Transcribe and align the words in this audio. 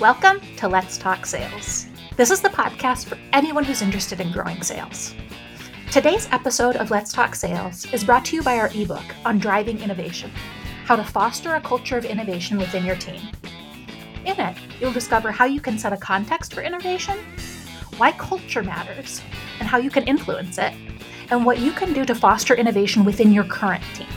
Welcome 0.00 0.40
to 0.56 0.66
Let's 0.66 0.98
Talk 0.98 1.24
Sales. 1.24 1.86
This 2.16 2.32
is 2.32 2.40
the 2.40 2.48
podcast 2.48 3.04
for 3.04 3.16
anyone 3.32 3.62
who's 3.62 3.80
interested 3.80 4.20
in 4.20 4.32
growing 4.32 4.60
sales. 4.60 5.14
Today's 5.92 6.28
episode 6.32 6.74
of 6.74 6.90
Let's 6.90 7.12
Talk 7.12 7.36
Sales 7.36 7.86
is 7.92 8.02
brought 8.02 8.24
to 8.24 8.36
you 8.36 8.42
by 8.42 8.58
our 8.58 8.70
ebook 8.74 9.04
on 9.24 9.38
driving 9.38 9.78
innovation 9.78 10.32
how 10.84 10.96
to 10.96 11.04
foster 11.04 11.54
a 11.54 11.60
culture 11.60 11.96
of 11.96 12.04
innovation 12.04 12.58
within 12.58 12.84
your 12.84 12.96
team. 12.96 13.20
In 14.24 14.38
it, 14.40 14.56
you'll 14.80 14.92
discover 14.92 15.30
how 15.30 15.44
you 15.44 15.60
can 15.60 15.78
set 15.78 15.92
a 15.92 15.96
context 15.96 16.52
for 16.52 16.62
innovation, 16.62 17.16
why 17.96 18.10
culture 18.12 18.64
matters, 18.64 19.22
and 19.60 19.68
how 19.68 19.78
you 19.78 19.90
can 19.90 20.02
influence 20.08 20.58
it, 20.58 20.72
and 21.30 21.46
what 21.46 21.60
you 21.60 21.70
can 21.70 21.92
do 21.92 22.04
to 22.04 22.16
foster 22.16 22.54
innovation 22.54 23.04
within 23.04 23.32
your 23.32 23.44
current 23.44 23.84
team. 23.94 24.08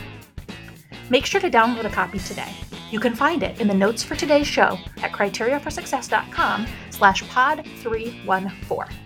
Make 1.12 1.28
sure 1.28 1.39
to 1.39 1.52
download 1.52 1.86
a 1.86 1.89
copy 1.89 2.18
today. 2.18 2.52
You 2.90 3.02
can 3.02 3.16
find 3.16 3.44
it 3.44 3.60
in 3.60 3.68
the 3.68 3.74
notes 3.74 4.02
for 4.02 4.16
today's 4.16 4.48
show 4.48 4.78
at 5.02 5.12
criteriaforsuccess.com 5.12 6.68
slash 6.89 7.28
pod 7.30 7.66
314. 7.80 8.98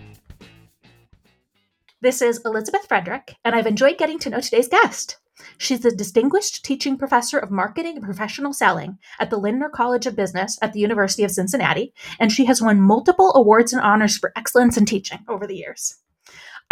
This 2.00 2.22
is 2.22 2.40
Elizabeth 2.44 2.86
Frederick, 2.86 3.34
and 3.44 3.54
I've 3.54 3.66
enjoyed 3.66 3.98
getting 3.98 4.18
to 4.20 4.30
know 4.30 4.40
today's 4.40 4.68
guest. 4.68 5.18
She's 5.58 5.84
a 5.84 5.94
distinguished 5.94 6.64
teaching 6.64 6.96
professor 6.96 7.38
of 7.38 7.50
marketing 7.50 7.96
and 7.96 8.04
professional 8.04 8.52
selling 8.52 8.98
at 9.18 9.30
the 9.30 9.36
Lindner 9.36 9.68
College 9.68 10.06
of 10.06 10.14
Business 10.14 10.58
at 10.62 10.72
the 10.72 10.80
University 10.80 11.24
of 11.24 11.32
Cincinnati, 11.32 11.92
and 12.20 12.30
she 12.30 12.44
has 12.44 12.62
won 12.62 12.80
multiple 12.80 13.32
awards 13.34 13.72
and 13.72 13.82
honors 13.82 14.16
for 14.16 14.32
excellence 14.36 14.76
in 14.76 14.84
teaching 14.84 15.20
over 15.28 15.46
the 15.46 15.56
years. 15.56 15.96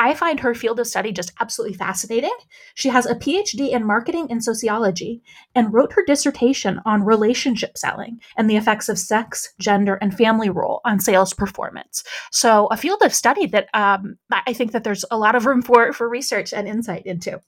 I 0.01 0.15
find 0.15 0.41
her 0.41 0.55
field 0.55 0.81
of 0.81 0.87
study 0.87 1.13
just 1.13 1.35
absolutely 1.41 1.77
fascinating. 1.77 2.35
She 2.75 2.89
has 2.89 3.05
a 3.05 3.15
PhD 3.15 3.71
in 3.71 3.87
marketing 3.87 4.29
and 4.31 4.43
sociology 4.43 5.23
and 5.55 5.75
wrote 5.75 5.93
her 5.93 6.03
dissertation 6.07 6.81
on 6.87 7.05
relationship 7.05 7.77
selling 7.77 8.19
and 8.39 8.49
the 8.49 8.57
effects 8.57 8.89
of 8.89 8.99
sex, 8.99 9.53
gender, 9.61 9.97
and 9.97 10.17
family 10.17 10.49
role 10.49 10.81
on 10.87 11.01
sales 11.01 11.35
performance. 11.35 12.03
So, 12.33 12.69
a 12.69 12.79
field 12.79 13.03
of 13.03 13.12
study 13.12 13.45
that 13.48 13.69
um, 13.75 14.17
I 14.33 14.55
think 14.55 14.73
that 14.73 14.84
there's 14.84 15.05
a 15.11 15.19
lot 15.19 15.34
of 15.34 15.45
room 15.45 15.61
for 15.61 15.92
for 15.92 16.09
research 16.09 16.55
and 16.55 16.67
insight 16.67 17.05
into. 17.05 17.39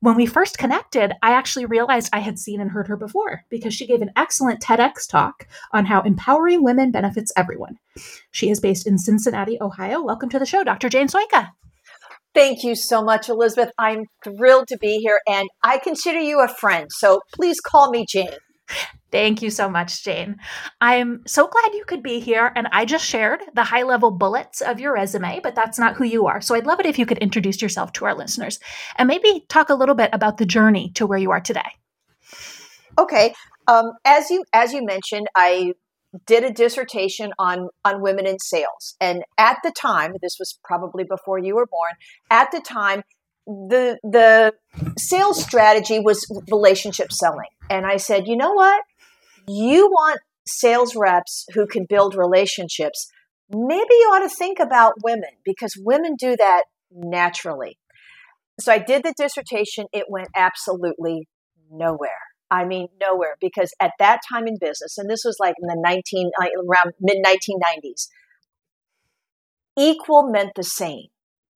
When 0.00 0.14
we 0.14 0.26
first 0.26 0.58
connected, 0.58 1.14
I 1.22 1.32
actually 1.32 1.64
realized 1.64 2.10
I 2.12 2.20
had 2.20 2.38
seen 2.38 2.60
and 2.60 2.70
heard 2.70 2.88
her 2.88 2.98
before 2.98 3.44
because 3.48 3.72
she 3.72 3.86
gave 3.86 4.02
an 4.02 4.12
excellent 4.14 4.60
TEDx 4.60 5.08
talk 5.08 5.48
on 5.72 5.86
how 5.86 6.02
empowering 6.02 6.62
women 6.62 6.92
benefits 6.92 7.32
everyone. 7.34 7.78
She 8.30 8.50
is 8.50 8.60
based 8.60 8.86
in 8.86 8.98
Cincinnati, 8.98 9.56
Ohio. 9.60 10.02
Welcome 10.02 10.28
to 10.28 10.38
the 10.38 10.46
show, 10.46 10.62
Dr. 10.62 10.90
Jane 10.90 11.08
Sojka. 11.08 11.48
Thank 12.38 12.62
you 12.62 12.76
so 12.76 13.02
much, 13.02 13.28
Elizabeth. 13.28 13.72
I'm 13.78 14.04
thrilled 14.22 14.68
to 14.68 14.78
be 14.78 14.98
here 14.98 15.18
and 15.26 15.48
I 15.64 15.78
consider 15.78 16.20
you 16.20 16.40
a 16.40 16.46
friend. 16.46 16.86
So 16.88 17.20
please 17.34 17.58
call 17.58 17.90
me 17.90 18.06
Jane. 18.08 18.30
Thank 19.10 19.42
you 19.42 19.50
so 19.50 19.68
much, 19.68 20.04
Jane. 20.04 20.36
I'm 20.80 21.22
so 21.26 21.48
glad 21.48 21.74
you 21.74 21.84
could 21.84 22.00
be 22.00 22.20
here. 22.20 22.52
And 22.54 22.68
I 22.70 22.84
just 22.84 23.04
shared 23.04 23.40
the 23.54 23.64
high 23.64 23.82
level 23.82 24.12
bullets 24.12 24.60
of 24.60 24.78
your 24.78 24.94
resume, 24.94 25.40
but 25.42 25.56
that's 25.56 25.80
not 25.80 25.96
who 25.96 26.04
you 26.04 26.28
are. 26.28 26.40
So 26.40 26.54
I'd 26.54 26.64
love 26.64 26.78
it 26.78 26.86
if 26.86 26.96
you 26.96 27.06
could 27.06 27.18
introduce 27.18 27.60
yourself 27.60 27.92
to 27.94 28.04
our 28.04 28.14
listeners 28.14 28.60
and 28.94 29.08
maybe 29.08 29.44
talk 29.48 29.68
a 29.68 29.74
little 29.74 29.96
bit 29.96 30.10
about 30.12 30.38
the 30.38 30.46
journey 30.46 30.92
to 30.94 31.08
where 31.08 31.18
you 31.18 31.32
are 31.32 31.40
today. 31.40 31.72
Okay. 32.96 33.34
Um, 33.66 33.94
as 34.04 34.30
you 34.30 34.44
as 34.52 34.72
you 34.72 34.84
mentioned, 34.84 35.26
I 35.34 35.72
did 36.26 36.44
a 36.44 36.52
dissertation 36.52 37.32
on 37.38 37.68
on 37.84 38.02
women 38.02 38.26
in 38.26 38.38
sales, 38.38 38.96
and 39.00 39.22
at 39.36 39.58
the 39.62 39.72
time, 39.72 40.14
this 40.22 40.36
was 40.38 40.58
probably 40.64 41.04
before 41.04 41.38
you 41.38 41.54
were 41.54 41.66
born. 41.66 41.92
At 42.30 42.50
the 42.50 42.60
time, 42.60 43.02
the 43.46 43.98
the 44.02 44.54
sales 44.98 45.42
strategy 45.42 46.00
was 46.00 46.26
relationship 46.50 47.12
selling, 47.12 47.50
and 47.70 47.86
I 47.86 47.96
said, 47.96 48.26
you 48.26 48.36
know 48.36 48.52
what, 48.52 48.82
you 49.46 49.86
want 49.88 50.20
sales 50.46 50.96
reps 50.96 51.44
who 51.54 51.66
can 51.66 51.86
build 51.88 52.14
relationships. 52.14 53.10
Maybe 53.50 53.88
you 53.90 54.10
ought 54.12 54.28
to 54.28 54.34
think 54.34 54.58
about 54.58 54.94
women 55.02 55.30
because 55.44 55.74
women 55.78 56.16
do 56.18 56.36
that 56.36 56.64
naturally. 56.90 57.78
So 58.60 58.72
I 58.72 58.78
did 58.78 59.02
the 59.02 59.14
dissertation. 59.16 59.86
It 59.92 60.06
went 60.08 60.28
absolutely 60.34 61.28
nowhere. 61.70 62.27
I 62.50 62.64
mean, 62.64 62.88
nowhere 63.00 63.36
because 63.40 63.72
at 63.80 63.92
that 63.98 64.20
time 64.30 64.46
in 64.46 64.56
business, 64.60 64.96
and 64.98 65.08
this 65.10 65.22
was 65.24 65.36
like 65.38 65.54
in 65.60 65.66
the 65.66 65.76
19, 65.78 66.30
uh, 66.40 66.46
around 66.66 66.94
mid 67.00 67.18
1990s, 67.24 68.08
equal 69.76 70.30
meant 70.30 70.52
the 70.56 70.62
same. 70.62 71.06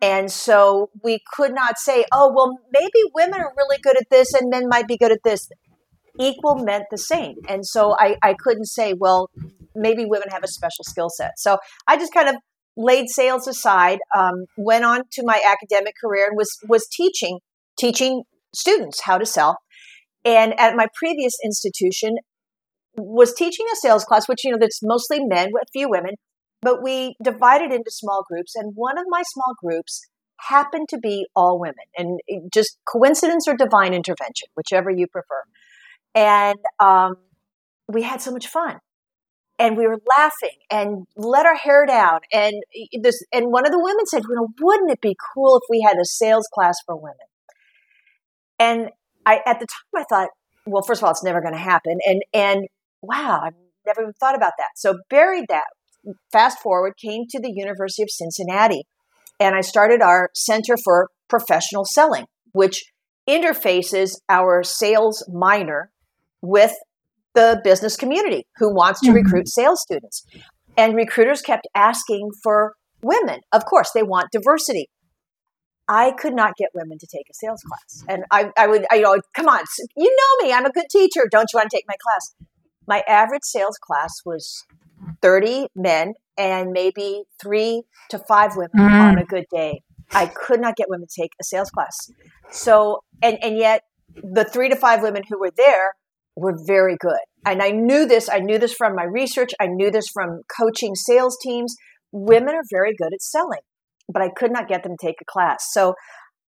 And 0.01 0.31
so 0.33 0.91
we 1.03 1.21
could 1.35 1.55
not 1.55 1.79
say, 1.79 2.05
oh, 2.13 2.33
well, 2.35 2.59
maybe 2.73 3.11
women 3.15 3.41
are 3.41 3.53
really 3.57 3.79
good 3.81 3.97
at 3.97 4.11
this 4.11 4.35
and 4.35 4.51
men 4.51 4.69
might 4.69 4.89
be 4.89 4.97
good 4.97 5.13
at 5.13 5.21
this. 5.25 5.49
Equal 6.19 6.57
meant 6.57 6.85
the 6.91 6.99
same. 6.99 7.37
And 7.49 7.65
so 7.65 7.95
I, 7.99 8.17
I 8.23 8.35
couldn't 8.35 8.67
say, 8.67 8.95
well, 8.99 9.31
maybe 9.75 10.05
women 10.05 10.29
have 10.31 10.43
a 10.43 10.49
special 10.49 10.85
skill 10.85 11.09
set. 11.09 11.33
So 11.39 11.59
I 11.87 11.97
just 11.97 12.13
kind 12.13 12.29
of 12.29 12.35
laid 12.77 13.09
sales 13.11 13.47
aside, 13.47 14.01
um, 14.17 14.47
went 14.57 14.85
on 14.85 15.03
to 15.13 15.23
my 15.25 15.41
academic 15.47 15.95
career 16.03 16.27
and 16.27 16.37
was, 16.37 16.51
was 16.69 16.87
teaching, 16.89 17.39
teaching 17.79 18.25
students 18.55 19.03
how 19.05 19.19
to 19.19 19.25
sell 19.25 19.59
and 20.25 20.59
at 20.59 20.77
my 20.77 20.87
previous 20.95 21.35
institution, 21.45 22.17
was 22.97 23.33
teaching 23.33 23.67
a 23.73 23.77
sales 23.77 24.05
class, 24.05 24.29
which, 24.29 24.45
you 24.45 24.51
know, 24.51 24.59
that's 24.61 24.81
mostly 24.83 25.25
men, 25.25 25.49
a 25.49 25.67
few 25.73 25.89
women, 25.89 26.15
but 26.61 26.83
we 26.83 27.17
divided 27.23 27.73
into 27.73 27.91
small 27.91 28.25
groups. 28.29 28.55
And 28.55 28.73
one 28.75 28.99
of 28.99 29.05
my 29.09 29.23
small 29.23 29.55
groups 29.63 30.03
happened 30.41 30.89
to 30.91 30.99
be 30.99 31.27
all 31.35 31.59
women 31.59 31.85
and 31.97 32.21
just 32.53 32.79
coincidence 32.87 33.47
or 33.49 33.57
divine 33.57 33.95
intervention, 33.95 34.49
whichever 34.55 34.91
you 34.91 35.07
prefer. 35.07 35.43
And 36.15 36.59
um, 36.81 37.17
we 37.89 38.03
had 38.03 38.21
so 38.21 38.33
much 38.33 38.47
fun 38.47 38.79
and 39.59 39.77
we 39.77 39.87
were 39.87 40.01
laughing 40.09 40.59
and 40.71 41.07
let 41.17 41.47
our 41.47 41.57
hair 41.57 41.87
down. 41.87 42.21
And 42.33 42.55
this, 43.01 43.23
and 43.33 43.53
one 43.53 43.65
of 43.65 43.73
the 43.73 43.81
women 43.81 44.07
said, 44.07 44.23
you 44.29 44.35
know, 44.35 44.49
wouldn't 44.61 44.91
it 44.91 45.01
be 45.01 45.17
cool 45.35 45.57
if 45.57 45.63
we 45.71 45.81
had 45.87 45.97
a 45.97 46.05
sales 46.05 46.49
class 46.53 46.77
for 46.85 46.97
women? 46.97 47.17
And 48.59 48.91
I 49.27 49.41
at 49.47 49.61
the 49.61 49.67
time 49.67 50.03
I 50.03 50.05
thought, 50.09 50.29
well, 50.67 50.83
first 50.83 51.01
of 51.01 51.05
all, 51.05 51.11
it's 51.11 51.25
never 51.25 51.41
going 51.41 51.55
to 51.55 51.61
happen, 51.61 51.99
and 52.07 52.23
and 52.33 52.67
wow, 53.01 53.41
I've 53.45 53.55
never 53.87 54.03
even 54.03 54.13
thought 54.15 54.37
about 54.37 54.53
that. 54.59 54.71
So 54.77 54.99
buried 55.11 55.47
that. 55.49 55.65
Fast 56.33 56.59
forward, 56.59 56.95
came 57.01 57.25
to 57.31 57.41
the 57.41 57.53
University 57.55 58.03
of 58.03 58.11
Cincinnati, 58.11 58.83
and 59.39 59.55
I 59.55 59.61
started 59.61 60.03
our 60.03 60.31
Center 60.35 60.77
for 60.83 61.09
Professional 61.29 61.85
Selling, 61.85 62.27
which 62.53 62.83
interfaces 63.29 64.17
our 64.29 64.63
sales 64.65 65.25
minor 65.33 65.91
with 66.41 66.73
the 67.35 67.61
business 67.65 67.97
community 67.97 68.47
who 68.57 68.75
wants 68.75 69.01
to 69.01 69.07
mm-hmm. 69.07 69.17
recruit 69.17 69.49
sales 69.49 69.81
students. 69.81 70.25
And 70.77 70.95
recruiters 70.95 71.43
kept 71.43 71.67
asking 71.75 72.31
for 72.43 72.73
women. 73.03 73.41
Of 73.53 73.65
course, 73.65 73.91
they 73.95 74.03
want 74.03 74.29
diversity. 74.33 74.89
I 75.89 76.13
could 76.13 76.35
not 76.35 76.57
get 76.57 76.71
women 76.75 76.99
to 76.99 77.07
take 77.07 77.27
a 77.31 77.35
sales 77.35 77.63
class. 77.63 78.05
And 78.09 78.25
I, 78.31 78.51
I 78.57 78.67
would, 78.67 78.87
I, 78.91 78.97
you 78.97 79.03
know, 79.03 79.21
come 79.35 79.49
on, 79.49 79.61
you 79.97 80.17
know 80.17 80.47
me, 80.47 80.53
I'm 80.53 80.65
a 80.65 80.71
good 80.71 80.87
teacher. 80.91 81.29
Don't 81.31 81.49
you 81.53 81.59
want 81.59 81.71
to 81.71 81.77
take 81.77 81.85
my 81.89 81.97
class? 82.03 82.35
My 82.87 83.03
average 83.09 83.43
sales 83.45 83.79
class 83.79 84.21
was 84.25 84.65
30 85.21 85.67
men 85.75 86.15
and 86.39 86.71
maybe 86.71 87.23
three 87.41 87.83
to 88.11 88.19
five 88.19 88.57
women 88.57 88.71
mm. 88.77 88.91
on 88.91 89.19
a 89.19 89.25
good 89.25 89.45
day. 89.53 89.83
I 90.13 90.27
could 90.27 90.61
not 90.61 90.77
get 90.77 90.89
women 90.89 91.07
to 91.09 91.23
take 91.23 91.33
a 91.41 91.45
sales 91.45 91.71
class. 91.71 92.11
So, 92.51 93.03
and, 93.23 93.39
and 93.43 93.57
yet 93.57 93.83
the 94.15 94.45
three 94.45 94.69
to 94.69 94.77
five 94.77 95.03
women 95.03 95.23
who 95.29 95.39
were 95.39 95.53
there 95.57 95.95
were 96.37 96.57
very 96.67 96.97
good. 96.99 97.21
And 97.45 97.63
I 97.63 97.71
knew 97.71 98.07
this, 98.07 98.29
I 98.29 98.39
knew 98.39 98.59
this 98.59 98.73
from 98.73 98.95
my 98.95 99.05
research, 99.05 99.51
I 99.61 99.67
knew 99.67 99.91
this 99.91 100.09
from 100.09 100.43
coaching 100.57 100.95
sales 100.95 101.37
teams. 101.43 101.75
Women 102.13 102.55
are 102.55 102.65
very 102.71 102.95
good 102.97 103.13
at 103.13 103.23
selling 103.23 103.61
but 104.13 104.23
I 104.23 104.29
could 104.29 104.53
not 104.53 104.69
get 104.69 104.83
them 104.83 104.97
to 104.99 105.07
take 105.07 105.21
a 105.21 105.25
class. 105.25 105.67
So 105.71 105.95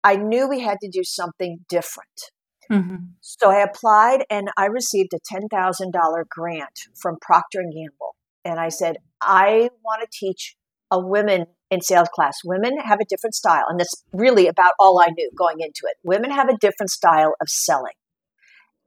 I 0.03 0.16
knew 0.16 0.47
we 0.47 0.62
had 0.62 0.78
to 0.81 0.90
do 0.90 1.03
something 1.03 1.59
different. 1.70 2.31
Mm-hmm. 2.72 2.96
So 3.22 3.50
I 3.50 3.62
applied 3.62 4.25
and 4.30 4.50
I 4.58 4.66
received 4.66 5.12
a 5.14 5.34
$10,000 5.34 5.92
grant 6.30 6.80
from 7.02 7.18
Procter 7.22 7.59
and 7.59 7.74
Gamble. 7.74 8.16
And 8.46 8.59
I 8.59 8.70
said, 8.70 8.97
I 9.22 9.70
want 9.84 10.02
to 10.02 10.08
teach 10.11 10.56
a 10.91 11.00
women 11.00 11.46
in 11.72 11.82
sales 11.82 12.09
class. 12.14 12.38
Women 12.46 12.78
have 12.79 13.00
a 13.00 13.06
different 13.09 13.35
style. 13.35 13.66
And 13.67 13.79
that's 13.79 14.03
really 14.14 14.47
about 14.47 14.73
all 14.79 15.00
I 15.00 15.08
knew 15.16 15.29
going 15.38 15.58
into 15.59 15.82
it. 15.84 15.97
Women 16.03 16.32
have 16.32 16.50
a 16.50 16.58
different 16.59 16.90
style 16.90 17.34
of 17.41 17.47
selling. 17.50 17.94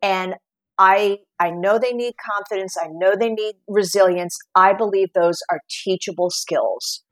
And 0.01 0.35
I 0.79 1.19
I 1.39 1.51
know 1.51 1.79
they 1.79 1.93
need 1.93 2.15
confidence. 2.25 2.77
I 2.81 2.89
know 2.91 3.15
they 3.15 3.31
need 3.31 3.55
resilience. 3.69 4.37
I 4.55 4.73
believe 4.73 5.09
those 5.15 5.39
are 5.51 5.61
teachable 5.85 6.31
skills 6.31 7.05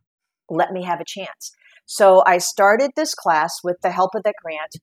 let 0.50 0.72
me 0.72 0.84
have 0.84 1.00
a 1.00 1.04
chance. 1.06 1.52
So 1.86 2.22
I 2.26 2.38
started 2.38 2.92
this 2.94 3.14
class 3.14 3.58
with 3.64 3.76
the 3.82 3.90
help 3.90 4.14
of 4.14 4.22
that 4.24 4.34
grant, 4.42 4.76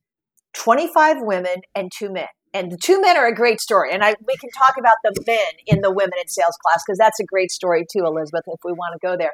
25 0.54 1.18
women 1.22 1.58
and 1.76 1.92
two 1.96 2.12
men. 2.12 2.28
And 2.54 2.72
the 2.72 2.78
two 2.78 3.00
men 3.02 3.18
are 3.18 3.28
a 3.28 3.36
great 3.36 3.62
story. 3.62 3.94
And 3.94 4.04
I, 4.04 4.16
we 4.26 4.36
can 4.38 4.50
talk 4.52 4.76
about 4.80 4.96
the 5.04 5.14
men 5.28 5.54
in 5.68 5.82
the 5.82 5.92
women 5.92 6.14
in 6.20 6.28
sales 6.28 6.58
class 6.66 6.82
because 6.86 6.98
that's 6.98 7.20
a 7.20 7.26
great 7.26 7.52
story 7.52 7.86
too, 7.92 8.06
Elizabeth, 8.06 8.44
if 8.48 8.60
we 8.64 8.72
want 8.72 9.00
to 9.00 9.06
go 9.06 9.16
there. 9.18 9.34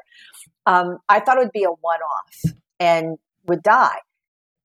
Um, 0.66 0.98
I 1.08 1.20
thought 1.20 1.38
it 1.38 1.40
would 1.40 1.52
be 1.52 1.64
a 1.64 1.70
one 1.70 2.00
off 2.00 2.52
and 2.80 3.16
would 3.46 3.62
die. 3.62 3.98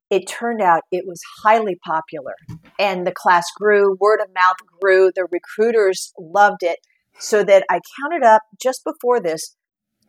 It 0.10 0.27
turned 0.27 0.62
out 0.62 0.81
it 0.92 1.06
was 1.07 1.21
highly 1.44 1.77
popular 1.86 2.33
and 2.80 3.06
the 3.06 3.13
class 3.13 3.45
grew, 3.56 3.95
word 4.00 4.19
of 4.21 4.33
mouth 4.33 4.56
grew, 4.81 5.12
the 5.16 5.27
recruiters 5.31 6.12
loved 6.19 6.63
it. 6.63 6.80
so 7.19 7.44
that 7.44 7.66
I 7.69 7.81
counted 8.01 8.25
up 8.25 8.44
just 8.62 8.83
before 8.83 9.19
this 9.19 9.56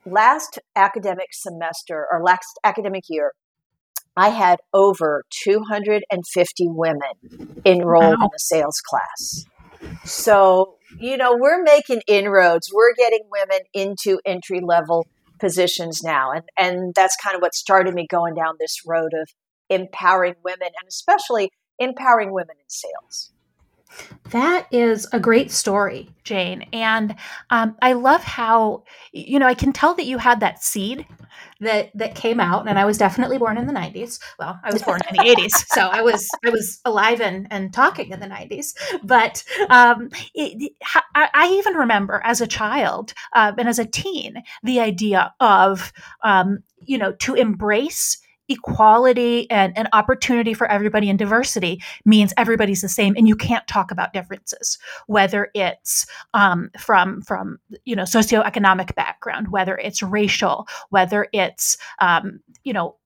last 0.07 0.59
academic 0.77 1.29
semester 1.33 2.07
or 2.11 2.23
last 2.23 2.59
academic 2.65 3.05
year, 3.09 3.33
I 4.17 4.31
had 4.31 4.59
over 4.73 5.25
250 5.45 6.69
women 6.69 7.63
enrolled 7.65 8.19
wow. 8.19 8.25
in 8.25 8.29
the 8.33 8.39
sales 8.39 8.81
class. 8.85 9.45
So, 10.05 10.77
you 10.99 11.17
know, 11.17 11.37
we're 11.39 11.63
making 11.63 12.03
inroads. 12.07 12.71
We're 12.73 12.95
getting 12.95 13.23
women 13.31 13.61
into 13.73 14.21
entry 14.27 14.61
level 14.61 15.07
positions 15.39 16.03
now. 16.03 16.33
And, 16.33 16.45
and 16.59 16.95
that's 16.95 17.17
kind 17.17 17.35
of 17.35 17.41
what 17.41 17.55
started 17.55 17.95
me 17.95 18.07
going 18.09 18.35
down 18.35 18.57
this 18.59 18.83
road 18.87 19.13
of 19.15 19.29
empowering 19.69 20.35
women 20.45 20.69
and 20.79 20.89
especially 20.89 21.51
empowering 21.79 22.33
women 22.33 22.57
in 22.59 22.69
sales. 22.69 23.33
That 24.31 24.67
is 24.71 25.07
a 25.13 25.19
great 25.19 25.51
story, 25.51 26.11
Jane. 26.23 26.69
And 26.73 27.17
um, 27.51 27.77
I 27.83 27.95
love 27.95 28.23
how, 28.23 28.85
you 29.13 29.39
know, 29.39 29.47
I 29.47 29.55
can 29.55 29.73
tell 29.73 29.95
that 29.95 30.07
you 30.07 30.19
had 30.19 30.41
that 30.41 30.63
seed 30.63 31.07
that 31.61 31.91
that 31.95 32.15
came 32.15 32.41
out 32.41 32.69
and 32.69 32.79
I 32.79 32.85
was 32.85 32.99
definitely 32.99 33.39
born 33.39 33.59
in 33.59 33.67
the 33.67 33.73
90s. 33.73 34.19
Well, 34.39 34.59
I 34.63 34.73
was 34.73 34.83
born 34.83 35.01
in 35.09 35.17
the 35.17 35.23
80s. 35.23 35.51
So 35.71 35.83
I 35.83 36.03
was 36.03 36.29
I 36.45 36.51
was 36.51 36.81
alive 36.85 37.21
and, 37.21 37.47
and 37.51 37.73
talking 37.73 38.11
in 38.11 38.21
the 38.21 38.27
90s. 38.27 38.75
But 39.03 39.45
um, 39.69 40.11
it, 40.35 40.73
I, 41.15 41.29
I, 41.33 41.49
even 41.53 41.75
remember 41.75 42.21
as 42.25 42.41
a 42.41 42.47
child 42.47 43.15
uh, 43.35 43.53
and 43.57 43.69
as 43.69 43.79
a 43.79 43.85
teen 43.85 44.43
the 44.63 44.81
idea 44.81 45.33
of, 45.41 45.93
um, 46.23 46.63
you 46.85 46.99
know, 46.99 47.13
to 47.13 47.35
embrace 47.35 48.19
equality 48.51 49.49
and, 49.51 49.73
opportunity 49.93 50.53
for 50.53 50.67
everybody 50.71 51.09
and 51.09 51.19
diversity 51.19 51.83
means 52.05 52.35
everybody's 52.37 52.83
the 52.83 52.89
same 52.89 53.15
and 53.17 53.27
you 53.27 53.35
can't 53.35 53.67
talk 53.67 53.91
about 53.91 54.13
differences 54.13 54.79
whether 55.07 55.49
it's 55.55 56.07
um, 56.35 56.71
from 56.79 57.23
from 57.23 57.59
you 57.85 57.97
know 57.97 58.03
socioeconomic 58.03 58.95
background 58.95 59.49
whether 59.49 59.79
it's 59.79 60.03
racial 60.03 60.69
whether 60.91 61.29
it's 61.33 61.79
um, 62.01 62.41
you 62.65 62.73
know 62.73 62.97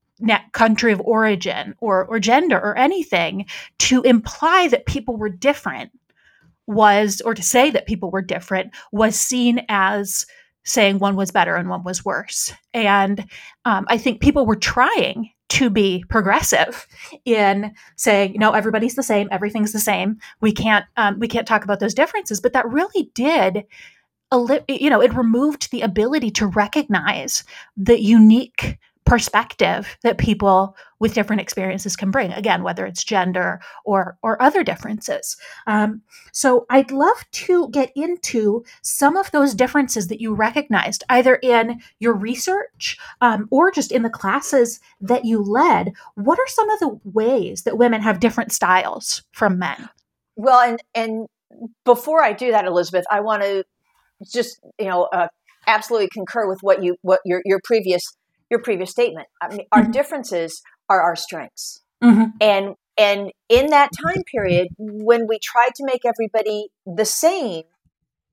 country 0.51 0.91
of 0.91 1.01
origin 1.01 1.75
or 1.79 2.05
or 2.05 2.19
gender 2.19 2.57
or 2.57 2.77
anything 2.77 3.45
to 3.77 4.01
imply 4.01 4.67
that 4.67 4.85
people 4.85 5.17
were 5.17 5.29
different 5.29 5.91
was 6.67 7.21
or 7.21 7.33
to 7.33 7.43
say 7.43 7.69
that 7.69 7.85
people 7.85 8.09
were 8.09 8.21
different 8.21 8.73
was 8.91 9.15
seen 9.15 9.63
as 9.69 10.25
saying 10.63 10.99
one 10.99 11.15
was 11.15 11.31
better 11.31 11.55
and 11.55 11.69
one 11.69 11.83
was 11.83 12.03
worse. 12.03 12.51
And 12.73 13.29
um, 13.65 13.85
i 13.87 13.97
think 13.97 14.21
people 14.21 14.45
were 14.45 14.55
trying 14.55 15.29
to 15.47 15.69
be 15.69 16.03
progressive 16.09 16.87
in 17.23 17.73
saying 17.95 18.33
no 18.37 18.51
everybody's 18.51 18.95
the 18.95 19.03
same 19.03 19.27
everything's 19.31 19.73
the 19.73 19.79
same. 19.79 20.17
We 20.41 20.51
can't 20.51 20.85
um, 20.97 21.19
we 21.19 21.27
can't 21.27 21.47
talk 21.47 21.63
about 21.63 21.79
those 21.79 21.93
differences. 21.93 22.41
But 22.41 22.53
that 22.53 22.67
really 22.67 23.11
did 23.13 23.63
you 24.67 24.89
know 24.89 25.01
it 25.01 25.13
removed 25.13 25.71
the 25.71 25.81
ability 25.81 26.31
to 26.31 26.47
recognize 26.47 27.43
the 27.77 28.01
unique 28.01 28.77
perspective 29.05 29.97
that 30.01 30.17
people 30.17 30.75
with 30.99 31.13
different 31.13 31.41
experiences 31.41 31.95
can 31.95 32.09
bring 32.09 32.31
again 32.33 32.63
whether 32.63 32.85
it's 32.85 33.03
gender 33.03 33.61
or 33.83 34.17
or 34.23 34.41
other 34.41 34.63
differences. 34.63 35.37
Um, 35.67 36.01
so 36.31 36.65
i'd 36.69 36.91
love 36.91 37.23
to 37.31 37.69
get 37.69 37.91
into 37.95 38.63
some 38.81 39.15
of 39.15 39.29
those 39.31 39.53
differences 39.53 40.07
that 40.07 40.21
you 40.21 40.33
recognized 40.33 41.03
either 41.09 41.35
in 41.35 41.81
your 41.99 42.13
research 42.13 42.97
um, 43.21 43.47
or 43.51 43.71
just 43.71 43.91
in 43.91 44.01
the 44.01 44.09
classes 44.09 44.79
that 44.99 45.25
you 45.25 45.41
led. 45.41 45.93
What 46.15 46.39
are 46.39 46.47
some 46.47 46.69
of 46.69 46.79
the 46.79 46.99
ways 47.03 47.63
that 47.63 47.77
women 47.77 48.01
have 48.01 48.19
different 48.19 48.51
styles 48.51 49.23
from 49.31 49.59
men? 49.59 49.89
Well 50.35 50.59
and 50.59 50.79
and 50.95 51.27
before 51.85 52.21
i 52.21 52.33
do 52.33 52.51
that 52.51 52.65
elizabeth 52.65 53.05
i 53.09 53.21
want 53.21 53.41
to 53.41 53.63
just 54.33 54.59
you 54.79 54.87
know 54.87 55.03
uh, 55.13 55.27
absolutely 55.67 56.09
concur 56.11 56.47
with 56.47 56.59
what 56.61 56.83
you 56.83 56.97
what 57.01 57.19
your 57.23 57.41
your 57.45 57.61
previous 57.63 58.03
your 58.49 58.61
previous 58.61 58.91
statement. 58.91 59.27
I 59.41 59.49
mean, 59.49 59.65
our 59.71 59.81
mm-hmm. 59.81 59.91
differences 59.91 60.61
are 60.89 61.01
our 61.01 61.15
strengths. 61.15 61.81
Mm-hmm. 62.03 62.23
And 62.41 62.75
and 62.97 63.31
in 63.49 63.67
that 63.67 63.89
time 64.05 64.23
period, 64.23 64.69
when 64.77 65.27
we 65.27 65.39
tried 65.43 65.75
to 65.75 65.85
make 65.85 66.01
everybody 66.05 66.67
the 66.85 67.05
same, 67.05 67.63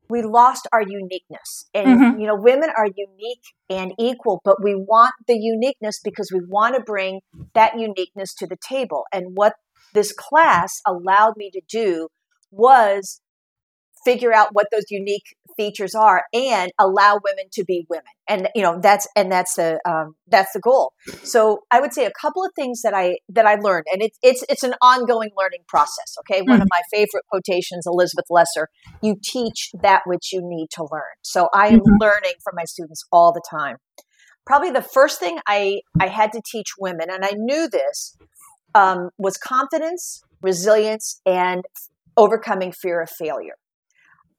we 0.08 0.22
lost 0.22 0.68
our 0.72 0.82
uniqueness. 0.82 1.64
And 1.74 1.86
mm-hmm. 1.86 2.20
you 2.20 2.26
know, 2.26 2.36
women 2.36 2.70
are 2.76 2.86
unique 2.86 3.42
and 3.70 3.92
equal, 3.98 4.40
but 4.44 4.62
we 4.62 4.74
want 4.74 5.14
the 5.26 5.36
uniqueness 5.36 6.00
because 6.04 6.30
we 6.32 6.40
want 6.46 6.76
to 6.76 6.82
bring 6.82 7.20
that 7.54 7.78
uniqueness 7.78 8.34
to 8.34 8.46
the 8.46 8.58
table. 8.68 9.04
And 9.12 9.34
what 9.34 9.54
this 9.94 10.12
class 10.12 10.80
allowed 10.86 11.34
me 11.36 11.50
to 11.50 11.60
do 11.68 12.08
was 12.50 13.21
figure 14.04 14.32
out 14.32 14.48
what 14.52 14.66
those 14.72 14.84
unique 14.90 15.36
features 15.56 15.94
are 15.94 16.24
and 16.32 16.70
allow 16.78 17.20
women 17.22 17.44
to 17.52 17.64
be 17.64 17.86
women. 17.88 18.04
And 18.28 18.48
you 18.54 18.62
know 18.62 18.78
that's 18.80 19.06
and 19.16 19.30
that's 19.30 19.54
the 19.54 19.80
um, 19.88 20.14
that's 20.28 20.52
the 20.52 20.60
goal. 20.60 20.92
So 21.22 21.60
i 21.70 21.80
would 21.80 21.92
say 21.92 22.06
a 22.06 22.12
couple 22.20 22.44
of 22.44 22.50
things 22.56 22.82
that 22.82 22.94
i 22.94 23.16
that 23.28 23.46
i 23.46 23.56
learned 23.56 23.86
and 23.92 24.02
it's 24.02 24.18
it's 24.22 24.44
it's 24.48 24.62
an 24.62 24.74
ongoing 24.82 25.30
learning 25.36 25.64
process 25.68 26.16
okay? 26.20 26.40
Mm-hmm. 26.40 26.50
one 26.50 26.62
of 26.62 26.68
my 26.70 26.80
favorite 26.90 27.24
quotations 27.28 27.84
elizabeth 27.86 28.26
lesser 28.30 28.68
you 29.02 29.16
teach 29.22 29.70
that 29.82 30.02
which 30.06 30.32
you 30.32 30.40
need 30.42 30.68
to 30.72 30.82
learn. 30.90 31.14
So 31.22 31.48
i 31.54 31.68
am 31.68 31.80
mm-hmm. 31.80 31.96
learning 32.00 32.34
from 32.42 32.54
my 32.56 32.64
students 32.64 33.04
all 33.12 33.32
the 33.32 33.42
time. 33.48 33.76
Probably 34.46 34.70
the 34.70 34.82
first 34.82 35.18
thing 35.18 35.38
i 35.46 35.80
i 36.00 36.08
had 36.08 36.32
to 36.32 36.42
teach 36.44 36.70
women 36.78 37.08
and 37.10 37.24
i 37.24 37.32
knew 37.34 37.68
this 37.68 38.16
um, 38.74 39.10
was 39.18 39.36
confidence 39.36 40.22
resilience 40.40 41.20
and 41.26 41.62
overcoming 42.16 42.72
fear 42.72 43.00
of 43.00 43.10
failure 43.10 43.54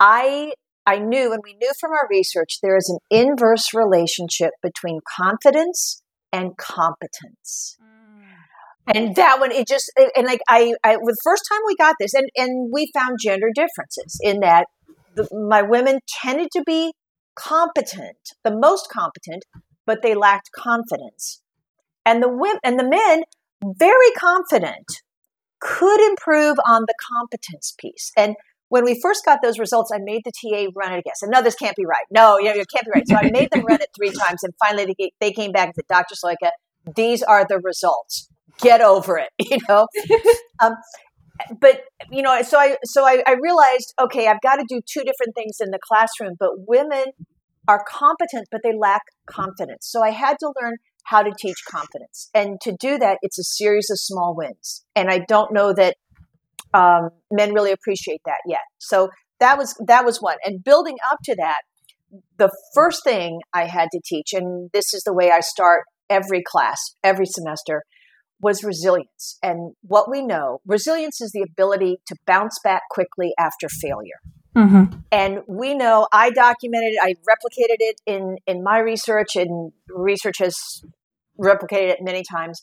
I 0.04 0.52
I 0.86 1.00
knew, 1.00 1.32
and 1.32 1.42
we 1.46 1.54
knew 1.54 1.72
from 1.80 1.92
our 1.92 2.08
research, 2.10 2.58
there 2.62 2.76
is 2.76 2.90
an 2.90 3.00
inverse 3.10 3.74
relationship 3.74 4.52
between 4.62 5.00
confidence 5.18 6.02
and 6.34 6.58
competence. 6.58 7.78
Mm. 7.82 8.94
And 8.94 9.16
that 9.16 9.40
one, 9.40 9.54
it 9.54 9.66
just, 9.66 9.90
and 9.96 10.28
like 10.28 10.42
I, 10.50 10.74
I, 10.84 10.96
the 10.96 11.18
first 11.24 11.44
time 11.50 11.62
we 11.66 11.78
got 11.78 11.96
this, 12.02 12.14
and, 12.14 12.28
and 12.36 12.70
we 12.74 12.92
found 12.94 13.20
gender 13.24 13.48
differences 13.56 14.20
in 14.22 14.42
that 14.42 14.68
the, 15.16 15.26
my 15.48 15.62
women 15.62 16.00
tended 16.22 16.50
to 16.52 16.64
be 16.66 16.92
competent, 17.36 18.18
the 18.44 18.54
most 18.54 18.90
competent, 18.92 19.46
but 19.86 20.02
they 20.04 20.16
lacked 20.16 20.50
confidence. 20.54 21.42
And 22.06 22.22
the 22.22 22.28
women, 22.28 22.60
and 22.62 22.78
the 22.78 22.90
men, 22.90 23.24
very 23.64 24.12
confident, 24.18 25.02
could 25.62 26.02
improve 26.02 26.58
on 26.68 26.82
the 26.82 26.96
competence 27.10 27.74
piece. 27.80 28.12
And 28.18 28.36
when 28.74 28.86
we 28.86 29.00
first 29.00 29.24
got 29.24 29.38
those 29.44 29.60
results, 29.60 29.92
I 29.94 30.00
made 30.02 30.24
the 30.26 30.32
TA 30.32 30.72
run 30.76 30.94
it 30.94 30.98
again. 30.98 31.14
So, 31.18 31.28
no, 31.28 31.44
this 31.44 31.54
can't 31.54 31.76
be 31.76 31.86
right. 31.86 32.06
No, 32.10 32.40
you 32.40 32.46
know, 32.46 32.60
it 32.60 32.66
can't 32.74 32.84
be 32.84 32.92
right. 32.96 33.08
So 33.08 33.16
I 33.16 33.30
made 33.30 33.52
them 33.52 33.64
run 33.70 33.80
it 33.80 33.90
three 33.96 34.10
times, 34.26 34.44
and 34.44 34.52
finally 34.58 34.96
they, 34.98 35.12
they 35.22 35.32
came 35.32 35.52
back 35.52 35.68
and 35.68 35.76
said, 35.76 35.86
Dr. 35.88 36.16
Sojka, 36.16 36.50
these 36.96 37.22
are 37.22 37.46
the 37.48 37.60
results. 37.60 38.28
Get 38.60 38.82
over 38.82 39.20
it, 39.20 39.30
you 39.38 39.60
know. 39.70 39.86
um, 40.60 40.74
but 41.62 41.82
you 42.12 42.24
know, 42.24 42.42
so 42.42 42.58
I 42.58 42.78
so 42.84 43.06
I, 43.06 43.22
I 43.28 43.36
realized, 43.40 43.94
okay, 44.02 44.26
I've 44.26 44.42
got 44.42 44.56
to 44.56 44.66
do 44.68 44.82
two 44.92 45.02
different 45.02 45.36
things 45.36 45.58
in 45.60 45.70
the 45.70 45.80
classroom. 45.80 46.34
But 46.40 46.68
women 46.68 47.06
are 47.68 47.86
competent, 47.88 48.48
but 48.52 48.62
they 48.64 48.76
lack 48.76 49.04
confidence. 49.28 49.88
So 49.88 50.02
I 50.02 50.10
had 50.10 50.38
to 50.40 50.52
learn 50.60 50.78
how 51.04 51.22
to 51.22 51.32
teach 51.38 51.58
confidence, 51.70 52.32
and 52.34 52.60
to 52.62 52.76
do 52.76 52.98
that, 52.98 53.20
it's 53.22 53.38
a 53.38 53.44
series 53.44 53.92
of 53.92 54.00
small 54.00 54.36
wins. 54.36 54.84
And 54.96 55.12
I 55.12 55.20
don't 55.20 55.54
know 55.54 55.74
that 55.74 55.98
um, 56.74 57.10
men 57.32 57.54
really 57.54 57.72
appreciate 57.72 58.22
that 58.26 58.40
yet. 58.48 58.62
So 58.80 59.10
that 59.40 59.58
was 59.58 59.76
that 59.86 60.06
was 60.06 60.22
one. 60.22 60.38
And 60.44 60.64
building 60.64 60.98
up 61.12 61.20
to 61.26 61.36
that, 61.36 61.62
the 62.38 62.52
first 62.74 63.04
thing 63.04 63.42
I 63.54 63.66
had 63.66 63.90
to 63.92 64.02
teach, 64.06 64.34
and 64.34 64.70
this 64.74 64.94
is 64.94 65.04
the 65.04 65.14
way 65.14 65.32
I 65.32 65.42
start 65.42 65.84
every 66.10 66.44
class, 66.46 66.80
every 67.04 67.26
semester, 67.26 67.84
was 68.40 68.64
resilience. 68.64 69.38
And 69.42 69.74
what 69.82 70.10
we 70.10 70.22
know, 70.22 70.60
resilience 70.66 71.22
is 71.22 71.32
the 71.32 71.42
ability 71.42 71.98
to 72.08 72.16
bounce 72.26 72.60
back 72.64 72.84
quickly 72.92 73.34
after 73.40 73.68
failure. 73.70 74.20
Mm-hmm. 74.56 75.00
And 75.12 75.40
we 75.48 75.74
know 75.74 76.08
I 76.14 76.30
documented, 76.30 76.94
it, 76.94 77.00
I 77.02 77.16
replicated 77.28 77.78
it 77.80 78.02
in 78.06 78.38
in 78.46 78.64
my 78.64 78.80
research, 78.80 79.36
and 79.36 79.72
research 79.90 80.38
has 80.40 80.56
replicated 81.40 81.90
it 81.90 81.98
many 82.02 82.24
times 82.30 82.62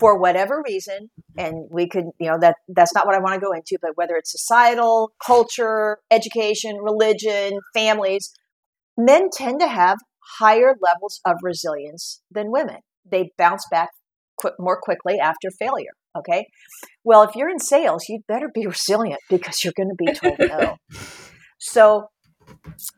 for 0.00 0.18
whatever 0.18 0.62
reason, 0.66 1.10
mm-hmm. 1.10 1.40
and 1.46 1.68
we 1.70 1.86
could, 1.86 2.06
you 2.18 2.28
know, 2.30 2.38
that 2.40 2.56
that's 2.68 2.94
not 2.94 3.06
what 3.06 3.14
I 3.14 3.20
want 3.20 3.34
to 3.34 3.40
go 3.40 3.52
into, 3.52 3.78
but 3.80 3.92
whether 3.94 4.16
it's 4.16 4.32
societal, 4.32 5.12
culture, 5.24 5.98
education, 6.10 6.78
religion, 6.82 7.60
families, 7.74 8.32
men 8.96 9.28
tend 9.32 9.60
to 9.60 9.68
have 9.68 9.98
higher 10.38 10.74
levels 10.80 11.20
of 11.26 11.36
resilience 11.42 12.22
than 12.30 12.50
women. 12.50 12.78
They 13.08 13.30
bounce 13.36 13.64
back 13.70 13.90
qu- 14.40 14.52
more 14.58 14.80
quickly 14.80 15.18
after 15.20 15.50
failure. 15.58 15.92
Okay. 16.16 16.46
Well, 17.04 17.22
if 17.22 17.36
you're 17.36 17.48
in 17.48 17.60
sales, 17.60 18.04
you'd 18.08 18.26
better 18.26 18.50
be 18.52 18.66
resilient 18.66 19.20
because 19.28 19.62
you're 19.62 19.74
going 19.76 19.90
to 19.90 20.04
be 20.04 20.12
told 20.12 20.38
no. 20.38 20.76
So 21.58 22.06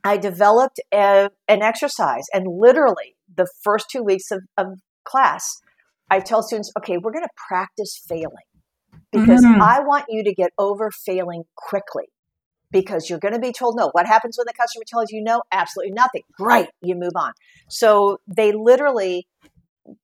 I 0.04 0.16
developed 0.16 0.80
a, 0.94 1.30
an 1.48 1.62
exercise, 1.62 2.24
and 2.32 2.46
literally 2.48 3.16
the 3.34 3.48
first 3.62 3.86
two 3.90 4.02
weeks 4.02 4.30
of, 4.30 4.42
of 4.56 4.66
class, 5.04 5.44
I 6.12 6.20
tell 6.20 6.42
students, 6.42 6.70
okay, 6.78 6.96
we're 6.98 7.14
going 7.18 7.24
to 7.24 7.36
practice 7.48 7.92
failing 8.08 8.48
because 9.12 9.42
mm-hmm. 9.44 9.62
I 9.62 9.80
want 9.80 10.04
you 10.08 10.22
to 10.24 10.34
get 10.42 10.50
over 10.58 10.90
failing 10.90 11.42
quickly. 11.56 12.08
because 12.72 13.08
you're 13.08 13.18
going 13.18 13.34
to 13.34 13.40
be 13.40 13.52
told 13.52 13.76
no. 13.76 13.90
What 13.92 14.06
happens 14.06 14.36
when 14.36 14.46
the 14.46 14.54
customer 14.54 14.84
tells 14.86 15.12
you 15.12 15.22
no? 15.22 15.42
Absolutely 15.52 15.92
nothing. 15.92 16.22
Great, 16.32 16.68
you 16.80 16.94
move 16.94 17.12
on. 17.14 17.32
So 17.68 18.18
they 18.26 18.52
literally 18.52 19.28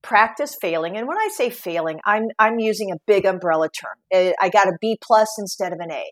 practice 0.02 0.56
failing. 0.60 0.96
And 0.96 1.08
when 1.08 1.16
I 1.16 1.28
say 1.32 1.50
failing, 1.50 2.00
I'm 2.04 2.28
I'm 2.38 2.58
using 2.58 2.90
a 2.92 2.96
big 3.06 3.24
umbrella 3.24 3.68
term. 3.70 3.96
Uh, 4.14 4.32
I 4.40 4.48
got 4.50 4.68
a 4.68 4.72
B 4.80 4.98
plus 5.02 5.28
instead 5.38 5.72
of 5.72 5.80
an 5.80 5.90
A. 5.90 6.04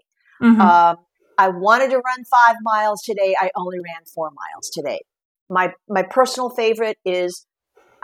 Mm-hmm. 0.43 0.61
Um, 0.61 0.97
I 1.39 1.49
wanted 1.49 1.91
to 1.91 1.97
run 1.97 2.25
five 2.25 2.57
miles 2.63 3.03
today. 3.03 3.35
I 3.39 3.51
only 3.55 3.79
ran 3.79 4.05
four 4.15 4.31
miles 4.31 4.71
today. 4.73 5.01
My 5.51 5.73
my 5.89 6.03
personal 6.03 6.51
favorite 6.51 6.99
is 7.05 7.47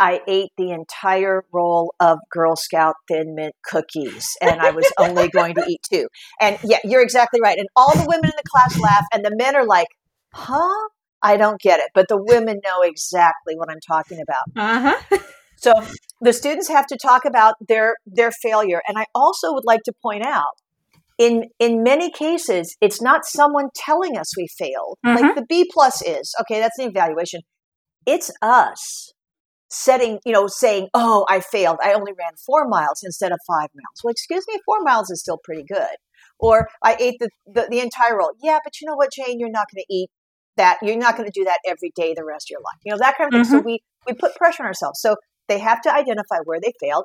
I 0.03 0.21
ate 0.27 0.51
the 0.57 0.73
entire 0.73 1.45
roll 1.53 1.95
of 2.01 2.19
Girl 2.29 2.57
Scout 2.57 2.97
Thin 3.07 3.37
Mint 3.37 3.55
cookies, 3.65 4.37
and 4.43 4.61
I 4.61 4.73
was 4.73 4.93
only 4.99 5.29
going 5.29 5.55
to 5.55 5.65
eat 5.69 5.79
two. 5.93 6.09
And 6.41 6.59
yeah, 6.65 6.79
you're 6.83 7.03
exactly 7.03 7.39
right. 7.41 7.57
And 7.57 7.69
all 7.77 7.93
the 7.95 8.05
women 8.09 8.25
in 8.25 8.33
the 8.37 8.51
class 8.51 8.81
laugh, 8.81 9.05
and 9.15 9.25
the 9.25 9.31
men 9.37 9.55
are 9.55 9.65
like, 9.65 9.87
"Huh? 10.35 10.89
I 11.23 11.37
don't 11.37 11.61
get 11.61 11.79
it." 11.79 11.91
But 11.95 12.09
the 12.09 12.21
women 12.21 12.61
know 12.65 12.83
exactly 12.83 13.55
what 13.55 13.71
I'm 13.71 13.79
talking 13.87 14.19
about. 14.21 14.61
Uh 14.61 14.97
huh. 15.11 15.19
so 15.57 15.73
the 16.21 16.33
students 16.33 16.67
have 16.67 16.89
to 16.89 16.97
talk 17.01 17.25
about 17.25 17.55
their 17.69 17.95
their 18.05 18.33
failure, 18.33 18.83
and 18.89 18.99
I 18.99 19.07
also 19.15 19.53
would 19.53 19.65
like 19.65 19.85
to 19.85 19.93
point 20.03 20.27
out 20.27 20.57
in 21.17 21.45
in 21.61 21.85
many 21.85 22.11
cases 22.11 22.77
it's 22.81 23.01
not 23.01 23.25
someone 23.25 23.69
telling 23.77 24.19
us 24.19 24.37
we 24.37 24.49
failed 24.49 24.99
mm-hmm. 25.07 25.23
like 25.23 25.35
the 25.35 25.45
b 25.47 25.69
plus 25.71 26.01
is 26.03 26.35
okay 26.41 26.59
that's 26.59 26.77
the 26.79 26.87
evaluation 26.87 27.43
it's 28.07 28.31
us 28.41 29.13
setting 29.73 30.19
you 30.25 30.33
know 30.33 30.47
saying 30.47 30.88
oh 30.95 31.25
i 31.29 31.41
failed 31.41 31.79
i 31.83 31.93
only 31.93 32.12
ran 32.12 32.33
four 32.45 32.69
miles 32.69 33.02
instead 33.02 33.33
of 33.33 33.38
five 33.47 33.69
miles 33.75 34.00
well 34.05 34.11
excuse 34.11 34.45
me 34.49 34.59
four 34.64 34.83
miles 34.83 35.11
is 35.11 35.21
still 35.21 35.38
pretty 35.43 35.62
good 35.62 35.97
or 36.38 36.69
i 36.83 36.97
ate 37.00 37.17
the, 37.21 37.29
the, 37.47 37.67
the 37.71 37.81
entire 37.81 38.17
roll 38.19 38.33
yeah 38.43 38.59
but 38.62 38.81
you 38.81 38.87
know 38.87 38.95
what 38.95 39.11
jane 39.12 39.41
you're 39.41 39.50
not 39.50 39.67
going 39.73 39.83
to 39.88 39.95
eat 39.95 40.11
that 40.57 40.79
you're 40.83 40.97
not 40.97 41.17
going 41.17 41.29
to 41.29 41.41
do 41.41 41.45
that 41.45 41.59
every 41.67 41.91
day 41.97 42.12
the 42.14 42.25
rest 42.25 42.47
of 42.47 42.50
your 42.50 42.61
life 42.61 42.79
you 42.85 42.93
know 42.93 42.99
that 42.99 43.17
kind 43.17 43.33
of 43.33 43.33
thing 43.33 43.45
mm-hmm. 43.45 43.61
so 43.61 43.64
we 43.64 43.81
we 44.07 44.12
put 44.12 44.35
pressure 44.37 44.62
on 44.62 44.67
ourselves 44.67 45.00
so 45.00 45.17
they 45.49 45.59
have 45.59 45.81
to 45.81 45.93
identify 45.93 46.37
where 46.45 46.61
they 46.61 46.73
failed 46.79 47.05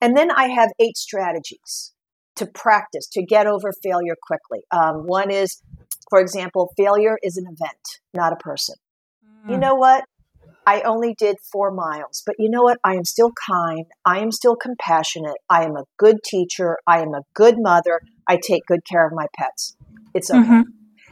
and 0.00 0.16
then 0.16 0.30
i 0.30 0.48
have 0.48 0.70
eight 0.80 0.96
strategies 0.96 1.92
to 2.36 2.46
practice 2.46 3.08
to 3.08 3.22
get 3.22 3.46
over 3.46 3.72
failure 3.82 4.14
quickly. 4.22 4.60
Um, 4.70 5.06
one 5.06 5.30
is, 5.30 5.60
for 6.08 6.20
example, 6.20 6.72
failure 6.76 7.18
is 7.22 7.36
an 7.36 7.44
event, 7.44 8.00
not 8.14 8.32
a 8.32 8.36
person. 8.36 8.76
Mm. 9.46 9.52
You 9.52 9.58
know 9.58 9.74
what? 9.74 10.04
I 10.66 10.80
only 10.80 11.14
did 11.16 11.36
four 11.52 11.70
miles, 11.70 12.22
but 12.26 12.34
you 12.38 12.50
know 12.50 12.62
what? 12.62 12.78
I 12.82 12.94
am 12.94 13.04
still 13.04 13.32
kind. 13.48 13.86
I 14.04 14.18
am 14.18 14.32
still 14.32 14.56
compassionate. 14.56 15.36
I 15.48 15.64
am 15.64 15.76
a 15.76 15.84
good 15.96 16.16
teacher. 16.24 16.78
I 16.86 17.00
am 17.00 17.14
a 17.14 17.22
good 17.34 17.54
mother. 17.58 18.00
I 18.28 18.36
take 18.36 18.66
good 18.66 18.80
care 18.84 19.06
of 19.06 19.12
my 19.14 19.26
pets. 19.38 19.76
It's 20.12 20.30
okay. 20.30 20.40
Mm-hmm. 20.40 20.62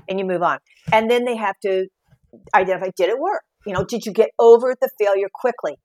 And 0.08 0.18
you 0.18 0.26
move 0.26 0.42
on. 0.42 0.58
And 0.92 1.08
then 1.08 1.25
they 1.25 1.37
have 1.37 1.54
to 1.62 1.87
identify 2.54 2.90
did 2.96 3.08
it 3.08 3.18
work? 3.18 3.42
You 3.64 3.73
know, 3.73 3.84
did 3.84 4.04
you 4.04 4.12
get 4.12 4.30
over 4.38 4.75
the 4.78 4.90
failure 4.99 5.28
quickly? 5.32 5.76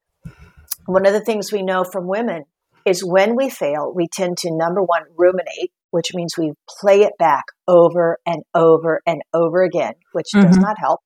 One 0.85 1.05
of 1.05 1.13
the 1.13 1.21
things 1.21 1.51
we 1.51 1.61
know 1.61 1.83
from 1.83 2.07
women 2.07 2.45
is 2.85 3.03
when 3.05 3.35
we 3.35 3.49
fail, 3.49 3.93
we 3.95 4.07
tend 4.11 4.38
to 4.39 4.49
number 4.51 4.81
one, 4.81 5.03
ruminate, 5.15 5.71
which 5.91 6.13
means 6.13 6.35
we 6.38 6.53
play 6.67 7.01
it 7.01 7.13
back 7.19 7.43
over 7.67 8.17
and 8.25 8.43
over 8.55 9.01
and 9.05 9.21
over 9.33 9.61
again, 9.61 9.93
which 10.13 10.27
mm-hmm. 10.33 10.47
does 10.47 10.57
not 10.57 10.77
help. 10.79 11.01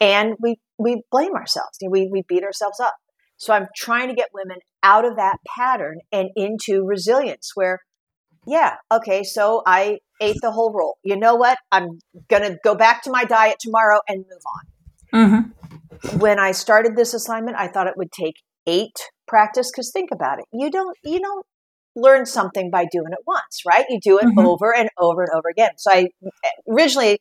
And 0.00 0.34
we, 0.40 0.58
we 0.82 1.02
blame 1.10 1.34
ourselves. 1.34 1.78
We, 1.86 2.08
we 2.10 2.22
beat 2.28 2.44
ourselves 2.44 2.80
up. 2.80 2.94
So 3.36 3.52
I'm 3.52 3.66
trying 3.76 4.08
to 4.08 4.14
get 4.14 4.28
women 4.32 4.58
out 4.82 5.04
of 5.04 5.16
that 5.16 5.38
pattern 5.46 5.98
and 6.12 6.30
into 6.36 6.84
resilience 6.84 7.52
where, 7.54 7.80
yeah, 8.46 8.76
okay, 8.90 9.24
so 9.24 9.62
I 9.66 9.98
ate 10.20 10.36
the 10.42 10.52
whole 10.52 10.72
roll. 10.72 10.98
You 11.02 11.16
know 11.16 11.34
what? 11.34 11.58
I'm 11.72 11.98
going 12.28 12.42
to 12.42 12.58
go 12.62 12.74
back 12.74 13.02
to 13.02 13.10
my 13.10 13.24
diet 13.24 13.56
tomorrow 13.60 13.98
and 14.08 14.18
move 14.18 14.42
on. 14.46 15.52
Mm-hmm. 16.04 16.18
When 16.18 16.38
I 16.38 16.52
started 16.52 16.96
this 16.96 17.14
assignment, 17.14 17.56
I 17.58 17.68
thought 17.68 17.86
it 17.86 17.96
would 17.96 18.12
take 18.12 18.36
eight 18.66 18.96
practice 19.26 19.70
because 19.70 19.90
think 19.90 20.10
about 20.12 20.38
it 20.38 20.44
you 20.52 20.70
don't 20.70 20.96
you 21.04 21.20
don't 21.20 21.46
learn 21.94 22.26
something 22.26 22.70
by 22.70 22.84
doing 22.90 23.12
it 23.12 23.18
once 23.26 23.62
right 23.66 23.84
you 23.88 23.98
do 24.02 24.18
it 24.18 24.24
mm-hmm. 24.24 24.46
over 24.46 24.74
and 24.74 24.88
over 24.98 25.22
and 25.22 25.30
over 25.34 25.48
again 25.48 25.70
so 25.76 25.90
i 25.90 26.06
originally 26.70 27.18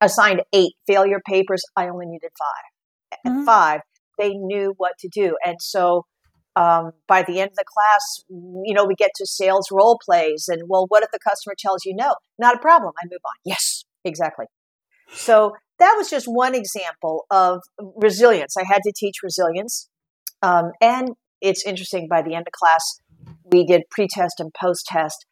assigned 0.00 0.42
eight 0.52 0.72
failure 0.86 1.20
papers 1.26 1.62
i 1.76 1.88
only 1.88 2.06
needed 2.06 2.30
5 2.38 2.48
mm-hmm. 3.26 3.44
five 3.44 3.80
they 4.18 4.30
knew 4.30 4.74
what 4.76 4.92
to 4.98 5.08
do 5.08 5.36
and 5.44 5.56
so 5.60 6.04
um, 6.56 6.90
by 7.06 7.22
the 7.22 7.38
end 7.40 7.50
of 7.50 7.56
the 7.56 7.64
class 7.64 8.24
you 8.28 8.74
know 8.74 8.84
we 8.84 8.94
get 8.94 9.10
to 9.16 9.26
sales 9.26 9.68
role 9.70 9.98
plays 10.04 10.46
and 10.48 10.62
well 10.68 10.86
what 10.88 11.02
if 11.02 11.10
the 11.12 11.18
customer 11.18 11.54
tells 11.58 11.84
you 11.84 11.94
no 11.94 12.14
not 12.38 12.56
a 12.56 12.58
problem 12.58 12.92
i 13.02 13.06
move 13.06 13.20
on 13.24 13.34
yes 13.44 13.84
exactly 14.04 14.46
so 15.12 15.52
that 15.78 15.94
was 15.96 16.10
just 16.10 16.26
one 16.26 16.54
example 16.54 17.24
of 17.30 17.60
resilience 17.96 18.56
i 18.56 18.64
had 18.64 18.82
to 18.82 18.92
teach 18.94 19.16
resilience 19.22 19.88
um, 20.42 20.72
and 20.80 21.10
it's 21.40 21.64
interesting, 21.66 22.08
by 22.08 22.22
the 22.22 22.34
end 22.34 22.46
of 22.46 22.52
class, 22.52 23.00
we 23.50 23.64
did 23.64 23.82
pre 23.90 24.06
test 24.08 24.40
and 24.40 24.52
post 24.52 24.86
test. 24.86 25.26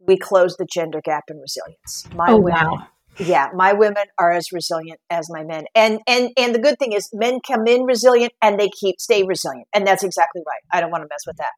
We 0.00 0.16
closed 0.16 0.56
the 0.58 0.66
gender 0.72 1.00
gap 1.02 1.24
in 1.28 1.38
resilience. 1.38 2.06
My 2.14 2.26
oh, 2.28 2.38
women, 2.38 2.70
wow. 2.70 2.86
Yeah, 3.18 3.48
my 3.54 3.72
women 3.72 4.04
are 4.18 4.32
as 4.32 4.52
resilient 4.52 5.00
as 5.10 5.28
my 5.30 5.42
men. 5.44 5.64
And 5.74 6.00
and 6.06 6.30
and 6.36 6.54
the 6.54 6.58
good 6.58 6.78
thing 6.78 6.92
is 6.92 7.10
men 7.12 7.40
come 7.46 7.66
in 7.66 7.82
resilient 7.82 8.32
and 8.40 8.58
they 8.58 8.68
keep 8.68 9.00
stay 9.00 9.22
resilient. 9.24 9.66
And 9.74 9.86
that's 9.86 10.04
exactly 10.04 10.42
right. 10.46 10.60
I 10.72 10.80
don't 10.80 10.90
want 10.90 11.02
to 11.02 11.08
mess 11.10 11.26
with 11.26 11.36
that. 11.36 11.52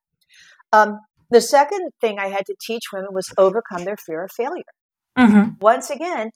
Um, 0.72 1.00
the 1.30 1.40
second 1.40 1.90
thing 2.00 2.18
I 2.18 2.28
had 2.28 2.46
to 2.46 2.54
teach 2.60 2.84
women 2.92 3.10
was 3.12 3.32
overcome 3.36 3.84
their 3.84 3.96
fear 3.96 4.24
of 4.24 4.30
failure. 4.32 4.62
Mm-hmm. 5.18 5.50
Once 5.60 5.90
again, 5.90 6.30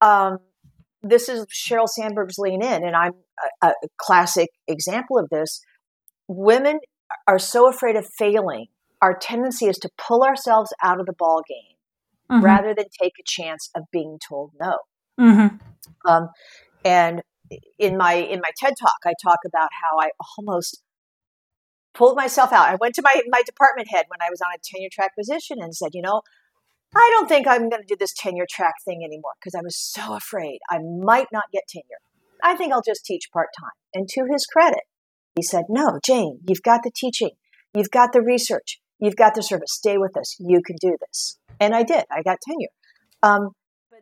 um, 0.00 0.38
this 1.02 1.28
is 1.28 1.46
Sheryl 1.46 1.88
Sandberg's 1.88 2.38
Lean 2.38 2.62
In, 2.62 2.84
and 2.84 2.96
I'm 2.96 3.12
a, 3.62 3.68
a 3.68 3.88
classic 3.98 4.48
example 4.66 5.18
of 5.18 5.28
this 5.30 5.60
women 6.28 6.78
are 7.26 7.38
so 7.38 7.68
afraid 7.68 7.96
of 7.96 8.06
failing. 8.18 8.66
Our 9.02 9.16
tendency 9.16 9.66
is 9.66 9.78
to 9.78 9.90
pull 9.98 10.22
ourselves 10.22 10.72
out 10.82 11.00
of 11.00 11.06
the 11.06 11.14
ball 11.18 11.42
game 11.48 11.69
mm-hmm. 12.30 12.44
rather 12.44 12.74
than 12.74 12.86
take 13.00 13.14
a 13.18 13.24
chance 13.24 13.70
of 13.74 13.84
being 13.92 14.18
told 14.26 14.52
no. 14.60 14.78
Mm-hmm. 15.18 15.56
Um, 16.08 16.28
and 16.84 17.22
in 17.78 17.96
my 17.96 18.14
in 18.14 18.40
my 18.40 18.50
TED 18.58 18.74
talk, 18.80 18.98
I 19.04 19.14
talk 19.22 19.38
about 19.46 19.70
how 19.82 19.98
I 19.98 20.10
almost 20.38 20.82
pulled 21.94 22.16
myself 22.16 22.52
out. 22.52 22.68
I 22.68 22.76
went 22.80 22.94
to 22.94 23.02
my 23.02 23.20
my 23.28 23.42
department 23.44 23.88
head 23.90 24.06
when 24.08 24.20
I 24.20 24.30
was 24.30 24.40
on 24.40 24.52
a 24.54 24.58
tenure 24.62 24.88
track 24.92 25.16
position 25.16 25.58
and 25.60 25.74
said, 25.74 25.90
you 25.94 26.02
know, 26.02 26.22
I 26.94 27.10
don't 27.14 27.28
think 27.28 27.46
I'm 27.46 27.68
going 27.68 27.82
to 27.82 27.88
do 27.88 27.96
this 27.98 28.14
tenure 28.16 28.46
track 28.50 28.74
thing 28.84 29.02
anymore 29.04 29.32
because 29.40 29.54
I 29.54 29.62
was 29.62 29.76
so 29.76 30.14
afraid 30.14 30.58
I 30.70 30.78
might 30.78 31.28
not 31.32 31.44
get 31.52 31.64
tenure. 31.68 32.00
I 32.42 32.56
think 32.56 32.72
I'll 32.72 32.82
just 32.82 33.04
teach 33.04 33.30
part 33.32 33.48
time. 33.58 33.70
And 33.94 34.08
to 34.08 34.26
his 34.30 34.46
credit, 34.46 34.80
he 35.36 35.42
said, 35.42 35.64
No, 35.68 35.98
Jane, 36.04 36.40
you've 36.48 36.62
got 36.62 36.82
the 36.82 36.90
teaching, 36.94 37.32
you've 37.74 37.90
got 37.90 38.12
the 38.12 38.22
research, 38.22 38.80
you've 39.00 39.16
got 39.16 39.34
the 39.34 39.42
service. 39.42 39.72
Stay 39.72 39.98
with 39.98 40.16
us. 40.16 40.36
You 40.38 40.62
can 40.64 40.76
do 40.80 40.96
this. 41.00 41.38
And 41.58 41.74
I 41.74 41.82
did. 41.82 42.04
I 42.10 42.22
got 42.22 42.38
tenure. 42.46 42.68
Um, 43.22 43.50
but, 43.90 44.00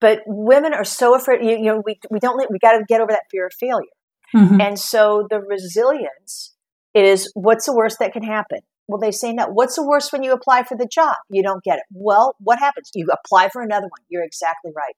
but 0.00 0.20
women 0.26 0.74
are 0.74 0.84
so 0.84 1.14
afraid, 1.14 1.44
you, 1.44 1.56
you 1.56 1.64
know, 1.64 1.82
we, 1.84 1.98
we 2.10 2.18
don't, 2.18 2.38
we 2.50 2.58
got 2.58 2.72
to 2.72 2.84
get 2.88 3.00
over 3.00 3.12
that 3.12 3.24
fear 3.30 3.46
of 3.46 3.52
failure. 3.58 3.86
Mm-hmm. 4.34 4.60
And 4.60 4.78
so 4.78 5.26
the 5.28 5.40
resilience 5.40 6.54
is 6.94 7.30
what's 7.34 7.66
the 7.66 7.74
worst 7.74 7.98
that 8.00 8.12
can 8.12 8.22
happen? 8.22 8.60
Well, 8.88 8.98
they 8.98 9.12
say 9.12 9.32
no. 9.32 9.46
What's 9.46 9.76
the 9.76 9.86
worst 9.86 10.12
when 10.12 10.22
you 10.22 10.32
apply 10.32 10.64
for 10.64 10.76
the 10.76 10.88
job? 10.92 11.14
You 11.30 11.42
don't 11.42 11.62
get 11.62 11.78
it. 11.78 11.84
Well, 11.92 12.34
what 12.40 12.58
happens? 12.58 12.90
You 12.94 13.08
apply 13.12 13.48
for 13.50 13.62
another 13.62 13.84
one. 13.84 14.00
You're 14.08 14.24
exactly 14.24 14.72
right. 14.74 14.94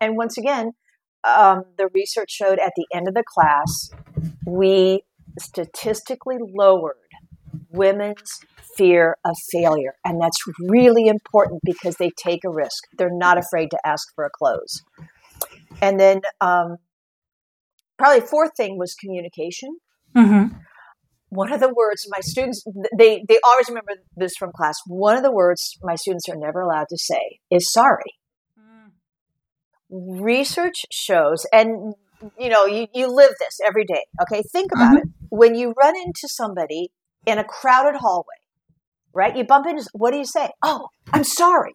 And 0.00 0.16
once 0.16 0.36
again, 0.36 0.72
um, 1.24 1.64
the 1.78 1.88
research 1.94 2.30
showed 2.30 2.58
at 2.58 2.72
the 2.76 2.86
end 2.94 3.08
of 3.08 3.14
the 3.14 3.24
class, 3.26 3.90
we 4.46 5.04
statistically 5.38 6.36
lowered 6.54 6.96
women's 7.70 8.40
fear 8.76 9.16
of 9.24 9.34
failure. 9.50 9.94
And 10.04 10.20
that's 10.20 10.38
really 10.60 11.06
important 11.06 11.60
because 11.64 11.96
they 11.96 12.10
take 12.16 12.40
a 12.44 12.50
risk. 12.50 12.84
They're 12.96 13.10
not 13.12 13.38
afraid 13.38 13.70
to 13.70 13.78
ask 13.84 14.08
for 14.14 14.24
a 14.24 14.30
close. 14.30 14.82
And 15.80 15.98
then, 15.98 16.20
um, 16.40 16.76
probably 17.98 18.26
fourth 18.26 18.52
thing 18.56 18.78
was 18.78 18.94
communication. 18.94 19.76
Mm-hmm. 20.16 20.56
One 21.30 21.52
of 21.52 21.60
the 21.60 21.72
words 21.72 22.06
my 22.10 22.20
students 22.20 22.62
they 22.98 23.24
they 23.26 23.38
always 23.42 23.66
remember 23.68 23.92
this 24.16 24.34
from 24.38 24.52
class. 24.54 24.76
One 24.86 25.16
of 25.16 25.22
the 25.22 25.32
words 25.32 25.78
my 25.82 25.94
students 25.94 26.28
are 26.28 26.36
never 26.36 26.60
allowed 26.60 26.88
to 26.90 26.98
say 26.98 27.38
is 27.50 27.72
sorry 27.72 28.12
research 29.92 30.86
shows, 30.90 31.46
and 31.52 31.94
you 32.38 32.48
know, 32.48 32.66
you, 32.66 32.86
you 32.94 33.14
live 33.14 33.32
this 33.38 33.58
every 33.64 33.84
day. 33.84 34.04
Okay, 34.22 34.42
think 34.52 34.72
about 34.72 34.96
mm-hmm. 34.96 35.08
it. 35.08 35.28
When 35.28 35.54
you 35.54 35.74
run 35.80 35.94
into 35.96 36.26
somebody 36.26 36.90
in 37.26 37.38
a 37.38 37.44
crowded 37.44 37.98
hallway, 37.98 38.26
right? 39.12 39.36
You 39.36 39.44
bump 39.44 39.66
into, 39.66 39.88
what 39.92 40.12
do 40.12 40.18
you 40.18 40.24
say? 40.24 40.50
Oh, 40.62 40.88
I'm 41.12 41.24
sorry. 41.24 41.74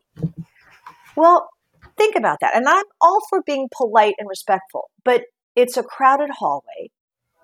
Well, 1.15 1.49
think 1.97 2.15
about 2.15 2.39
that. 2.41 2.55
And 2.55 2.67
I'm 2.67 2.85
all 3.01 3.19
for 3.29 3.41
being 3.45 3.69
polite 3.75 4.15
and 4.19 4.29
respectful, 4.29 4.89
but 5.03 5.23
it's 5.55 5.77
a 5.77 5.83
crowded 5.83 6.29
hallway. 6.39 6.91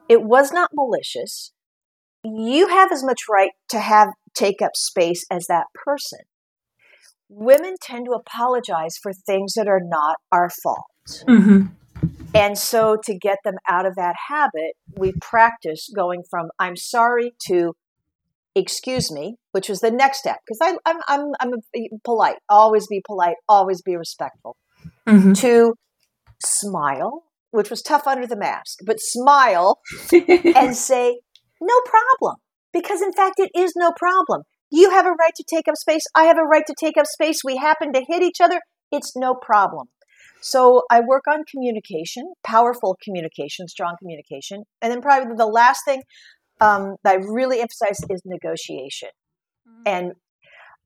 It 0.09 0.23
was 0.23 0.51
not 0.51 0.71
malicious. 0.73 1.51
You 2.23 2.67
have 2.67 2.91
as 2.91 3.03
much 3.03 3.21
right 3.29 3.51
to 3.69 3.79
have 3.79 4.09
take 4.33 4.61
up 4.61 4.71
space 4.75 5.25
as 5.31 5.47
that 5.47 5.65
person 5.73 6.19
women 7.35 7.75
tend 7.81 8.05
to 8.05 8.11
apologize 8.11 8.97
for 9.01 9.11
things 9.13 9.53
that 9.53 9.67
are 9.67 9.81
not 9.83 10.17
our 10.31 10.49
fault. 10.49 10.85
Mm-hmm. 11.27 11.65
And 12.35 12.57
so, 12.57 12.97
to 13.03 13.17
get 13.17 13.39
them 13.43 13.55
out 13.69 13.85
of 13.85 13.95
that 13.95 14.15
habit, 14.29 14.73
we 14.97 15.13
practice 15.21 15.89
going 15.95 16.23
from 16.29 16.49
"I'm 16.59 16.75
sorry" 16.75 17.33
to 17.47 17.73
"Excuse 18.55 19.11
me," 19.11 19.37
which 19.51 19.69
was 19.69 19.79
the 19.79 19.91
next 19.91 20.19
step. 20.19 20.37
Because 20.45 20.59
I'm 20.85 20.99
I'm 21.07 21.31
I'm 21.39 21.51
polite, 22.03 22.37
always 22.49 22.87
be 22.87 23.01
polite, 23.05 23.35
always 23.47 23.81
be 23.81 23.95
respectful. 23.95 24.57
Mm-hmm. 25.07 25.33
To 25.33 25.75
smile, 26.43 27.23
which 27.51 27.69
was 27.69 27.81
tough 27.81 28.07
under 28.07 28.27
the 28.27 28.37
mask, 28.37 28.79
but 28.85 28.99
smile 28.99 29.79
and 30.11 30.75
say, 30.75 31.19
"No 31.61 31.75
problem," 31.85 32.35
because 32.71 33.01
in 33.01 33.13
fact, 33.13 33.35
it 33.39 33.51
is 33.55 33.73
no 33.75 33.91
problem. 33.91 34.43
You 34.71 34.89
have 34.89 35.05
a 35.05 35.11
right 35.11 35.35
to 35.35 35.43
take 35.47 35.67
up 35.67 35.75
space. 35.75 36.03
I 36.15 36.23
have 36.23 36.37
a 36.37 36.43
right 36.43 36.65
to 36.65 36.75
take 36.77 36.97
up 36.97 37.05
space. 37.05 37.41
We 37.43 37.57
happen 37.57 37.93
to 37.93 38.03
hit 38.07 38.23
each 38.23 38.41
other. 38.41 38.59
It's 38.91 39.15
no 39.15 39.35
problem. 39.35 39.87
So 40.41 40.83
I 40.91 40.99
work 40.99 41.23
on 41.25 41.45
communication, 41.49 42.33
powerful 42.43 42.97
communication, 43.01 43.67
strong 43.67 43.95
communication. 43.97 44.63
And 44.81 44.91
then 44.91 45.01
probably 45.01 45.35
the 45.37 45.45
last 45.45 45.81
thing 45.85 46.03
um, 46.63 46.95
that 47.03 47.11
I 47.11 47.15
really 47.15 47.59
emphasize 47.59 47.99
is 48.09 48.21
negotiation. 48.25 49.09
Mm-hmm. 49.67 49.81
And 49.85 50.11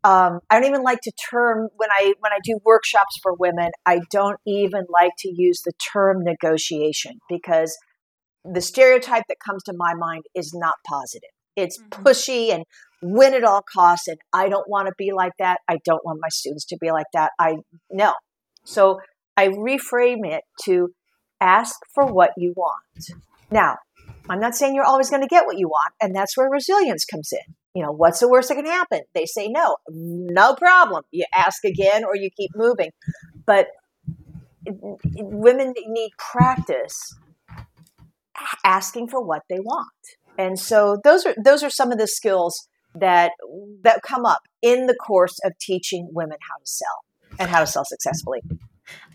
um, 0.03 0.39
I 0.49 0.59
don't 0.59 0.69
even 0.69 0.83
like 0.83 1.01
to 1.01 1.11
term 1.29 1.69
when 1.75 1.89
I 1.91 2.13
when 2.19 2.31
I 2.31 2.39
do 2.43 2.59
workshops 2.63 3.17
for 3.21 3.33
women. 3.33 3.71
I 3.85 3.99
don't 4.11 4.39
even 4.45 4.85
like 4.89 5.11
to 5.19 5.33
use 5.35 5.61
the 5.65 5.73
term 5.93 6.23
negotiation 6.23 7.19
because 7.29 7.77
the 8.43 8.61
stereotype 8.61 9.23
that 9.27 9.37
comes 9.45 9.63
to 9.63 9.73
my 9.75 9.93
mind 9.93 10.23
is 10.35 10.53
not 10.53 10.75
positive. 10.87 11.29
It's 11.55 11.79
mm-hmm. 11.79 12.03
pushy 12.03 12.53
and 12.53 12.63
win 13.01 13.33
at 13.33 13.43
all 13.43 13.63
costs. 13.73 14.07
And 14.07 14.17
I 14.33 14.49
don't 14.49 14.69
want 14.69 14.87
to 14.87 14.93
be 14.97 15.11
like 15.13 15.33
that. 15.39 15.59
I 15.67 15.77
don't 15.83 16.03
want 16.05 16.19
my 16.21 16.29
students 16.29 16.65
to 16.67 16.77
be 16.79 16.91
like 16.91 17.07
that. 17.13 17.31
I 17.39 17.57
no. 17.91 18.13
So 18.63 18.99
I 19.35 19.49
reframe 19.49 20.25
it 20.25 20.43
to 20.63 20.89
ask 21.41 21.75
for 21.93 22.05
what 22.05 22.31
you 22.37 22.53
want. 22.55 23.11
Now, 23.51 23.77
I'm 24.29 24.39
not 24.39 24.55
saying 24.55 24.75
you're 24.75 24.83
always 24.83 25.09
going 25.09 25.21
to 25.21 25.27
get 25.27 25.45
what 25.45 25.57
you 25.57 25.67
want, 25.67 25.93
and 26.01 26.15
that's 26.15 26.35
where 26.35 26.49
resilience 26.49 27.05
comes 27.05 27.29
in. 27.31 27.55
You 27.73 27.83
know, 27.83 27.91
what's 27.91 28.19
the 28.19 28.29
worst 28.29 28.49
that 28.49 28.55
can 28.55 28.65
happen? 28.65 29.01
They 29.13 29.25
say 29.25 29.47
no. 29.49 29.77
No 29.87 30.55
problem. 30.55 31.03
You 31.11 31.25
ask 31.33 31.63
again 31.63 32.03
or 32.03 32.15
you 32.15 32.29
keep 32.35 32.51
moving. 32.55 32.89
But 33.45 33.67
women 34.65 35.73
need 35.87 36.09
practice 36.17 37.15
asking 38.63 39.09
for 39.09 39.23
what 39.23 39.43
they 39.49 39.59
want. 39.59 39.87
And 40.37 40.59
so 40.59 40.99
those 41.03 41.25
are 41.25 41.35
those 41.43 41.63
are 41.63 41.69
some 41.69 41.91
of 41.91 41.97
the 41.97 42.07
skills 42.07 42.67
that 42.95 43.31
that 43.83 44.01
come 44.07 44.25
up 44.25 44.41
in 44.61 44.87
the 44.87 44.95
course 44.95 45.37
of 45.43 45.53
teaching 45.59 46.09
women 46.11 46.37
how 46.41 46.57
to 46.57 46.65
sell 46.65 47.37
and 47.39 47.49
how 47.49 47.59
to 47.59 47.67
sell 47.67 47.85
successfully. 47.85 48.41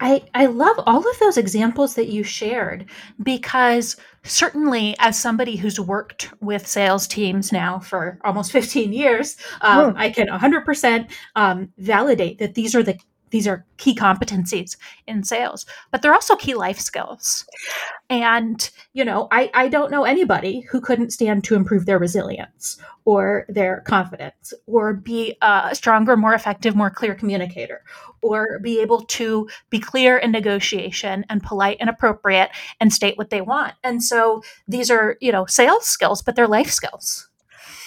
I, 0.00 0.22
I 0.34 0.46
love 0.46 0.76
all 0.86 0.98
of 0.98 1.18
those 1.18 1.36
examples 1.36 1.94
that 1.94 2.08
you 2.08 2.22
shared 2.22 2.86
because 3.22 3.96
certainly 4.24 4.94
as 4.98 5.18
somebody 5.18 5.56
who's 5.56 5.80
worked 5.80 6.30
with 6.40 6.66
sales 6.66 7.06
teams 7.06 7.52
now 7.52 7.78
for 7.78 8.18
almost 8.24 8.52
15 8.58 8.92
years 8.92 9.36
um, 9.60 9.94
mm. 9.94 9.98
i 9.98 10.10
can 10.10 10.28
100% 10.28 11.10
um, 11.36 11.72
validate 11.78 12.38
that 12.38 12.54
these 12.54 12.74
are 12.74 12.82
the 12.82 12.98
these 13.32 13.48
are 13.48 13.66
key 13.78 13.94
competencies 13.94 14.76
in 15.08 15.24
sales 15.24 15.66
but 15.90 16.00
they're 16.00 16.14
also 16.14 16.36
key 16.36 16.54
life 16.54 16.78
skills. 16.78 17.44
And 18.08 18.70
you 18.92 19.04
know 19.04 19.26
I, 19.32 19.50
I 19.54 19.68
don't 19.68 19.90
know 19.90 20.04
anybody 20.04 20.60
who 20.60 20.80
couldn't 20.80 21.10
stand 21.10 21.42
to 21.44 21.56
improve 21.56 21.86
their 21.86 21.98
resilience 21.98 22.78
or 23.04 23.44
their 23.48 23.80
confidence 23.80 24.54
or 24.66 24.94
be 24.94 25.36
a 25.42 25.74
stronger 25.74 26.16
more 26.16 26.34
effective 26.34 26.76
more 26.76 26.90
clear 26.90 27.14
communicator 27.14 27.82
or 28.20 28.60
be 28.60 28.80
able 28.80 29.02
to 29.02 29.48
be 29.70 29.80
clear 29.80 30.16
in 30.16 30.30
negotiation 30.30 31.24
and 31.28 31.42
polite 31.42 31.76
and 31.80 31.90
appropriate 31.90 32.50
and 32.80 32.92
state 32.92 33.18
what 33.18 33.30
they 33.30 33.40
want. 33.40 33.74
And 33.82 34.02
so 34.02 34.42
these 34.68 34.90
are 34.90 35.16
you 35.20 35.32
know 35.32 35.46
sales 35.46 35.86
skills 35.86 36.22
but 36.22 36.36
they're 36.36 36.48
life 36.48 36.70
skills. 36.70 37.28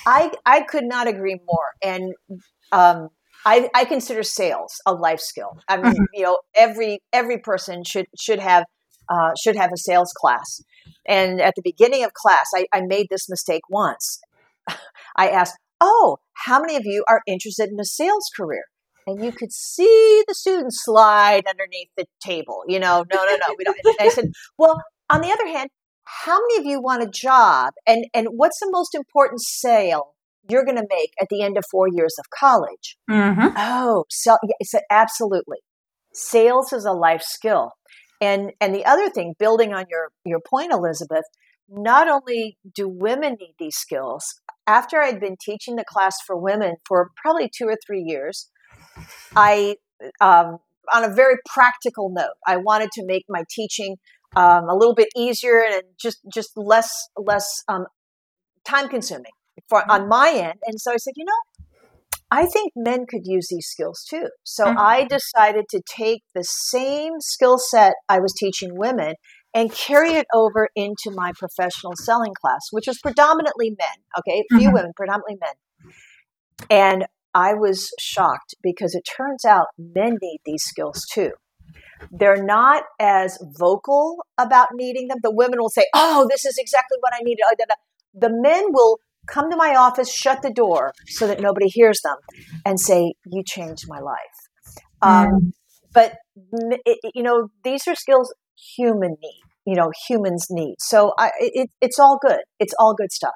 I 0.06 0.32
i 0.46 0.62
could 0.62 0.86
not 0.86 1.08
agree 1.08 1.40
more. 1.46 1.76
And 1.82 2.14
um 2.72 3.10
I, 3.46 3.70
I 3.76 3.86
consider 3.86 4.24
sales 4.24 4.82
a 4.86 4.94
life 4.94 5.20
skill. 5.20 5.60
I 5.70 5.78
mean, 5.78 5.94
mm-hmm. 5.94 6.04
you 6.14 6.24
know, 6.24 6.40
every 6.56 7.00
every 7.14 7.38
person 7.38 7.84
should 7.84 8.08
should 8.20 8.40
have 8.40 8.66
uh, 9.08 9.32
should 9.42 9.56
have 9.56 9.72
a 9.72 9.78
sales 9.78 10.12
class. 10.18 10.62
And 11.08 11.40
at 11.40 11.54
the 11.56 11.62
beginning 11.64 12.04
of 12.04 12.14
class, 12.14 12.48
I, 12.56 12.66
I 12.74 12.82
made 12.82 13.08
this 13.10 13.30
mistake 13.30 13.62
once. 13.70 14.20
I 15.16 15.30
asked, 15.30 15.58
"Oh, 15.80 16.18
how 16.46 16.60
many 16.60 16.76
of 16.76 16.84
you 16.86 17.06
are 17.08 17.22
interested 17.28 17.70
in 17.70 17.80
a 17.80 17.86
sales 17.86 18.30
career?" 18.36 18.64
And 19.08 19.24
you 19.24 19.32
could 19.32 19.54
see 19.54 20.24
the 20.28 20.34
students 20.34 20.84
slide 20.84 21.44
underneath 21.48 21.90
the 21.96 22.08
table. 22.24 22.64
You 22.68 22.80
know, 22.80 23.06
no, 23.14 23.26
no, 23.26 23.36
no, 23.36 23.56
we 23.56 23.64
don't. 23.64 23.78
And 23.86 23.96
I 24.00 24.10
said, 24.10 24.32
"Well, 24.58 24.82
on 25.12 25.22
the 25.22 25.32
other 25.32 25.48
hand, 25.48 25.70
how 26.06 26.40
many 26.40 26.58
of 26.60 26.66
you 26.66 26.82
want 26.82 27.04
a 27.04 27.08
job? 27.08 27.74
And 27.86 28.06
and 28.14 28.30
what's 28.32 28.60
the 28.60 28.70
most 28.72 28.96
important 28.96 29.42
sale 29.42 30.15
you're 30.50 30.66
going 30.66 30.78
to 30.78 30.88
make 30.90 31.12
at 31.22 31.28
the 31.30 31.42
end 31.42 31.58
of 31.58 31.64
four 31.70 31.88
years 31.88 32.16
of 32.20 32.26
college. 32.38 32.98
Mm-hmm. 33.10 33.56
Oh, 33.58 34.06
so 34.10 34.38
yeah, 34.44 34.80
absolutely. 34.90 35.58
Sales 36.14 36.72
is 36.74 36.86
a 36.86 36.92
life 36.92 37.22
skill. 37.24 37.72
And, 38.22 38.52
and 38.62 38.74
the 38.74 38.86
other 38.86 39.10
thing, 39.10 39.34
building 39.38 39.74
on 39.74 39.86
your, 39.90 40.10
your 40.26 40.40
point, 40.40 40.72
Elizabeth, 40.72 41.26
not 41.68 42.08
only 42.08 42.58
do 42.74 42.88
women 42.88 43.36
need 43.40 43.56
these 43.60 43.76
skills, 43.76 44.24
after 44.68 45.02
I'd 45.02 45.20
been 45.20 45.36
teaching 45.44 45.76
the 45.76 45.86
class 45.86 46.16
for 46.26 46.38
women 46.38 46.76
for 46.88 47.10
probably 47.22 47.50
two 47.56 47.66
or 47.66 47.78
three 47.86 48.04
years, 48.06 48.50
I, 49.36 49.76
um, 50.22 50.60
on 50.94 51.04
a 51.04 51.14
very 51.14 51.36
practical 51.46 52.10
note, 52.10 52.36
I 52.48 52.58
wanted 52.58 52.92
to 52.94 53.06
make 53.06 53.26
my 53.28 53.44
teaching 53.50 53.98
um, 54.36 54.70
a 54.70 54.76
little 54.76 54.96
bit 54.96 55.10
easier 55.16 55.64
and 55.64 55.84
just 56.00 56.20
just 56.34 56.52
less 56.58 56.92
less 57.18 57.64
um, 57.68 57.86
time 58.68 58.90
consuming 58.90 59.32
for 59.70 59.82
mm-hmm. 59.82 59.92
on 59.92 60.10
my 60.10 60.32
end. 60.32 60.60
And 60.66 60.80
so 60.80 60.92
I 60.92 60.98
said, 60.98 61.14
you 61.16 61.26
know, 61.26 61.66
I 62.32 62.46
think 62.46 62.74
men 62.76 63.06
could 63.08 63.22
use 63.26 63.48
these 63.50 63.68
skills 63.68 64.04
too. 64.10 64.30
So 64.44 64.66
mm-hmm. 64.66 64.78
I 64.78 65.06
decided 65.06 65.66
to 65.70 65.82
take 65.88 66.24
the 66.34 66.44
same 66.44 67.14
skill 67.20 67.58
set 67.58 67.94
I 68.10 68.20
was 68.20 68.34
teaching 68.34 68.72
women 68.74 69.16
and 69.54 69.72
carry 69.72 70.14
it 70.14 70.26
over 70.34 70.70
into 70.76 71.12
my 71.12 71.32
professional 71.38 71.94
selling 71.96 72.34
class, 72.40 72.60
which 72.72 72.88
was 72.88 73.00
predominantly 73.02 73.70
men. 73.70 73.98
Okay, 74.20 74.40
a 74.40 74.58
few 74.58 74.68
mm-hmm. 74.68 74.76
women, 74.76 74.92
predominantly 74.96 75.38
men. 75.40 75.94
And 76.70 77.06
I 77.34 77.54
was 77.54 77.90
shocked 78.00 78.56
because 78.64 78.96
it 78.96 79.04
turns 79.04 79.46
out 79.46 79.68
men 79.78 80.18
need 80.22 80.40
these 80.46 80.64
skills 80.64 81.06
too. 81.12 81.32
They're 82.12 82.44
not 82.44 82.84
as 83.00 83.38
vocal 83.58 84.18
about 84.38 84.70
needing 84.74 85.08
them. 85.08 85.20
The 85.22 85.34
women 85.34 85.60
will 85.60 85.70
say, 85.70 85.86
Oh, 85.94 86.28
this 86.30 86.46
is 86.46 86.58
exactly 86.58 86.98
what 87.00 87.14
I 87.14 87.20
needed. 87.24 87.44
The 88.14 88.30
men 88.30 88.66
will 88.72 89.00
come 89.28 89.50
to 89.50 89.58
my 89.58 89.76
office, 89.76 90.14
shut 90.14 90.42
the 90.42 90.52
door 90.52 90.94
so 91.08 91.28
that 91.28 91.40
nobody 91.40 91.68
hears 91.68 92.00
them, 92.04 92.18
and 92.66 92.80
say, 92.80 93.14
You 93.26 93.44
changed 93.46 93.86
my 93.88 94.00
life. 94.00 94.18
Um, 95.02 95.28
mm. 95.28 95.52
But, 95.94 96.16
it, 96.86 97.00
you 97.14 97.24
know, 97.24 97.48
these 97.64 97.88
are 97.88 97.96
skills 97.96 98.34
human 98.76 99.12
need, 99.22 99.42
you 99.66 99.76
know, 99.76 99.92
humans 100.08 100.48
need. 100.50 100.76
So 100.80 101.14
I, 101.18 101.32
it, 101.40 101.70
it's 101.82 102.00
all 102.00 102.20
good. 102.22 102.40
It's 102.60 102.74
all 102.80 102.94
good 102.94 103.12
stuff. 103.12 103.34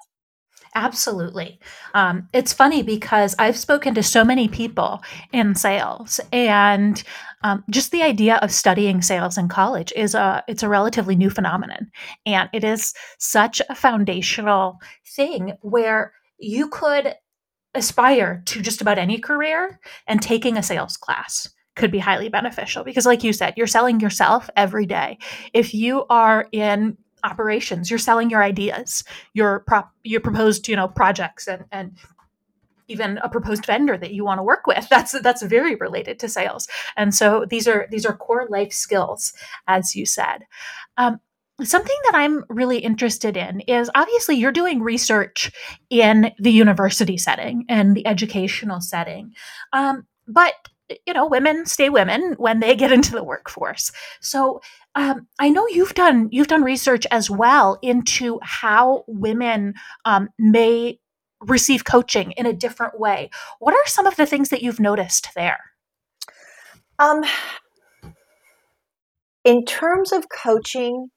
Absolutely. 0.75 1.60
Um, 1.93 2.29
it's 2.34 2.53
funny 2.53 2.84
because 2.84 3.36
I've 3.39 3.58
spoken 3.58 3.95
to 3.95 4.03
so 4.03 4.23
many 4.23 4.47
people 4.47 5.01
in 5.34 5.55
sales, 5.55 6.19
and 6.32 7.01
um, 7.43 7.63
just 7.69 7.91
the 7.91 8.03
idea 8.03 8.36
of 8.38 8.51
studying 8.51 9.01
sales 9.01 9.38
in 9.38 9.47
college 9.47 9.91
is 9.95 10.13
a 10.13 10.43
it's 10.47 10.63
a 10.63 10.69
relatively 10.69 11.15
new 11.15 11.29
phenomenon, 11.29 11.91
and 12.25 12.49
it 12.53 12.63
is 12.63 12.93
such 13.17 13.62
a 13.67 13.75
foundational 13.75 14.77
thing 15.15 15.53
where 15.62 16.13
you 16.38 16.69
could 16.69 17.15
aspire 17.73 18.43
to 18.45 18.62
just 18.62 18.82
about 18.82 18.97
any 18.99 19.17
career, 19.17 19.79
and 20.08 20.21
taking 20.21 20.55
a 20.58 20.63
sales 20.63 20.97
class 20.97 21.49
could 21.75 21.91
be 21.91 21.99
highly 21.99 22.29
beneficial 22.29 22.84
because 22.84 23.05
like 23.05 23.23
you 23.23 23.32
said 23.32 23.53
you're 23.55 23.65
selling 23.65 24.01
yourself 24.01 24.49
every 24.58 24.86
day 24.86 25.17
if 25.53 25.73
you 25.73 26.05
are 26.10 26.49
in 26.51 26.97
operations. 27.23 27.89
You're 27.89 27.99
selling 27.99 28.29
your 28.29 28.43
ideas 28.43 29.03
your 29.34 29.62
prop 29.62 29.91
your 30.03 30.21
proposed 30.21 30.67
you 30.67 30.75
know 30.75 30.88
projects 30.88 31.47
and 31.47 31.65
and 31.71 31.97
even 32.88 33.19
a 33.19 33.29
proposed 33.29 33.65
vendor 33.65 33.95
that 33.97 34.13
you 34.13 34.25
want 34.25 34.39
to 34.39 34.43
work 34.43 34.65
with. 34.65 34.88
That's 34.89 35.19
that's 35.21 35.43
very 35.43 35.75
related 35.75 36.19
to 36.19 36.29
sales. 36.29 36.67
And 36.97 37.13
so 37.13 37.45
these 37.49 37.67
are 37.67 37.88
these 37.91 38.05
are 38.05 38.15
core 38.15 38.47
life 38.49 38.73
skills 38.73 39.34
as 39.67 39.95
you 39.95 40.05
said. 40.05 40.45
Um, 40.97 41.19
something 41.62 41.95
that 42.05 42.15
i'm 42.15 42.45
really 42.47 42.77
interested 42.77 43.36
in 43.36 43.60
is 43.62 43.91
obviously 43.93 44.34
you're 44.34 44.49
doing 44.49 44.82
research 44.82 45.51
in 45.89 46.32
the 46.39 46.51
university 46.51 47.17
setting 47.17 47.65
and 47.67 47.97
the 47.97 48.08
educational 48.08 48.79
setting. 48.79 49.34
Um, 49.73 50.08
but 50.25 50.53
you 51.05 51.13
know 51.13 51.27
women 51.27 51.65
stay 51.65 51.89
women 51.89 52.34
when 52.38 52.62
they 52.62 52.75
get 52.75 52.91
into 52.91 53.12
the 53.12 53.23
workforce. 53.23 53.91
So 54.21 54.62
um, 54.99 55.27
i 55.39 55.49
know 55.49 55.65
you've 55.67 55.93
done 55.93 56.27
you've 56.31 56.47
done 56.47 56.63
research 56.63 57.05
as 57.12 57.29
well 57.29 57.77
into 57.81 58.39
how 58.43 59.03
women 59.07 59.73
um, 60.05 60.29
may 60.38 60.99
receive 61.41 61.85
coaching 61.85 62.31
in 62.33 62.45
a 62.45 62.53
different 62.53 62.99
way 62.99 63.29
what 63.59 63.73
are 63.73 63.88
some 63.88 64.05
of 64.05 64.15
the 64.17 64.25
things 64.25 64.49
that 64.49 64.62
you've 64.62 64.79
noticed 64.79 65.29
there 65.35 65.59
Um, 66.99 67.23
in 69.45 69.65
terms 69.65 70.12
of 70.12 70.25
coaching, 70.43 71.09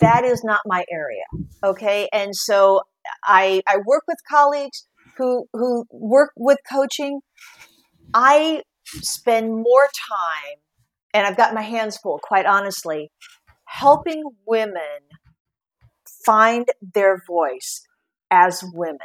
that 0.00 0.24
is 0.24 0.42
not 0.44 0.60
my 0.66 0.84
area. 0.90 1.24
Okay, 1.64 2.08
and 2.12 2.34
so 2.34 2.82
I 3.24 3.62
I 3.68 3.78
work 3.86 4.04
with 4.08 4.18
colleagues 4.30 4.86
who 5.16 5.46
who 5.52 5.86
work 5.90 6.32
with 6.36 6.58
coaching. 6.70 7.20
I 8.14 8.62
spend 8.86 9.50
more 9.52 9.88
time, 10.10 10.58
and 11.14 11.26
I've 11.26 11.36
got 11.36 11.54
my 11.54 11.62
hands 11.62 11.96
full, 11.96 12.20
quite 12.22 12.46
honestly, 12.46 13.10
helping 13.64 14.22
women 14.46 15.00
find 16.24 16.66
their 16.94 17.20
voice 17.26 17.82
as 18.30 18.62
women 18.74 18.98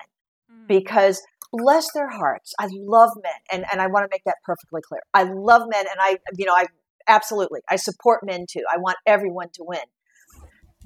mm. 0.51 0.67
because 0.67 1.21
bless 1.51 1.91
their 1.93 2.09
hearts 2.09 2.53
i 2.59 2.67
love 2.71 3.11
men 3.23 3.33
and, 3.51 3.65
and 3.71 3.79
i 3.79 3.87
want 3.87 4.03
to 4.03 4.09
make 4.11 4.23
that 4.25 4.37
perfectly 4.43 4.81
clear. 4.87 5.01
I 5.13 5.23
love 5.23 5.63
men 5.69 5.85
and 5.87 5.97
i 5.99 6.17
you 6.37 6.45
know 6.45 6.53
i 6.53 6.65
absolutely 7.07 7.61
i 7.69 7.75
support 7.75 8.21
men 8.25 8.45
too. 8.49 8.63
I 8.71 8.77
want 8.77 8.97
everyone 9.05 9.49
to 9.55 9.63
win. 9.63 9.83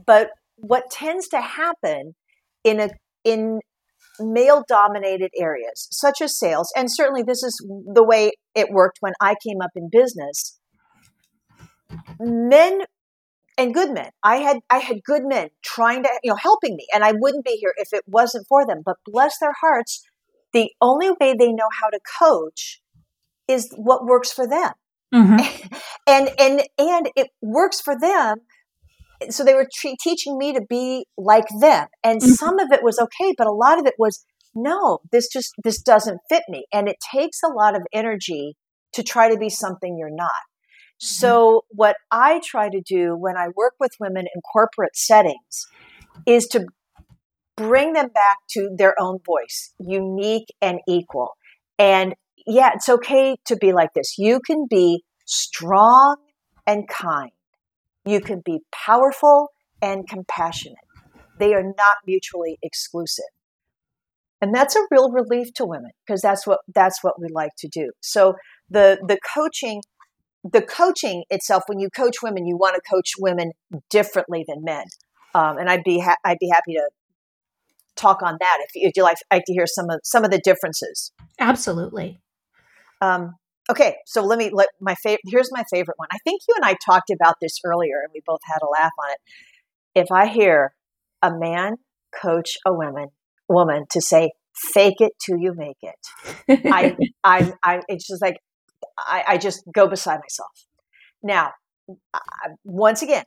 But 0.06 0.30
what 0.58 0.90
tends 0.92 1.28
to 1.30 1.42
happen 1.42 2.16
in 2.64 2.80
a 2.80 2.90
in 3.24 3.60
male 4.20 4.64
dominated 4.68 5.32
areas 5.40 5.88
such 5.92 6.22
as 6.22 6.38
sales 6.38 6.72
and 6.76 6.88
certainly 6.92 7.22
this 7.22 7.44
is 7.44 7.56
the 7.94 8.04
way 8.04 8.32
it 8.56 8.70
worked 8.72 8.98
when 9.00 9.14
i 9.22 9.36
came 9.46 9.62
up 9.62 9.70
in 9.76 9.90
business 9.92 10.57
men 12.20 12.82
and 13.58 13.74
good 13.74 13.92
men. 13.92 14.12
I 14.24 14.38
had 14.38 14.60
I 14.70 14.78
had 14.80 15.04
good 15.04 15.24
men 15.26 15.50
trying 15.64 16.04
to 16.04 16.10
you 16.24 16.32
know 16.32 16.38
helping 16.38 16.76
me, 16.76 16.86
and 16.94 17.04
I 17.04 17.14
wouldn't 17.14 17.46
be 17.46 17.58
here 17.60 17.74
if 17.78 17.94
it 17.94 18.04
wasn't 18.08 18.48
for 18.48 18.66
them. 18.66 18.82
But 18.86 18.98
bless 19.06 19.40
their 19.40 19.54
hearts, 19.60 20.04
the 20.54 20.70
only 20.82 21.10
way 21.10 21.34
they 21.38 21.52
know 21.52 21.70
how 21.82 21.90
to 21.90 22.00
coach 22.20 22.82
is 23.48 23.74
what 23.76 24.06
works 24.06 24.32
for 24.32 24.48
them, 24.48 24.72
mm-hmm. 25.14 25.68
and 26.08 26.30
and 26.40 26.64
and 26.78 27.10
it 27.16 27.30
works 27.42 27.82
for 27.82 27.98
them. 28.00 28.42
So 29.32 29.44
they 29.44 29.56
were 29.56 29.68
tre- 29.74 29.98
teaching 30.00 30.38
me 30.38 30.54
to 30.54 30.62
be 30.62 31.08
like 31.18 31.48
them, 31.60 31.88
and 32.04 32.22
mm-hmm. 32.22 32.34
some 32.34 32.60
of 32.60 32.72
it 32.72 32.84
was 32.84 33.00
okay, 33.00 33.34
but 33.38 33.48
a 33.48 33.52
lot 33.52 33.80
of 33.80 33.88
it 33.88 33.96
was 33.98 34.24
no. 34.54 35.00
This 35.12 35.28
just 35.28 35.54
this 35.64 35.82
doesn't 35.82 36.20
fit 36.30 36.44
me, 36.48 36.66
and 36.72 36.88
it 36.88 36.98
takes 37.12 37.42
a 37.44 37.52
lot 37.52 37.76
of 37.76 37.82
energy 37.92 38.56
to 38.94 39.04
try 39.04 39.30
to 39.30 39.38
be 39.38 39.50
something 39.50 39.98
you're 39.98 40.10
not. 40.10 40.32
Mm-hmm. 41.00 41.06
So, 41.06 41.66
what 41.70 41.96
I 42.12 42.42
try 42.44 42.70
to 42.70 42.82
do 42.82 43.16
when 43.16 43.38
I 43.38 43.50
work 43.56 43.74
with 43.80 43.92
women 44.00 44.26
in 44.34 44.42
corporate 44.42 44.96
settings 44.96 45.68
is 46.26 46.48
to 46.48 46.66
bring 47.56 47.94
them 47.94 48.10
back 48.14 48.38
to 48.52 48.70
their 48.78 48.96
own 49.00 49.20
voice, 49.26 49.74
unique 49.80 50.48
and 50.62 50.80
equal. 50.88 51.36
And 51.78 52.16
yeah, 52.46 52.72
it's 52.76 52.90
okay 52.90 53.38
to 53.46 53.56
be 53.58 53.74
like 53.74 53.94
this. 53.94 54.18
You 54.18 54.40
can 54.40 54.66
be 54.70 55.04
strong 55.26 56.18
and 56.66 56.88
kind, 56.88 57.32
you 58.06 58.22
can 58.22 58.42
be 58.44 58.62
powerful 58.72 59.52
and 59.82 60.08
compassionate. 60.08 60.78
They 61.40 61.54
are 61.54 61.64
not 61.64 61.98
mutually 62.08 62.58
exclusive. 62.64 63.26
And 64.42 64.54
that's 64.54 64.76
a 64.76 64.82
real 64.92 65.12
relief 65.12 65.54
to 65.56 65.66
women 65.66 65.92
because 66.06 66.22
that's 66.22 66.46
what 66.46 66.60
that's 66.74 67.04
what 67.04 67.20
we 67.20 67.28
like 67.32 67.52
to 67.60 67.68
do. 67.68 67.92
So 68.02 68.36
the 68.70 69.00
the 69.08 69.20
coaching 69.36 69.82
the 70.52 70.62
coaching 70.62 71.24
itself, 71.30 71.64
when 71.68 71.80
you 71.80 71.90
coach 71.90 72.16
women, 72.22 72.46
you 72.46 72.58
want 72.58 72.76
to 72.76 72.82
coach 72.90 73.14
women 73.20 73.52
differently 73.90 74.46
than 74.48 74.64
men. 74.64 74.86
Um, 75.34 75.58
and 75.58 75.70
I'd 75.70 75.84
be 75.84 76.00
ha- 76.00 76.18
I'd 76.24 76.40
be 76.40 76.50
happy 76.50 76.74
to 76.74 76.90
talk 77.96 78.22
on 78.22 78.38
that 78.40 78.58
if, 78.62 78.70
if 78.76 78.94
you 78.96 79.04
like, 79.04 79.18
like 79.32 79.44
to 79.46 79.54
hear 79.54 79.68
some 79.68 79.90
of 79.90 80.00
some 80.04 80.24
of 80.24 80.32
the 80.32 80.40
differences. 80.40 81.12
Absolutely. 81.40 82.20
Um, 83.02 83.36
okay, 83.70 83.98
so 84.06 84.24
let 84.24 84.40
me 84.40 84.50
let 84.54 84.70
my 84.80 84.96
favorite. 84.96 85.22
Here's 85.26 85.50
my 85.52 85.64
favorite 85.72 85.98
one. 85.98 86.08
I 86.12 86.18
think 86.24 86.42
you 86.48 86.56
and 86.56 86.66
I 86.66 86.76
talked 86.86 87.10
about 87.10 87.36
this 87.42 87.60
earlier, 87.64 88.00
and 88.04 88.12
we 88.14 88.22
both 88.26 88.40
had 88.46 88.60
a 88.62 88.70
laugh 88.70 88.92
on 89.04 89.12
it. 89.12 90.02
If 90.02 90.12
I 90.12 90.28
hear 90.28 90.74
a 91.22 91.32
man 91.38 91.76
coach 92.22 92.58
a 92.66 92.74
woman 92.74 93.10
woman 93.50 93.86
to 93.92 94.02
say 94.02 94.32
"fake 94.56 95.02
it 95.02 95.14
till 95.24 95.38
you 95.38 95.54
make 95.56 95.78
it," 95.82 96.62
I 96.72 96.96
I 97.24 97.54
I 97.64 97.82
it's 97.88 98.08
just 98.08 98.22
like 98.22 98.38
I, 98.98 99.24
I 99.28 99.38
just 99.38 99.64
go 99.74 99.88
beside 99.88 100.20
myself. 100.20 100.52
Now, 101.24 101.52
once 102.64 103.02
again, 103.02 103.24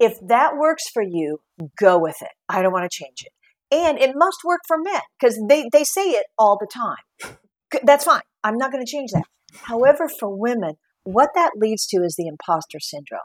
if 0.00 0.14
that 0.28 0.56
works 0.56 0.84
for 0.92 1.02
you, 1.02 1.38
go 1.78 1.98
with 1.98 2.16
it. 2.20 2.30
I 2.48 2.62
don't 2.62 2.72
want 2.72 2.90
to 2.90 3.04
change 3.04 3.24
it. 3.24 3.32
And 3.74 3.98
it 3.98 4.12
must 4.14 4.38
work 4.44 4.60
for 4.66 4.76
men 4.78 5.00
because 5.18 5.40
they, 5.48 5.68
they 5.72 5.84
say 5.84 6.10
it 6.10 6.26
all 6.38 6.58
the 6.58 6.68
time. 6.72 7.36
That's 7.82 8.04
fine. 8.04 8.22
I'm 8.42 8.56
not 8.56 8.72
going 8.72 8.84
to 8.84 8.90
change 8.90 9.10
that. 9.12 9.24
However, 9.62 10.08
for 10.08 10.28
women, 10.36 10.74
what 11.04 11.30
that 11.34 11.52
leads 11.56 11.86
to 11.88 11.98
is 11.98 12.14
the 12.16 12.26
imposter 12.26 12.80
syndrome. 12.80 13.20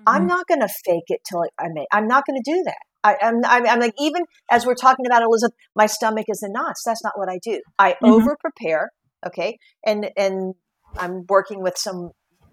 Mm-hmm. 0.00 0.04
I'm 0.06 0.26
not 0.26 0.46
going 0.46 0.60
to 0.60 0.68
fake 0.68 1.04
it 1.08 1.20
till 1.28 1.44
I 1.58 1.68
make. 1.72 1.86
I'm 1.92 2.06
not 2.06 2.24
going 2.26 2.40
to 2.42 2.50
do 2.50 2.62
that. 2.64 2.78
I, 3.04 3.16
am 3.22 3.40
I'm, 3.44 3.66
I'm 3.66 3.80
like 3.80 3.94
even 3.98 4.24
as 4.50 4.66
we're 4.66 4.74
talking 4.74 5.06
about 5.06 5.22
Elizabeth, 5.22 5.54
my 5.76 5.86
stomach 5.86 6.26
is 6.28 6.42
in 6.42 6.52
knots. 6.52 6.82
That's 6.84 7.02
not 7.02 7.16
what 7.16 7.28
I 7.28 7.38
do. 7.42 7.60
I 7.78 7.92
mm-hmm. 7.92 8.06
over 8.06 8.36
prepare. 8.40 8.90
Okay, 9.26 9.58
and 9.84 10.10
and 10.16 10.54
I'm 10.96 11.24
working 11.28 11.62
with 11.62 11.76
some 11.76 12.10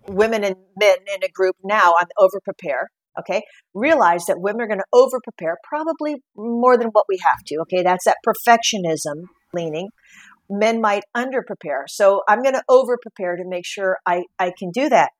women 0.08 0.44
and 0.44 0.56
men 0.80 0.98
in 1.14 1.24
a 1.24 1.32
group 1.32 1.56
now 1.64 1.92
on 1.92 2.06
over 2.18 2.40
prepare. 2.44 2.90
Okay. 3.20 3.44
Realize 3.74 4.26
that 4.26 4.42
women 4.42 4.62
are 4.62 4.68
going 4.68 4.80
to 4.80 4.86
over 4.94 5.20
prepare 5.24 5.58
probably 5.68 6.16
more 6.36 6.78
than 6.78 6.90
what 6.90 7.06
we 7.08 7.18
have 7.24 7.44
to. 7.48 7.58
Okay. 7.62 7.82
That's 7.82 8.06
that 8.06 8.18
perfectionism 8.28 9.24
leaning. 9.54 9.90
Men 10.50 10.82
might 10.82 11.04
under 11.16 11.42
prepare. 11.42 11.86
So 11.88 12.22
I'm 12.28 12.44
going 12.44 12.56
to 12.56 12.64
over 12.70 12.98
prepare 13.02 13.38
to 13.38 13.44
make 13.48 13.66
sure 13.66 13.98
I, 14.06 14.24
I 14.38 14.52
can 14.58 14.72
do 14.72 14.90
that. 14.90 15.12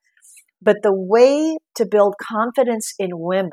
But 0.62 0.78
the 0.84 0.94
way 0.94 1.58
to 1.76 1.86
build 1.86 2.16
confidence 2.22 2.94
in 3.00 3.10
women 3.14 3.52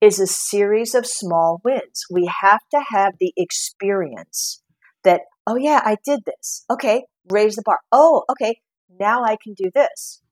is 0.00 0.20
a 0.20 0.26
series 0.26 0.94
of 0.94 1.06
small 1.06 1.60
wins. 1.64 2.04
We 2.10 2.30
have 2.42 2.60
to 2.70 2.80
have 2.90 3.14
the 3.18 3.32
experience 3.36 4.62
that, 5.04 5.22
oh, 5.46 5.56
yeah, 5.56 5.80
I 5.84 5.96
did 6.04 6.20
this. 6.24 6.64
Okay, 6.70 7.04
raise 7.30 7.56
the 7.56 7.62
bar. 7.64 7.78
Oh, 7.90 8.24
okay, 8.30 8.60
now 8.98 9.24
I 9.24 9.36
can 9.42 9.54
do 9.54 9.70
this. 9.74 10.22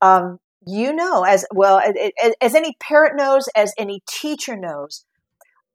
Um, 0.00 0.38
you 0.66 0.92
know, 0.92 1.24
as 1.24 1.44
well 1.54 1.78
as, 1.78 1.94
as 2.40 2.54
any 2.54 2.76
parent 2.80 3.16
knows, 3.16 3.48
as 3.56 3.72
any 3.78 4.00
teacher 4.08 4.56
knows, 4.56 5.04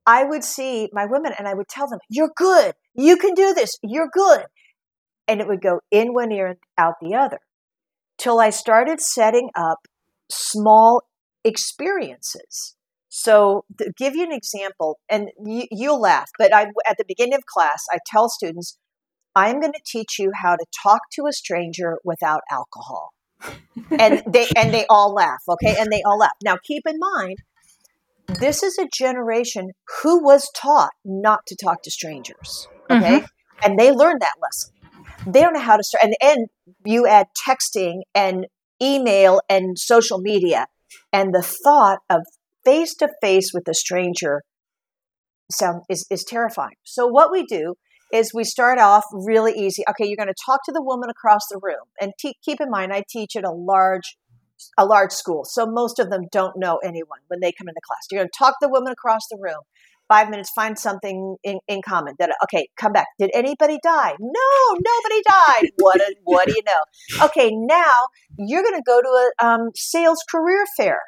I 0.06 0.24
would 0.24 0.44
see 0.44 0.90
my 0.94 1.06
women 1.06 1.34
and 1.38 1.48
I 1.48 1.54
would 1.54 1.68
tell 1.68 1.88
them, 1.88 2.00
You're 2.10 2.32
good. 2.36 2.74
You 2.96 3.18
can 3.18 3.34
do 3.34 3.54
this. 3.54 3.78
You're 3.84 4.10
good. 4.12 4.46
And 5.28 5.42
it 5.42 5.48
would 5.48 5.62
go 5.62 5.82
in 5.92 6.14
one 6.14 6.32
ear 6.32 6.48
and 6.48 6.58
out 6.78 6.96
the 7.02 7.16
other 7.16 7.40
till 8.18 8.40
I 8.40 8.50
started 8.50 9.00
setting 9.02 9.50
up 9.56 9.80
small 10.30 11.04
experiences. 11.44 12.76
So, 13.10 13.66
give 13.98 14.16
you 14.16 14.24
an 14.24 14.32
example, 14.32 15.00
and 15.10 15.30
you, 15.44 15.66
will 15.72 16.00
laugh, 16.00 16.30
but 16.38 16.54
I, 16.54 16.68
at 16.88 16.98
the 16.98 17.06
beginning 17.08 17.34
of 17.34 17.46
class, 17.46 17.84
I 17.92 17.98
tell 18.06 18.30
students, 18.30 18.78
I'm 19.38 19.60
going 19.60 19.74
to 19.74 19.82
teach 19.86 20.18
you 20.18 20.32
how 20.34 20.56
to 20.56 20.66
talk 20.84 21.02
to 21.14 21.28
a 21.28 21.32
stranger 21.32 22.00
without 22.04 22.42
alcohol. 22.52 23.14
and 24.00 24.24
they 24.26 24.48
and 24.58 24.74
they 24.74 24.88
all 24.90 25.14
laugh, 25.14 25.44
okay? 25.48 25.76
And 25.80 25.92
they 25.92 26.02
all 26.04 26.18
laugh. 26.18 26.32
Now 26.44 26.58
keep 26.64 26.84
in 26.88 26.98
mind 27.00 27.38
this 28.40 28.64
is 28.64 28.80
a 28.80 28.88
generation 28.92 29.70
who 30.02 30.24
was 30.24 30.50
taught 30.56 30.90
not 31.06 31.46
to 31.48 31.56
talk 31.56 31.84
to 31.84 31.92
strangers, 31.92 32.68
okay? 32.90 33.20
Mm-hmm. 33.20 33.26
And 33.64 33.80
they 33.80 33.92
learned 33.92 34.22
that 34.22 34.34
lesson. 34.42 34.74
They 35.32 35.42
don't 35.42 35.54
know 35.54 35.60
how 35.60 35.78
to 35.78 35.84
start 35.84 36.04
and 36.04 36.16
and 36.20 36.48
you 36.84 37.06
add 37.06 37.28
texting 37.48 38.02
and 38.16 38.48
email 38.82 39.42
and 39.48 39.78
social 39.78 40.18
media 40.18 40.66
and 41.14 41.32
the 41.32 41.44
thought 41.44 42.00
of 42.10 42.22
face 42.66 42.96
to 42.96 43.10
face 43.22 43.52
with 43.54 43.68
a 43.68 43.76
stranger 43.76 44.42
sound 45.52 45.84
is, 45.90 46.08
is 46.10 46.24
terrifying. 46.24 46.76
So 46.84 47.06
what 47.06 47.32
we 47.32 47.46
do 47.46 47.76
is 48.14 48.32
we 48.34 48.44
start 48.44 48.80
off 48.80 49.04
really 49.12 49.54
easy. 49.54 49.84
Okay, 49.90 50.08
you're 50.08 50.18
going 50.18 50.28
to 50.28 50.44
talk 50.46 50.62
to 50.66 50.72
the 50.72 50.82
woman 50.82 51.10
across 51.10 51.42
the 51.50 51.60
room, 51.62 51.86
and 52.00 52.14
te- 52.20 52.38
keep 52.44 52.62
in 52.62 52.70
mind, 52.70 52.94
I 52.94 53.04
teach 53.10 53.36
at 53.36 53.44
a 53.44 53.52
large, 53.52 54.18
a 54.78 54.86
large 54.86 55.12
school, 55.12 55.44
so 55.46 55.66
most 55.66 56.00
of 56.00 56.10
them 56.10 56.24
don't 56.32 56.58
know 56.58 56.78
anyone 56.84 57.20
when 57.28 57.40
they 57.40 57.52
come 57.52 57.68
into 57.68 57.82
class. 57.86 58.06
You're 58.12 58.22
going 58.22 58.30
to 58.32 58.38
talk 58.38 58.54
to 58.60 58.68
the 58.68 58.70
woman 58.70 58.92
across 58.92 59.28
the 59.30 59.38
room. 59.40 59.62
Five 60.08 60.30
minutes, 60.30 60.50
find 60.56 60.80
something 60.80 61.36
in, 61.44 61.60
in 61.68 61.82
common. 61.86 62.16
That 62.18 62.34
okay, 62.46 62.70
come 62.80 62.94
back. 62.94 63.08
Did 63.20 63.30
anybody 63.34 63.78
die? 63.84 64.14
No, 64.22 64.78
nobody 64.80 65.22
died. 65.28 65.72
what? 65.76 66.00
A, 66.00 66.16
what 66.24 66.48
do 66.48 66.54
you 66.56 66.64
know? 66.66 67.26
Okay, 67.26 67.52
now 67.54 68.08
you're 68.38 68.64
going 68.64 68.76
to 68.76 68.84
go 68.86 69.02
to 69.02 69.08
a 69.42 69.46
um, 69.46 69.70
sales 69.76 70.20
career 70.32 70.64
fair 70.78 71.02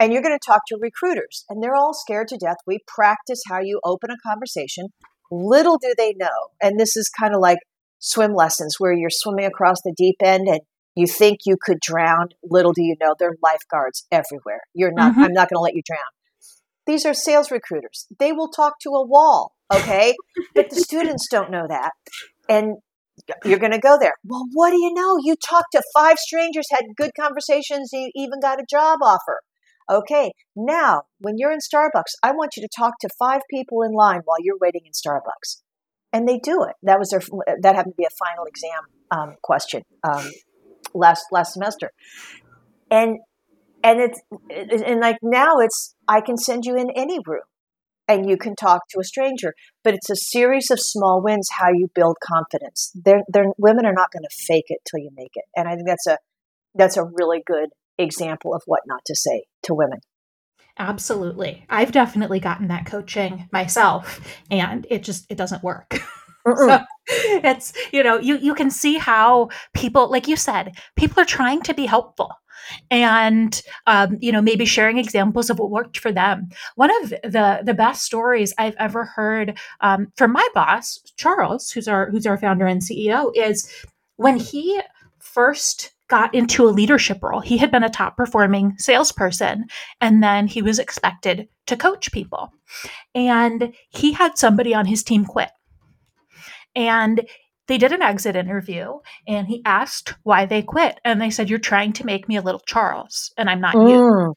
and 0.00 0.12
you're 0.12 0.22
going 0.22 0.38
to 0.38 0.46
talk 0.46 0.62
to 0.68 0.78
recruiters 0.80 1.44
and 1.48 1.62
they're 1.62 1.74
all 1.74 1.94
scared 1.94 2.28
to 2.28 2.36
death 2.36 2.58
we 2.66 2.78
practice 2.86 3.42
how 3.48 3.60
you 3.60 3.80
open 3.84 4.10
a 4.10 4.16
conversation 4.28 4.88
Little 5.30 5.78
do 5.78 5.94
they 5.96 6.14
know, 6.16 6.48
and 6.62 6.78
this 6.78 6.96
is 6.96 7.08
kind 7.08 7.34
of 7.34 7.40
like 7.40 7.58
swim 7.98 8.34
lessons 8.34 8.76
where 8.78 8.92
you're 8.92 9.10
swimming 9.10 9.44
across 9.44 9.78
the 9.84 9.94
deep 9.96 10.16
end 10.22 10.48
and 10.48 10.60
you 10.94 11.06
think 11.06 11.40
you 11.44 11.56
could 11.60 11.78
drown. 11.80 12.28
Little 12.42 12.72
do 12.72 12.82
you 12.82 12.96
know, 13.00 13.14
there 13.18 13.30
are 13.30 13.36
lifeguards 13.42 14.06
everywhere. 14.10 14.62
You're 14.74 14.92
not, 14.92 15.12
mm-hmm. 15.12 15.22
I'm 15.22 15.32
not 15.32 15.48
going 15.48 15.58
to 15.58 15.60
let 15.60 15.74
you 15.74 15.82
drown. 15.84 16.00
These 16.86 17.04
are 17.04 17.14
sales 17.14 17.50
recruiters. 17.50 18.06
They 18.18 18.32
will 18.32 18.48
talk 18.48 18.74
to 18.82 18.90
a 18.90 19.06
wall, 19.06 19.52
okay? 19.72 20.14
but 20.54 20.70
the 20.70 20.76
students 20.76 21.28
don't 21.30 21.50
know 21.50 21.66
that. 21.68 21.92
And 22.48 22.76
you're 23.44 23.58
going 23.58 23.72
to 23.72 23.78
go 23.78 23.98
there. 24.00 24.14
Well, 24.24 24.44
what 24.52 24.70
do 24.70 24.80
you 24.80 24.92
know? 24.92 25.18
You 25.22 25.36
talked 25.36 25.72
to 25.72 25.82
five 25.94 26.18
strangers, 26.18 26.66
had 26.70 26.84
good 26.96 27.10
conversations, 27.18 27.90
you 27.92 28.10
even 28.14 28.40
got 28.40 28.60
a 28.60 28.64
job 28.68 29.00
offer. 29.02 29.40
Okay, 29.90 30.32
now 30.54 31.02
when 31.18 31.38
you're 31.38 31.52
in 31.52 31.60
Starbucks, 31.60 32.12
I 32.22 32.32
want 32.32 32.56
you 32.56 32.62
to 32.62 32.68
talk 32.68 32.94
to 33.00 33.08
five 33.18 33.40
people 33.50 33.82
in 33.82 33.92
line 33.92 34.20
while 34.24 34.36
you're 34.40 34.58
waiting 34.60 34.82
in 34.84 34.92
Starbucks. 34.92 35.62
And 36.12 36.26
they 36.28 36.38
do 36.38 36.62
it. 36.64 36.74
That 36.82 36.98
was 36.98 37.10
their 37.10 37.20
that 37.60 37.74
happened 37.74 37.94
to 37.94 37.98
be 37.98 38.06
a 38.06 38.24
final 38.24 38.44
exam 38.44 38.80
um, 39.10 39.36
question 39.42 39.82
um, 40.02 40.30
last 40.94 41.26
last 41.30 41.52
semester, 41.52 41.90
and 42.90 43.18
and 43.84 44.00
it's 44.00 44.20
and 44.86 45.00
like 45.00 45.18
now 45.22 45.58
it's 45.58 45.94
I 46.06 46.22
can 46.22 46.38
send 46.38 46.64
you 46.64 46.76
in 46.76 46.90
any 46.96 47.18
room 47.26 47.42
and 48.08 48.28
you 48.28 48.38
can 48.38 48.56
talk 48.56 48.88
to 48.88 49.00
a 49.00 49.04
stranger. 49.04 49.52
But 49.84 49.94
it's 49.94 50.10
a 50.10 50.16
series 50.16 50.70
of 50.70 50.78
small 50.80 51.22
wins 51.22 51.48
how 51.58 51.68
you 51.68 51.90
build 51.94 52.16
confidence. 52.24 52.90
They're, 52.94 53.22
they're, 53.28 53.52
women 53.58 53.84
are 53.84 53.92
not 53.92 54.10
going 54.10 54.22
to 54.22 54.34
fake 54.46 54.66
it 54.68 54.80
till 54.90 55.00
you 55.00 55.10
make 55.14 55.32
it, 55.34 55.44
and 55.54 55.68
I 55.68 55.74
think 55.74 55.86
that's 55.86 56.06
a 56.06 56.18
that's 56.74 56.96
a 56.96 57.04
really 57.04 57.42
good 57.44 57.68
example 57.98 58.54
of 58.54 58.62
what 58.66 58.82
not 58.86 59.04
to 59.06 59.14
say 59.14 59.44
to 59.64 59.74
women. 59.74 60.00
Absolutely, 60.78 61.64
I've 61.68 61.92
definitely 61.92 62.40
gotten 62.40 62.68
that 62.68 62.86
coaching 62.86 63.48
myself, 63.52 64.20
and 64.50 64.86
it 64.90 65.02
just 65.02 65.26
it 65.30 65.36
doesn't 65.36 65.64
work. 65.64 65.98
so 66.56 66.80
it's 67.08 67.72
you 67.92 68.02
know 68.02 68.18
you 68.18 68.36
you 68.38 68.54
can 68.54 68.70
see 68.70 68.96
how 68.96 69.48
people 69.74 70.10
like 70.10 70.28
you 70.28 70.36
said 70.36 70.72
people 70.96 71.20
are 71.20 71.26
trying 71.26 71.60
to 71.62 71.74
be 71.74 71.86
helpful 71.86 72.32
and 72.90 73.62
um, 73.86 74.16
you 74.20 74.32
know 74.32 74.42
maybe 74.42 74.64
sharing 74.64 74.98
examples 74.98 75.50
of 75.50 75.58
what 75.58 75.70
worked 75.70 75.98
for 75.98 76.12
them 76.12 76.48
one 76.76 76.90
of 77.02 77.10
the 77.10 77.60
the 77.64 77.74
best 77.74 78.04
stories 78.04 78.54
i've 78.58 78.76
ever 78.78 79.04
heard 79.04 79.58
um, 79.80 80.12
from 80.16 80.32
my 80.32 80.46
boss 80.54 81.00
charles 81.16 81.70
who's 81.70 81.88
our 81.88 82.10
who's 82.10 82.26
our 82.26 82.38
founder 82.38 82.66
and 82.66 82.82
ceo 82.82 83.30
is 83.34 83.70
when 84.16 84.36
he 84.36 84.80
first 85.18 85.92
got 86.08 86.34
into 86.34 86.66
a 86.66 86.70
leadership 86.70 87.22
role 87.22 87.40
he 87.40 87.58
had 87.58 87.70
been 87.70 87.84
a 87.84 87.90
top 87.90 88.16
performing 88.16 88.74
salesperson 88.78 89.64
and 90.00 90.22
then 90.22 90.46
he 90.46 90.62
was 90.62 90.78
expected 90.78 91.48
to 91.66 91.76
coach 91.76 92.10
people 92.12 92.52
and 93.14 93.72
he 93.90 94.12
had 94.12 94.38
somebody 94.38 94.74
on 94.74 94.86
his 94.86 95.02
team 95.02 95.24
quit 95.24 95.50
and 96.74 97.26
they 97.68 97.78
did 97.78 97.92
an 97.92 98.02
exit 98.02 98.34
interview 98.34 98.94
and 99.26 99.46
he 99.46 99.62
asked 99.64 100.14
why 100.24 100.46
they 100.46 100.62
quit. 100.62 100.98
And 101.04 101.20
they 101.20 101.30
said, 101.30 101.48
You're 101.48 101.58
trying 101.58 101.92
to 101.94 102.06
make 102.06 102.28
me 102.28 102.36
a 102.36 102.42
little 102.42 102.62
Charles, 102.66 103.32
and 103.36 103.48
I'm 103.48 103.60
not 103.60 103.74
mm. 103.74 103.90
you. 103.90 104.34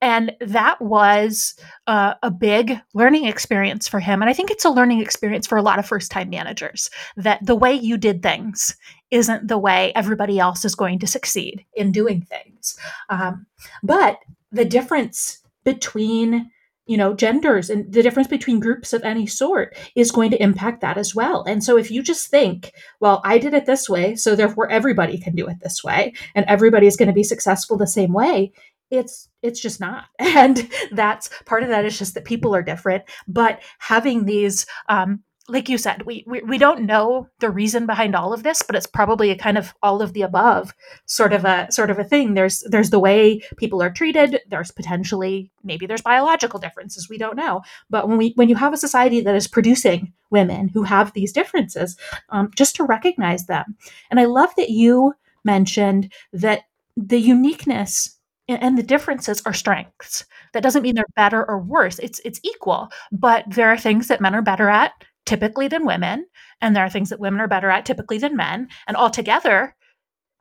And 0.00 0.32
that 0.40 0.80
was 0.80 1.56
uh, 1.88 2.14
a 2.22 2.30
big 2.30 2.80
learning 2.94 3.24
experience 3.24 3.88
for 3.88 3.98
him. 3.98 4.22
And 4.22 4.30
I 4.30 4.32
think 4.32 4.50
it's 4.50 4.64
a 4.64 4.70
learning 4.70 5.00
experience 5.00 5.44
for 5.44 5.58
a 5.58 5.62
lot 5.62 5.80
of 5.80 5.86
first 5.86 6.12
time 6.12 6.30
managers 6.30 6.88
that 7.16 7.44
the 7.44 7.56
way 7.56 7.72
you 7.72 7.98
did 7.98 8.22
things 8.22 8.76
isn't 9.10 9.48
the 9.48 9.58
way 9.58 9.92
everybody 9.94 10.38
else 10.38 10.64
is 10.64 10.74
going 10.74 10.98
to 10.98 11.06
succeed 11.06 11.64
in 11.74 11.92
doing 11.92 12.22
things. 12.22 12.78
Um, 13.08 13.46
but 13.82 14.18
the 14.52 14.64
difference 14.64 15.38
between 15.64 16.50
you 16.86 16.96
know 16.96 17.12
genders 17.12 17.68
and 17.68 17.92
the 17.92 18.02
difference 18.02 18.28
between 18.28 18.60
groups 18.60 18.94
of 18.94 19.02
any 19.02 19.26
sort 19.26 19.76
is 19.94 20.10
going 20.10 20.30
to 20.30 20.42
impact 20.42 20.80
that 20.80 20.96
as 20.96 21.14
well. 21.14 21.44
And 21.46 21.62
so 21.62 21.76
if 21.76 21.90
you 21.90 22.02
just 22.02 22.28
think 22.28 22.72
well 23.00 23.20
i 23.24 23.36
did 23.36 23.52
it 23.52 23.66
this 23.66 23.88
way 23.88 24.16
so 24.16 24.34
therefore 24.34 24.70
everybody 24.70 25.18
can 25.18 25.34
do 25.34 25.46
it 25.46 25.60
this 25.60 25.84
way 25.84 26.14
and 26.34 26.46
everybody 26.48 26.86
is 26.86 26.96
going 26.96 27.08
to 27.08 27.12
be 27.12 27.22
successful 27.22 27.76
the 27.76 27.86
same 27.86 28.12
way 28.14 28.52
it's 28.90 29.28
it's 29.42 29.60
just 29.60 29.80
not. 29.80 30.04
And 30.18 30.70
that's 30.92 31.30
part 31.46 31.62
of 31.62 31.68
that 31.68 31.84
is 31.84 31.98
just 31.98 32.14
that 32.14 32.24
people 32.24 32.54
are 32.54 32.62
different. 32.62 33.04
But 33.26 33.60
having 33.78 34.24
these 34.24 34.66
um, 34.88 35.22
like 35.48 35.68
you 35.68 35.78
said, 35.78 36.04
we, 36.04 36.24
we 36.26 36.42
we 36.42 36.58
don't 36.58 36.84
know 36.84 37.28
the 37.40 37.50
reason 37.50 37.86
behind 37.86 38.14
all 38.14 38.32
of 38.32 38.42
this, 38.42 38.62
but 38.62 38.76
it's 38.76 38.86
probably 38.86 39.30
a 39.30 39.36
kind 39.36 39.56
of 39.56 39.74
all 39.82 40.02
of 40.02 40.12
the 40.12 40.22
above 40.22 40.74
sort 41.06 41.32
of 41.32 41.44
a 41.44 41.66
sort 41.70 41.90
of 41.90 41.98
a 41.98 42.04
thing. 42.04 42.34
There's 42.34 42.60
there's 42.68 42.90
the 42.90 42.98
way 42.98 43.40
people 43.56 43.82
are 43.82 43.90
treated. 43.90 44.40
There's 44.48 44.70
potentially 44.70 45.50
maybe 45.64 45.86
there's 45.86 46.02
biological 46.02 46.60
differences. 46.60 47.08
We 47.08 47.18
don't 47.18 47.36
know. 47.36 47.62
But 47.88 48.08
when 48.08 48.18
we 48.18 48.32
when 48.36 48.48
you 48.48 48.56
have 48.56 48.74
a 48.74 48.78
society 48.78 49.20
that 49.22 49.34
is 49.34 49.48
producing 49.48 50.12
women 50.30 50.68
who 50.68 50.82
have 50.82 51.12
these 51.14 51.32
differences, 51.32 51.96
um, 52.28 52.50
just 52.54 52.76
to 52.76 52.84
recognize 52.84 53.46
them. 53.46 53.76
And 54.10 54.20
I 54.20 54.26
love 54.26 54.50
that 54.56 54.70
you 54.70 55.14
mentioned 55.44 56.12
that 56.32 56.64
the 56.96 57.18
uniqueness 57.18 58.18
and 58.48 58.78
the 58.78 58.82
differences 58.82 59.42
are 59.44 59.52
strengths. 59.52 60.24
That 60.52 60.62
doesn't 60.62 60.82
mean 60.82 60.94
they're 60.94 61.04
better 61.16 61.44
or 61.48 61.58
worse. 61.58 61.98
It's 61.98 62.20
it's 62.24 62.40
equal, 62.42 62.88
but 63.12 63.44
there 63.48 63.68
are 63.68 63.78
things 63.78 64.08
that 64.08 64.20
men 64.20 64.34
are 64.34 64.42
better 64.42 64.68
at 64.68 64.92
typically 65.26 65.68
than 65.68 65.84
women 65.84 66.26
and 66.60 66.74
there 66.74 66.84
are 66.84 66.90
things 66.90 67.10
that 67.10 67.20
women 67.20 67.40
are 67.40 67.48
better 67.48 67.70
at 67.70 67.84
typically 67.84 68.18
than 68.18 68.36
men 68.36 68.68
and 68.86 68.96
altogether 68.96 69.74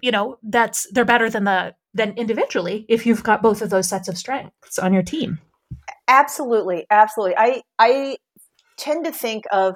you 0.01 0.11
know 0.11 0.37
that's 0.43 0.87
they're 0.91 1.05
better 1.05 1.29
than 1.29 1.43
the 1.43 1.73
than 1.93 2.13
individually 2.17 2.85
if 2.87 3.05
you've 3.05 3.23
got 3.23 3.41
both 3.41 3.61
of 3.61 3.69
those 3.69 3.89
sets 3.89 4.07
of 4.07 4.17
strengths 4.17 4.77
on 4.77 4.93
your 4.93 5.03
team. 5.03 5.39
Absolutely 6.07 6.85
absolutely. 6.89 7.35
I 7.37 7.61
i 7.79 8.17
tend 8.77 9.05
to 9.05 9.11
think 9.11 9.45
of 9.51 9.75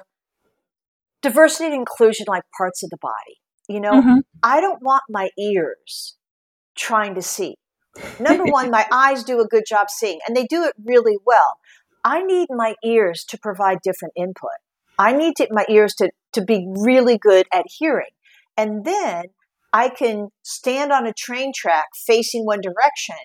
diversity 1.20 1.66
and 1.66 1.74
inclusion 1.74 2.26
like 2.28 2.44
parts 2.56 2.82
of 2.82 2.90
the 2.90 2.98
body. 3.00 3.38
You 3.68 3.80
know 3.80 3.92
mm-hmm. 3.92 4.18
i 4.42 4.60
don't 4.60 4.82
want 4.82 5.02
my 5.08 5.30
ears 5.38 6.16
trying 6.76 7.14
to 7.14 7.22
see. 7.22 7.56
Number 8.18 8.44
one 8.44 8.70
my 8.70 8.86
eyes 8.92 9.24
do 9.24 9.40
a 9.40 9.46
good 9.46 9.64
job 9.68 9.88
seeing 9.90 10.20
and 10.26 10.36
they 10.36 10.46
do 10.46 10.64
it 10.64 10.74
really 10.84 11.18
well. 11.26 11.58
I 12.04 12.22
need 12.22 12.48
my 12.50 12.74
ears 12.84 13.24
to 13.28 13.38
provide 13.38 13.78
different 13.82 14.14
input 14.16 14.50
I 14.98 15.12
need 15.12 15.36
to, 15.36 15.48
my 15.50 15.64
ears 15.68 15.94
to, 15.96 16.10
to 16.32 16.44
be 16.44 16.66
really 16.68 17.18
good 17.18 17.46
at 17.52 17.64
hearing. 17.78 18.10
And 18.56 18.84
then 18.84 19.24
I 19.72 19.88
can 19.88 20.28
stand 20.42 20.92
on 20.92 21.06
a 21.06 21.12
train 21.12 21.52
track 21.54 21.86
facing 22.06 22.44
one 22.44 22.60
direction 22.60 23.16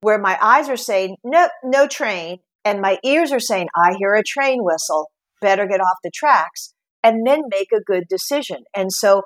where 0.00 0.18
my 0.18 0.38
eyes 0.40 0.68
are 0.68 0.76
saying, 0.76 1.16
nope, 1.24 1.50
no 1.64 1.86
train. 1.86 2.38
And 2.64 2.80
my 2.80 2.98
ears 3.04 3.32
are 3.32 3.40
saying, 3.40 3.68
I 3.74 3.94
hear 3.98 4.14
a 4.14 4.22
train 4.22 4.58
whistle, 4.62 5.10
better 5.40 5.66
get 5.66 5.80
off 5.80 5.98
the 6.04 6.10
tracks, 6.14 6.74
and 7.02 7.26
then 7.26 7.42
make 7.50 7.72
a 7.72 7.80
good 7.80 8.04
decision. 8.08 8.64
And 8.74 8.92
so, 8.92 9.22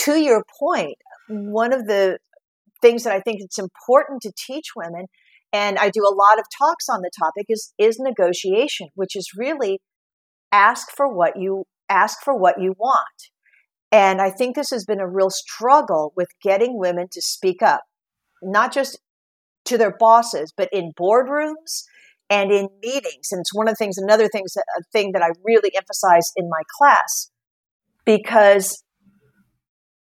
to 0.00 0.16
your 0.20 0.42
point, 0.58 0.96
one 1.28 1.72
of 1.72 1.86
the 1.86 2.18
things 2.82 3.04
that 3.04 3.14
I 3.14 3.20
think 3.20 3.38
it's 3.40 3.58
important 3.58 4.20
to 4.22 4.32
teach 4.36 4.68
women, 4.76 5.06
and 5.52 5.78
I 5.78 5.88
do 5.88 6.02
a 6.02 6.14
lot 6.14 6.38
of 6.38 6.46
talks 6.58 6.88
on 6.88 7.00
the 7.00 7.10
topic, 7.18 7.46
is, 7.48 7.72
is 7.78 7.98
negotiation, 7.98 8.88
which 8.94 9.16
is 9.16 9.30
really 9.36 9.80
ask 10.54 10.88
for 10.96 11.12
what 11.12 11.32
you 11.36 11.64
ask 11.88 12.22
for 12.22 12.38
what 12.38 12.60
you 12.60 12.74
want. 12.78 13.30
And 13.90 14.20
I 14.20 14.30
think 14.30 14.54
this 14.54 14.70
has 14.70 14.84
been 14.84 15.00
a 15.00 15.08
real 15.08 15.30
struggle 15.30 16.12
with 16.16 16.28
getting 16.42 16.78
women 16.78 17.08
to 17.12 17.20
speak 17.20 17.62
up, 17.62 17.82
not 18.42 18.72
just 18.72 18.98
to 19.66 19.76
their 19.76 19.94
bosses, 19.98 20.52
but 20.56 20.68
in 20.72 20.92
boardrooms 20.98 21.84
and 22.30 22.50
in 22.50 22.68
meetings. 22.82 23.28
And 23.30 23.40
it's 23.40 23.54
one 23.54 23.68
of 23.68 23.72
the 23.72 23.76
things, 23.76 23.98
another 23.98 24.28
things, 24.28 24.54
a 24.56 24.82
thing 24.92 25.12
that 25.12 25.22
I 25.22 25.30
really 25.44 25.70
emphasize 25.76 26.30
in 26.36 26.48
my 26.48 26.62
class, 26.78 27.30
because 28.04 28.82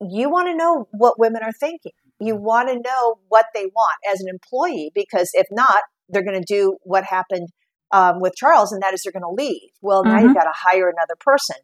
you 0.02 0.30
want 0.30 0.48
to 0.48 0.56
know 0.56 0.88
what 0.92 1.20
women 1.20 1.42
are 1.44 1.54
thinking. 1.60 1.92
You 2.20 2.36
want 2.36 2.70
to 2.70 2.76
know 2.76 3.16
what 3.28 3.46
they 3.54 3.66
want 3.66 3.98
as 4.10 4.22
an 4.22 4.28
employee, 4.30 4.92
because 4.96 5.30
if 5.34 5.48
not, 5.52 5.84
they're 6.10 6.24
going 6.24 6.42
to 6.42 6.54
do 6.54 6.78
what 6.84 7.04
happened 7.04 7.50
um, 7.92 8.20
with 8.20 8.34
Charles, 8.36 8.72
and 8.72 8.82
that 8.82 8.94
is 8.94 9.02
they're 9.04 9.12
going 9.12 9.24
to 9.24 9.44
leave. 9.44 9.70
Well, 9.82 10.04
now 10.04 10.16
mm-hmm. 10.16 10.28
you've 10.28 10.36
got 10.36 10.44
to 10.44 10.54
hire 10.54 10.90
another 10.90 11.16
person. 11.20 11.58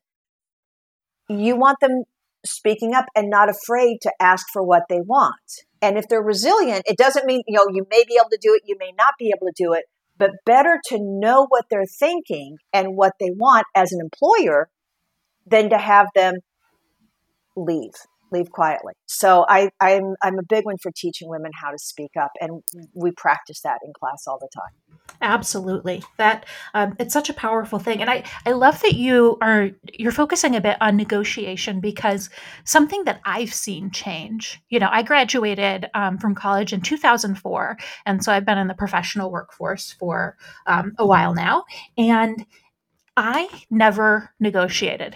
You 1.29 1.55
want 1.55 1.79
them 1.81 2.03
speaking 2.45 2.93
up 2.93 3.05
and 3.15 3.29
not 3.29 3.49
afraid 3.49 3.99
to 4.01 4.12
ask 4.19 4.45
for 4.51 4.63
what 4.63 4.84
they 4.89 4.99
want. 4.99 5.36
And 5.81 5.97
if 5.97 6.07
they're 6.07 6.21
resilient, 6.21 6.84
it 6.86 6.97
doesn't 6.97 7.25
mean, 7.25 7.41
you 7.47 7.57
know, 7.57 7.65
you 7.71 7.86
may 7.89 8.03
be 8.07 8.17
able 8.19 8.29
to 8.29 8.39
do 8.41 8.53
it, 8.53 8.63
you 8.65 8.75
may 8.79 8.91
not 8.97 9.13
be 9.17 9.34
able 9.36 9.47
to 9.47 9.53
do 9.55 9.73
it, 9.73 9.86
but 10.17 10.31
better 10.45 10.79
to 10.89 10.97
know 10.99 11.45
what 11.47 11.65
they're 11.69 11.86
thinking 11.86 12.57
and 12.73 12.95
what 12.95 13.13
they 13.19 13.31
want 13.31 13.65
as 13.75 13.91
an 13.91 13.99
employer 14.01 14.69
than 15.45 15.69
to 15.69 15.77
have 15.77 16.07
them 16.15 16.36
leave 17.55 17.93
leave 18.32 18.52
quietly. 18.52 18.94
So 19.06 19.46
I, 19.48 19.70
I'm 19.80 20.15
I'm 20.22 20.39
a 20.39 20.44
big 20.44 20.65
one 20.65 20.78
for 20.78 20.91
teaching 20.91 21.30
women 21.30 21.52
how 21.54 21.72
to 21.72 21.78
speak 21.78 22.12
up, 22.20 22.32
and 22.39 22.63
we 22.94 23.12
practice 23.12 23.62
that 23.62 23.80
in 23.86 23.94
class 23.94 24.26
all 24.28 24.39
the 24.39 24.50
time. 24.54 24.72
Absolutely, 25.22 26.04
that 26.17 26.46
um, 26.74 26.96
it's 27.00 27.13
such 27.13 27.30
a 27.30 27.34
powerful 27.34 27.80
thing, 27.80 28.02
and 28.02 28.10
I 28.10 28.24
I 28.46 28.52
love 28.52 28.82
that 28.82 28.96
you 28.96 29.38
are 29.41 29.70
you're 29.94 30.12
focusing 30.12 30.56
a 30.56 30.62
bit 30.62 30.78
on 30.82 30.96
negotiation 30.96 31.80
because 31.80 32.30
something 32.63 33.04
that 33.06 33.22
I've 33.26 33.54
seen 33.54 33.91
change. 33.91 34.60
You 34.70 34.80
know, 34.80 34.89
I 34.91 35.04
graduated 35.04 35.89
um, 35.94 36.17
from 36.17 36.36
college 36.36 36.74
in 36.74 36.82
2004, 36.82 37.78
and 38.06 38.24
so 38.24 38.32
I've 38.32 38.46
been 38.46 38.58
in 38.58 38.67
the 38.67 38.74
professional 38.74 39.32
workforce 39.32 39.91
for 39.91 40.38
um, 40.65 40.94
a 40.98 41.06
while 41.06 41.34
now, 41.34 41.65
and 41.98 42.46
I 43.17 43.50
never 43.70 44.32
negotiated 44.39 45.15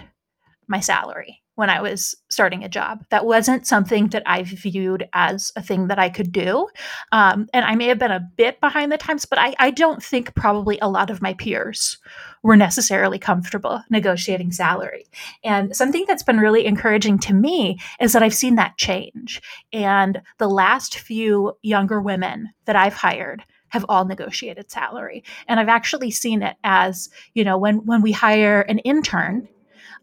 my 0.68 0.80
salary 0.80 1.42
when 1.56 1.70
I 1.70 1.82
was 1.82 2.16
starting 2.30 2.64
a 2.64 2.70
job. 2.70 3.04
That 3.10 3.26
wasn't 3.26 3.66
something 3.66 4.10
that 4.10 4.24
I 4.26 4.44
viewed 4.44 5.08
as 5.14 5.52
a 5.56 5.62
thing 5.62 5.88
that 5.88 6.00
I 6.00 6.10
could 6.10 6.32
do. 6.32 6.68
Um, 7.12 7.48
and 7.54 7.66
I 7.66 7.76
may 7.76 7.88
have 7.88 8.00
been 8.00 8.12
a 8.12 8.28
bit 8.36 8.60
behind 8.60 8.92
the 8.92 8.98
times, 8.98 9.26
but 9.26 9.40
I, 9.40 9.56
I 9.58 9.72
don't 9.72 10.04
think 10.04 10.36
probably 10.36 10.78
a 10.82 10.90
lot 10.90 11.10
of 11.10 11.22
my 11.22 11.34
peers 11.34 11.98
were 12.44 12.56
necessarily 12.56 13.18
comfortable 13.18 13.82
negotiating 13.90 14.52
salary. 14.52 15.06
And 15.44 15.76
something 15.76 16.06
that's 16.08 16.24
been 16.24 16.38
really 16.38 16.66
encouraging 16.66 17.18
to 17.20 17.34
me 17.34 17.80
is 18.00 18.14
that 18.14 18.22
I've 18.22 18.34
seen 18.34 18.56
that 18.56 18.78
change. 18.78 19.42
And 19.74 20.22
the 20.38 20.50
last 20.50 21.00
few 21.00 21.58
younger 21.64 22.02
women 22.02 22.50
that 22.66 22.76
I've 22.76 22.94
hired 22.94 23.44
have 23.70 23.86
all 23.90 24.06
negotiated 24.06 24.70
salary. 24.72 25.24
And 25.48 25.60
I've 25.60 25.70
actually 25.70 26.12
seen 26.12 26.42
it 26.44 26.56
as, 26.64 27.10
you 27.34 27.44
know, 27.44 27.58
when 27.58 27.86
when 27.86 28.02
we 28.02 28.12
hire 28.12 28.62
an 28.62 28.80
intern 28.80 29.48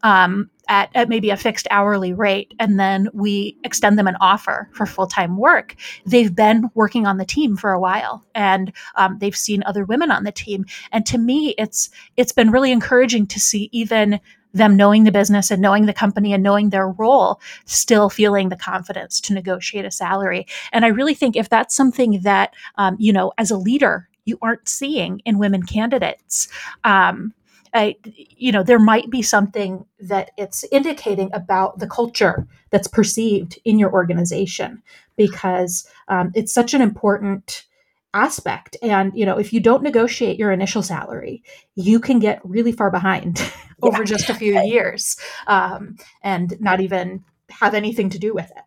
um, 0.03 0.49
at, 0.69 0.89
at, 0.95 1.09
maybe 1.09 1.29
a 1.29 1.37
fixed 1.37 1.67
hourly 1.71 2.13
rate 2.13 2.53
and 2.59 2.79
then 2.79 3.09
we 3.13 3.57
extend 3.63 3.97
them 3.97 4.07
an 4.07 4.15
offer 4.21 4.69
for 4.73 4.85
full-time 4.85 5.37
work. 5.37 5.75
They've 6.05 6.33
been 6.33 6.69
working 6.73 7.05
on 7.05 7.17
the 7.17 7.25
team 7.25 7.57
for 7.57 7.71
a 7.71 7.79
while 7.79 8.23
and 8.35 8.71
um, 8.95 9.17
they've 9.19 9.35
seen 9.35 9.63
other 9.65 9.83
women 9.83 10.11
on 10.11 10.23
the 10.23 10.31
team. 10.31 10.65
And 10.91 11.05
to 11.07 11.17
me 11.17 11.55
it's 11.57 11.89
it's 12.17 12.31
been 12.31 12.51
really 12.51 12.71
encouraging 12.71 13.27
to 13.27 13.39
see 13.39 13.69
even 13.71 14.19
them 14.53 14.77
knowing 14.77 15.03
the 15.03 15.11
business 15.11 15.49
and 15.49 15.61
knowing 15.61 15.85
the 15.85 15.93
company 15.93 16.31
and 16.31 16.43
knowing 16.43 16.69
their 16.69 16.87
role 16.87 17.41
still 17.65 18.09
feeling 18.09 18.49
the 18.49 18.55
confidence 18.55 19.19
to 19.21 19.33
negotiate 19.33 19.85
a 19.85 19.91
salary. 19.91 20.45
And 20.71 20.85
i 20.85 20.89
really 20.89 21.15
think 21.15 21.35
if 21.35 21.49
that's 21.49 21.75
something 21.75 22.21
that 22.21 22.53
um, 22.75 22.95
you 22.99 23.11
know 23.11 23.33
as 23.37 23.51
a 23.51 23.57
leader 23.57 24.07
you 24.25 24.37
aren't 24.41 24.69
seeing 24.69 25.19
in 25.25 25.37
women 25.37 25.63
candidates 25.63 26.47
um, 26.83 27.33
I, 27.73 27.95
you 28.05 28.51
know, 28.51 28.63
there 28.63 28.79
might 28.79 29.09
be 29.09 29.21
something 29.21 29.85
that 29.99 30.31
it's 30.37 30.63
indicating 30.71 31.29
about 31.33 31.79
the 31.79 31.87
culture 31.87 32.47
that's 32.69 32.87
perceived 32.87 33.59
in 33.65 33.79
your 33.79 33.91
organization 33.91 34.83
because 35.15 35.87
um, 36.07 36.31
it's 36.35 36.53
such 36.53 36.73
an 36.73 36.81
important 36.81 37.65
aspect. 38.13 38.77
And, 38.81 39.11
you 39.15 39.25
know, 39.25 39.39
if 39.39 39.53
you 39.53 39.59
don't 39.59 39.83
negotiate 39.83 40.37
your 40.37 40.51
initial 40.51 40.83
salary, 40.83 41.43
you 41.75 41.99
can 41.99 42.19
get 42.19 42.41
really 42.43 42.71
far 42.71 42.91
behind 42.91 43.41
over 43.81 43.99
yeah. 43.99 44.03
just 44.03 44.29
a 44.29 44.35
few 44.35 44.59
years 44.63 45.17
um, 45.47 45.97
and 46.21 46.59
not 46.59 46.79
even 46.79 47.23
have 47.49 47.73
anything 47.73 48.09
to 48.11 48.19
do 48.19 48.33
with 48.33 48.51
it. 48.51 48.63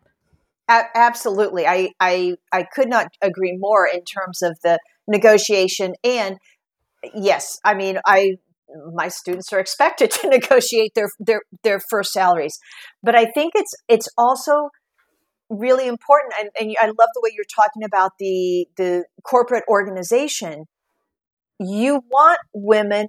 A- 0.69 0.97
absolutely. 0.97 1.65
I, 1.65 1.91
I, 1.99 2.35
I 2.51 2.63
could 2.63 2.89
not 2.89 3.07
agree 3.21 3.55
more 3.57 3.87
in 3.87 4.03
terms 4.03 4.41
of 4.41 4.57
the 4.63 4.79
negotiation 5.07 5.93
and 6.03 6.37
yes, 7.13 7.59
I 7.63 7.73
mean, 7.73 7.99
I 8.05 8.37
my 8.93 9.07
students 9.07 9.51
are 9.53 9.59
expected 9.59 10.11
to 10.21 10.29
negotiate 10.29 10.91
their 10.95 11.09
their 11.19 11.41
their 11.63 11.79
first 11.89 12.11
salaries. 12.11 12.57
But 13.03 13.15
i 13.15 13.25
think 13.25 13.53
it's 13.55 13.73
it's 13.87 14.07
also 14.17 14.69
really 15.49 15.87
important 15.87 16.33
and, 16.37 16.49
and 16.59 16.75
i 16.81 16.87
love 16.87 17.09
the 17.13 17.21
way 17.23 17.29
you're 17.33 17.45
talking 17.55 17.83
about 17.83 18.11
the 18.19 18.67
the 18.77 19.05
corporate 19.23 19.63
organization. 19.69 20.65
You 21.59 22.01
want 22.11 22.39
women 22.53 23.07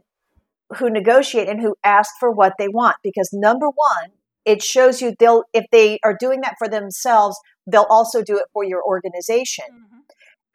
who 0.79 0.88
negotiate 0.88 1.49
and 1.49 1.61
who 1.61 1.75
ask 1.85 2.11
for 2.18 2.31
what 2.31 2.55
they 2.59 2.68
want 2.68 2.97
because 3.03 3.31
number 3.33 3.66
one 3.66 4.11
it 4.44 4.62
shows 4.62 5.03
you 5.03 5.14
they'll 5.18 5.44
if 5.53 5.66
they 5.73 5.99
are 6.05 6.16
doing 6.18 6.40
that 6.40 6.55
for 6.59 6.68
themselves 6.68 7.37
they'll 7.71 7.87
also 7.90 8.23
do 8.23 8.37
it 8.38 8.44
for 8.53 8.64
your 8.64 8.83
organization. 8.83 9.64
Mm-hmm. 9.71 9.99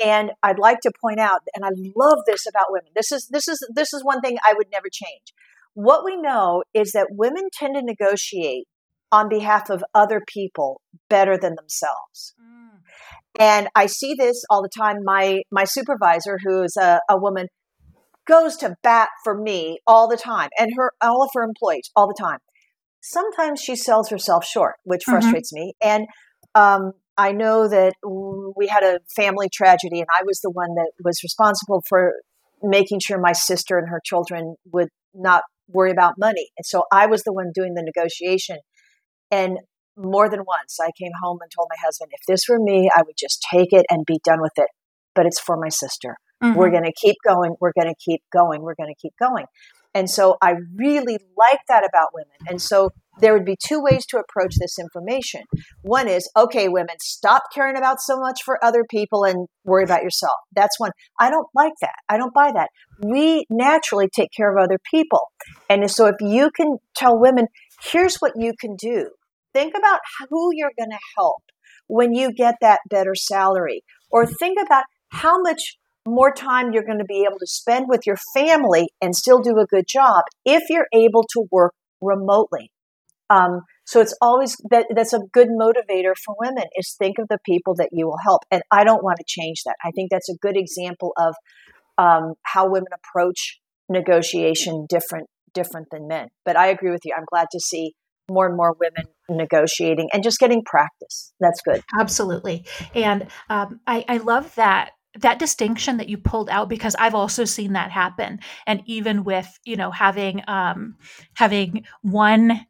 And 0.04 0.32
I'd 0.42 0.60
like 0.60 0.80
to 0.82 0.92
point 1.02 1.20
out, 1.20 1.42
and 1.56 1.64
I 1.64 1.70
love 1.96 2.20
this 2.26 2.46
about 2.48 2.68
women. 2.70 2.92
This 2.96 3.12
is 3.12 3.28
this 3.32 3.48
is 3.48 3.66
this 3.74 3.94
is 3.94 4.04
one 4.04 4.22
thing 4.22 4.38
I 4.46 4.54
would 4.56 4.68
never 4.72 4.88
change. 4.92 5.34
What 5.74 6.04
we 6.04 6.18
know 6.18 6.64
is 6.74 6.92
that 6.92 7.08
women 7.12 7.44
tend 7.58 7.76
to 7.76 7.82
negotiate 7.82 8.66
on 9.12 9.30
behalf 9.30 9.70
of 9.70 9.84
other 9.94 10.22
people 10.28 10.82
better 11.10 11.38
than 11.38 11.56
themselves. 11.56 12.34
Mm. 12.42 12.80
And 13.40 13.68
I 13.76 13.86
see 13.86 14.14
this 14.18 14.44
all 14.50 14.62
the 14.62 14.70
time. 14.76 14.98
My 15.04 15.42
my 15.52 15.64
supervisor, 15.64 16.38
who's 16.44 16.76
a, 16.78 17.00
a 17.10 17.18
woman, 17.18 17.48
goes 18.28 18.58
to 18.58 18.76
bat 18.84 19.10
for 19.24 19.40
me 19.40 19.80
all 19.88 20.08
the 20.08 20.18
time, 20.18 20.50
and 20.60 20.72
her 20.76 20.92
all 21.02 21.24
of 21.24 21.30
her 21.34 21.44
employees 21.44 21.90
all 21.96 22.08
the 22.08 22.18
time. 22.20 22.40
Sometimes 23.02 23.60
she 23.60 23.76
sells 23.76 24.10
herself 24.10 24.46
short, 24.46 24.76
which 24.84 25.02
mm-hmm. 25.02 25.20
frustrates 25.20 25.54
me. 25.54 25.74
And 25.82 26.08
um, 26.56 26.94
I 27.18 27.32
know 27.32 27.68
that 27.68 27.94
we 28.56 28.68
had 28.68 28.84
a 28.84 29.00
family 29.16 29.50
tragedy, 29.54 30.00
and 30.00 30.08
I 30.14 30.24
was 30.26 30.40
the 30.42 30.50
one 30.50 30.76
that 30.76 30.92
was 31.04 31.22
responsible 31.24 31.84
for 31.88 32.14
making 32.62 33.00
sure 33.06 33.20
my 33.20 33.34
sister 33.34 33.78
and 33.78 33.90
her 33.90 34.02
children 34.04 34.56
would 34.72 34.90
not 35.14 35.44
worry 35.68 35.92
about 35.92 36.16
money. 36.18 36.50
And 36.58 36.66
so 36.66 36.84
I 36.92 37.06
was 37.06 37.24
the 37.24 37.34
one 37.34 37.52
doing 37.54 37.74
the 37.76 37.84
negotiation. 37.84 38.58
And 39.32 39.60
more 39.96 40.30
than 40.30 40.40
once, 40.40 40.80
I 40.82 40.90
came 41.00 41.12
home 41.22 41.38
and 41.42 41.52
told 41.56 41.68
my 41.70 41.78
husband, 41.84 42.12
if 42.14 42.22
this 42.28 42.42
were 42.50 42.60
me, 42.60 42.90
I 42.96 43.02
would 43.06 43.16
just 43.18 43.46
take 43.52 43.72
it 43.72 43.86
and 43.90 44.06
be 44.06 44.20
done 44.24 44.42
with 44.42 44.54
it. 44.58 44.68
But 45.14 45.26
it's 45.26 45.40
for 45.40 45.58
my 45.58 45.70
sister. 45.70 46.18
Mm-hmm. 46.44 46.58
We're 46.58 46.72
going 46.72 46.84
to 46.84 46.94
keep 47.00 47.16
going. 47.26 47.56
We're 47.60 47.74
going 47.80 47.94
to 47.94 47.96
keep 48.04 48.22
going. 48.32 48.62
We're 48.62 48.76
going 48.76 48.94
to 48.94 49.00
keep 49.00 49.14
going. 49.22 49.46
And 49.94 50.10
so 50.10 50.38
I 50.42 50.56
really 50.76 51.20
like 51.38 51.60
that 51.70 51.86
about 51.88 52.10
women. 52.14 52.34
And 52.48 52.62
so 52.62 52.90
there 53.20 53.34
would 53.34 53.46
be 53.46 53.58
two 53.66 53.82
ways 53.82 54.06
to 54.08 54.18
approach 54.18 54.56
this 54.60 54.78
information. 54.80 55.42
One 55.82 56.08
is, 56.08 56.30
okay, 56.36 56.68
women, 56.68 56.96
stop 57.00 57.44
caring 57.54 57.78
about 57.78 58.02
so 58.02 58.20
much 58.20 58.42
for 58.44 58.64
other 58.64 58.84
people 58.90 59.24
and 59.24 59.48
worry 59.64 59.84
about 59.84 60.04
yourself. 60.04 60.36
That's 60.56 60.80
one. 60.80 60.92
I 61.20 61.30
don't 61.30 61.48
like 61.54 61.74
that. 61.82 61.96
I 62.10 62.18
don't 62.18 62.34
buy 62.34 62.52
that. 62.54 62.70
We 63.00 63.46
naturally 63.50 64.10
take 64.14 64.30
care 64.36 64.52
of 64.52 64.62
other 64.62 64.80
people. 64.92 65.32
And 65.70 65.90
so 65.90 66.08
if 66.08 66.16
you 66.22 66.50
can 66.56 66.78
tell 66.96 67.20
women, 67.20 67.48
here's 67.92 68.18
what 68.18 68.34
you 68.36 68.54
can 68.60 68.76
do. 68.76 69.10
Think 69.54 69.74
about 69.78 70.00
who 70.30 70.50
you're 70.54 70.74
going 70.78 70.90
to 70.90 71.00
help 71.18 71.44
when 71.88 72.14
you 72.14 72.34
get 72.34 72.56
that 72.62 72.80
better 72.90 73.14
salary. 73.16 73.84
Or 74.10 74.26
think 74.26 74.58
about 74.64 74.86
how 75.10 75.40
much 75.42 75.78
more 76.08 76.34
time 76.34 76.72
you're 76.74 76.84
going 76.86 77.00
to 77.00 77.06
be 77.06 77.26
able 77.28 77.40
to 77.40 77.48
spend 77.48 77.86
with 77.88 78.02
your 78.06 78.18
family 78.34 78.90
and 79.02 79.16
still 79.16 79.40
do 79.40 79.58
a 79.60 79.66
good 79.66 79.86
job 79.88 80.24
if 80.44 80.64
you're 80.70 80.88
able 80.94 81.24
to 81.32 81.46
work 81.52 81.74
remotely. 82.02 82.73
Um, 83.34 83.62
so 83.86 84.00
it's 84.00 84.16
always 84.22 84.56
that 84.70 84.88
that's 84.96 85.14
a 85.14 85.20
good 85.32 85.50
motivator 85.50 86.14
for 86.24 86.36
women 86.40 86.66
is 86.78 86.96
think 86.98 87.18
of 87.20 87.28
the 87.30 87.40
people 87.46 87.76
that 87.76 87.90
you 87.92 88.06
will 88.06 88.20
help. 88.24 88.42
And 88.52 88.62
I 88.72 88.84
don't 88.84 89.04
want 89.04 89.18
to 89.18 89.26
change 89.28 89.64
that. 89.66 89.76
I 89.84 89.92
think 89.92 90.12
that's 90.12 90.30
a 90.30 90.38
good 90.42 90.56
example 90.56 91.14
of 91.18 91.36
um, 91.98 92.34
how 92.44 92.70
women 92.70 92.92
approach 92.94 93.60
negotiation 93.90 94.86
different 94.88 95.28
different 95.54 95.88
than 95.92 96.08
men. 96.08 96.30
But 96.46 96.58
I 96.58 96.68
agree 96.68 96.92
with 96.92 97.02
you. 97.06 97.14
I'm 97.16 97.26
glad 97.30 97.48
to 97.52 97.60
see 97.60 97.94
more 98.30 98.48
and 98.48 98.56
more 98.56 98.76
women 98.80 99.12
negotiating 99.30 100.10
and 100.14 100.24
just 100.24 100.40
getting 100.40 100.64
practice. 100.64 101.34
That's 101.40 101.62
good. 101.62 101.84
Absolutely. 102.00 102.66
And 102.96 103.28
um, 103.50 103.82
I, 103.86 104.06
I 104.08 104.18
love 104.18 104.56
that 104.56 104.92
that 105.20 105.38
distinction 105.38 105.98
that 105.98 106.10
you 106.10 106.18
pulled 106.18 106.50
out 106.50 106.68
because 106.68 106.96
i've 106.98 107.14
also 107.14 107.46
seen 107.46 107.74
that 107.74 107.92
happen 107.92 108.40
and 108.66 108.82
even 108.88 109.24
with 109.24 109.48
you 109.64 109.76
know 109.76 109.92
having 109.92 110.42
um 110.48 110.96
having 111.36 111.86
one 112.02 112.66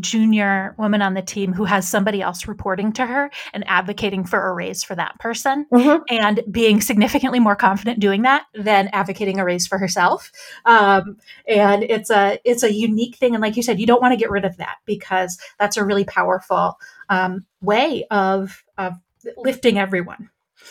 junior 0.00 0.74
woman 0.78 1.02
on 1.02 1.14
the 1.14 1.22
team 1.22 1.52
who 1.52 1.64
has 1.64 1.88
somebody 1.88 2.22
else 2.22 2.46
reporting 2.46 2.92
to 2.92 3.06
her 3.06 3.30
and 3.52 3.64
advocating 3.66 4.24
for 4.24 4.48
a 4.48 4.52
raise 4.52 4.82
for 4.82 4.94
that 4.94 5.18
person. 5.18 5.66
Mm-hmm. 5.72 6.02
and 6.08 6.42
being 6.50 6.80
significantly 6.80 7.40
more 7.40 7.56
confident 7.56 7.98
doing 8.00 8.22
that 8.22 8.44
than 8.54 8.88
advocating 8.92 9.38
a 9.38 9.44
raise 9.44 9.66
for 9.66 9.78
herself. 9.78 10.30
Um, 10.64 11.18
and 11.46 11.82
it's 11.82 12.10
a 12.10 12.38
it's 12.44 12.62
a 12.62 12.72
unique 12.72 13.16
thing. 13.16 13.34
And 13.34 13.42
like 13.42 13.56
you 13.56 13.62
said 13.62 13.80
you 13.80 13.86
don't 13.86 14.00
want 14.00 14.12
to 14.12 14.16
get 14.16 14.30
rid 14.30 14.44
of 14.44 14.56
that 14.58 14.76
because 14.86 15.38
that's 15.58 15.76
a 15.76 15.84
really 15.84 16.04
powerful 16.04 16.78
um, 17.08 17.44
way 17.60 18.06
of 18.10 18.62
of 18.78 18.94
lifting 19.36 19.78
everyone. 19.78 20.30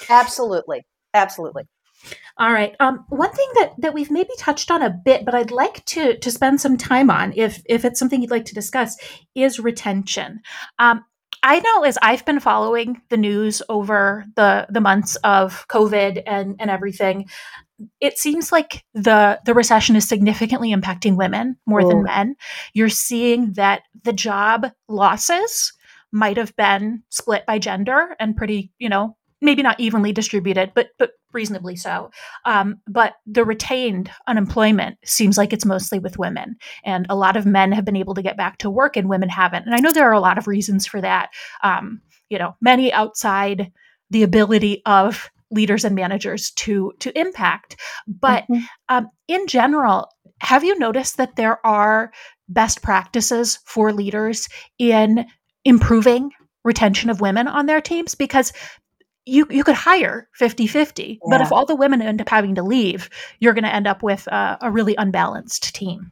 Absolutely. 0.10 0.86
Absolutely 1.14 1.68
all 2.38 2.52
right. 2.52 2.76
Um, 2.80 3.06
one 3.10 3.32
thing 3.32 3.50
that 3.56 3.74
that 3.80 3.94
we've 3.94 4.12
maybe 4.12 4.32
touched 4.40 4.72
on 4.72 4.82
a 4.82 4.90
bit, 4.90 5.26
but 5.26 5.36
I'd 5.36 5.52
like 5.52 5.86
to 5.86 6.18
to 6.18 6.32
spend 6.32 6.62
some 6.62 6.78
time 6.78 7.10
on, 7.10 7.34
if 7.36 7.62
if 7.66 7.86
it's 7.86 8.00
something 8.00 8.22
you'd 8.22 8.32
like 8.32 8.46
to 8.46 8.56
discuss, 8.56 8.98
is 9.36 9.60
retention. 9.60 10.42
Um, 10.80 11.04
I 11.44 11.60
know 11.60 11.84
as 11.84 11.98
I've 12.02 12.26
been 12.26 12.40
following 12.40 13.02
the 13.10 13.18
news 13.18 13.62
over 13.70 14.26
the 14.36 14.66
the 14.70 14.82
months 14.82 15.16
of 15.18 15.68
COVID 15.68 16.24
and 16.26 16.56
and 16.60 16.72
everything, 16.72 17.30
it 18.00 18.18
seems 18.18 18.52
like 18.52 18.84
the 18.94 19.40
the 19.46 19.54
recession 19.54 19.96
is 19.96 20.08
significantly 20.08 20.74
impacting 20.74 21.18
women 21.18 21.58
more 21.66 21.88
than 21.88 22.04
men. 22.04 22.36
You're 22.74 22.90
seeing 22.90 23.54
that 23.54 23.84
the 24.04 24.14
job 24.14 24.72
losses 24.88 25.74
might 26.12 26.38
have 26.38 26.56
been 26.56 27.04
split 27.10 27.46
by 27.46 27.60
gender 27.60 28.16
and 28.20 28.38
pretty, 28.38 28.72
you 28.78 28.88
know, 28.88 29.18
maybe 29.44 29.62
not 29.62 29.80
evenly 29.80 30.12
distributed, 30.12 30.72
but 30.74 30.90
but 30.98 31.12
reasonably 31.32 31.76
so. 31.76 32.10
Um, 32.46 32.80
but 32.88 33.16
the 33.26 33.46
retained 33.46 34.10
unemployment 34.28 34.98
seems 35.04 35.38
like 35.38 35.54
it's 35.54 35.66
mostly 35.66 36.00
with 36.00 36.18
women, 36.18 36.56
and 36.84 37.06
a 37.10 37.16
lot 37.16 37.38
of 37.38 37.46
men 37.46 37.72
have 37.72 37.86
been 37.86 37.96
able 37.96 38.16
to 38.16 38.22
get 38.22 38.38
back 38.38 38.58
to 38.60 38.70
work, 38.70 38.98
and 38.98 39.10
women 39.10 39.30
haven't. 39.30 39.66
And 39.66 39.76
I 39.76 39.80
know 39.80 39.92
there 39.92 40.10
are 40.10 40.14
a 40.14 40.20
lot 40.20 40.38
of 40.38 40.48
reasons 40.48 40.86
for 40.88 41.02
that. 41.02 41.30
Um, 41.62 42.02
you 42.30 42.40
know, 42.40 42.56
many 42.62 42.92
outside 42.92 43.72
the 44.10 44.24
ability 44.24 44.82
of 44.86 45.30
leaders 45.52 45.86
and 45.86 45.96
managers 45.96 46.52
to 46.52 46.94
to 47.00 47.18
impact, 47.20 47.80
but 48.08 48.44
mm-hmm. 48.44 48.64
um, 48.90 49.10
in 49.28 49.46
general, 49.48 50.10
have 50.40 50.64
you 50.64 50.78
noticed 50.80 51.18
that 51.18 51.36
there 51.36 51.66
are 51.66 52.12
best 52.50 52.82
practices 52.82 53.60
for 53.66 53.94
leaders 53.94 54.48
in 54.78 55.26
improving 55.66 56.32
retention 56.64 57.10
of 57.10 57.22
women 57.22 57.48
on 57.48 57.66
their 57.66 57.82
teams? 57.82 58.16
Because 58.16 58.54
you 59.26 59.48
you 59.50 59.64
could 59.64 59.76
hire 59.76 60.28
50-50 60.40 61.08
yeah. 61.08 61.16
but 61.30 61.42
if 61.42 61.52
all 61.52 61.66
the 61.66 61.76
women 61.76 62.02
end 62.02 62.22
up 62.22 62.30
having 62.30 62.56
to 62.56 62.64
leave 62.64 63.10
you're 63.40 63.54
going 63.54 63.64
to 63.64 63.74
end 63.74 63.88
up 63.88 64.04
with 64.04 64.28
a, 64.28 64.58
a 64.62 64.72
really 64.72 64.96
unbalanced 64.98 65.74
team 65.74 66.12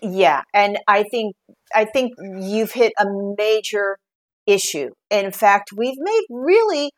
yeah 0.00 0.42
and 0.52 0.78
i 0.88 1.02
think 1.02 1.34
i 1.74 1.84
think 1.84 2.12
you've 2.40 2.72
hit 2.72 2.92
a 2.98 3.04
major 3.36 3.98
issue 4.46 4.90
in 5.10 5.30
fact 5.30 5.70
we've 5.76 5.98
made 5.98 6.22
really 6.30 6.90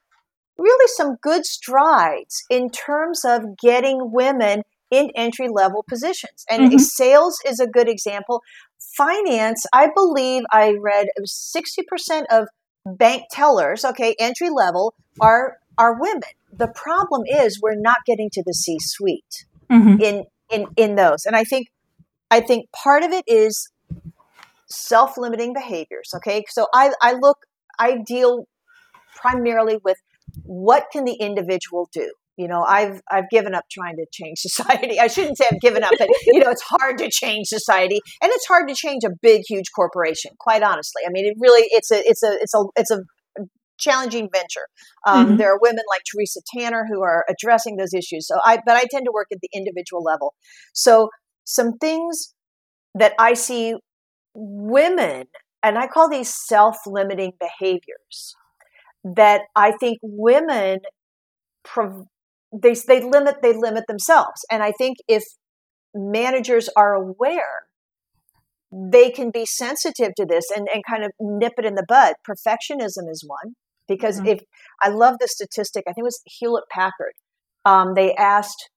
really 0.58 0.88
some 0.96 1.16
good 1.20 1.44
strides 1.44 2.42
in 2.48 2.70
terms 2.70 3.24
of 3.24 3.42
getting 3.60 4.10
women 4.12 4.62
in 4.90 5.10
entry 5.16 5.48
level 5.48 5.84
positions 5.88 6.44
and 6.48 6.68
mm-hmm. 6.70 6.78
sales 6.78 7.38
is 7.44 7.58
a 7.58 7.66
good 7.66 7.88
example 7.88 8.42
finance 8.96 9.64
i 9.72 9.88
believe 9.94 10.44
i 10.52 10.72
read 10.80 11.08
60% 11.20 12.22
of 12.30 12.46
bank 12.86 13.24
tellers, 13.30 13.84
okay, 13.84 14.14
entry 14.18 14.50
level, 14.50 14.94
are 15.20 15.58
are 15.78 16.00
women. 16.00 16.22
The 16.52 16.68
problem 16.68 17.22
is 17.26 17.60
we're 17.60 17.74
not 17.74 17.98
getting 18.06 18.30
to 18.32 18.42
the 18.46 18.54
C 18.54 18.78
suite 18.80 19.44
mm-hmm. 19.70 20.00
in 20.00 20.24
in 20.50 20.66
in 20.76 20.94
those, 20.94 21.26
and 21.26 21.36
I 21.36 21.44
think 21.44 21.68
I 22.30 22.40
think 22.40 22.70
part 22.72 23.02
of 23.02 23.12
it 23.12 23.24
is 23.26 23.70
self 24.66 25.18
limiting 25.18 25.52
behaviors. 25.52 26.12
Okay, 26.16 26.44
so 26.48 26.66
I 26.72 26.92
I 27.02 27.12
look 27.12 27.38
I 27.78 27.98
deal 28.06 28.46
primarily 29.14 29.78
with 29.84 29.98
what 30.44 30.86
can 30.92 31.04
the 31.04 31.14
individual 31.14 31.88
do 31.92 32.12
you 32.36 32.46
know 32.46 32.62
i've 32.62 33.00
i've 33.10 33.28
given 33.30 33.54
up 33.54 33.64
trying 33.70 33.96
to 33.96 34.06
change 34.12 34.38
society. 34.40 35.00
I 35.00 35.06
shouldn't 35.06 35.38
say 35.38 35.46
i've 35.50 35.60
given 35.60 35.82
up 35.82 35.92
but 35.98 36.08
you 36.26 36.40
know 36.40 36.50
it's 36.50 36.62
hard 36.62 36.98
to 36.98 37.10
change 37.10 37.48
society 37.48 38.00
and 38.22 38.30
it's 38.32 38.46
hard 38.46 38.68
to 38.68 38.74
change 38.74 39.04
a 39.04 39.10
big 39.20 39.42
huge 39.48 39.66
corporation 39.74 40.32
quite 40.38 40.62
honestly. 40.62 41.02
I 41.06 41.10
mean 41.10 41.26
it 41.26 41.36
really 41.38 41.66
it's 41.70 41.90
a 41.90 41.98
it's 42.08 42.22
a 42.22 42.36
it's 42.40 42.54
a 42.54 42.64
it's 42.76 42.90
a 42.90 43.00
challenging 43.78 44.30
venture. 44.32 44.68
Um, 45.06 45.26
mm-hmm. 45.26 45.36
there 45.36 45.52
are 45.52 45.58
women 45.60 45.84
like 45.90 46.02
teresa 46.10 46.40
tanner 46.54 46.86
who 46.90 47.02
are 47.02 47.26
addressing 47.28 47.76
those 47.76 47.92
issues 47.92 48.26
so 48.26 48.36
i 48.44 48.58
but 48.64 48.76
i 48.76 48.84
tend 48.90 49.04
to 49.04 49.12
work 49.12 49.28
at 49.32 49.38
the 49.40 49.48
individual 49.54 50.02
level. 50.02 50.34
So 50.72 51.10
some 51.44 51.78
things 51.78 52.34
that 52.94 53.14
i 53.18 53.34
see 53.34 53.74
women 54.34 55.24
and 55.62 55.78
i 55.78 55.86
call 55.86 56.08
these 56.08 56.32
self-limiting 56.32 57.32
behaviors 57.40 58.34
that 59.04 59.42
i 59.54 59.72
think 59.72 59.98
women 60.02 60.80
they 62.52 62.74
they 62.86 63.00
limit 63.00 63.36
they 63.42 63.52
limit 63.52 63.84
themselves. 63.88 64.44
And 64.50 64.62
i 64.62 64.72
think 64.72 64.98
if 65.08 65.24
managers 65.94 66.68
are 66.76 66.94
aware 66.94 67.66
they 68.72 69.10
can 69.10 69.30
be 69.30 69.46
sensitive 69.46 70.14
to 70.16 70.26
this 70.26 70.44
and, 70.54 70.68
and 70.74 70.82
kind 70.84 71.04
of 71.04 71.12
nip 71.20 71.52
it 71.56 71.64
in 71.64 71.76
the 71.76 71.84
bud. 71.88 72.14
Perfectionism 72.28 73.08
is 73.08 73.24
one 73.26 73.54
because 73.88 74.18
mm-hmm. 74.18 74.28
if 74.28 74.40
i 74.82 74.88
love 74.88 75.16
the 75.20 75.28
statistic 75.28 75.84
i 75.86 75.92
think 75.92 76.02
it 76.02 76.04
was 76.04 76.20
hewlett 76.26 76.64
packard 76.70 77.12
um, 77.64 77.94
they 77.94 78.14
asked 78.14 78.70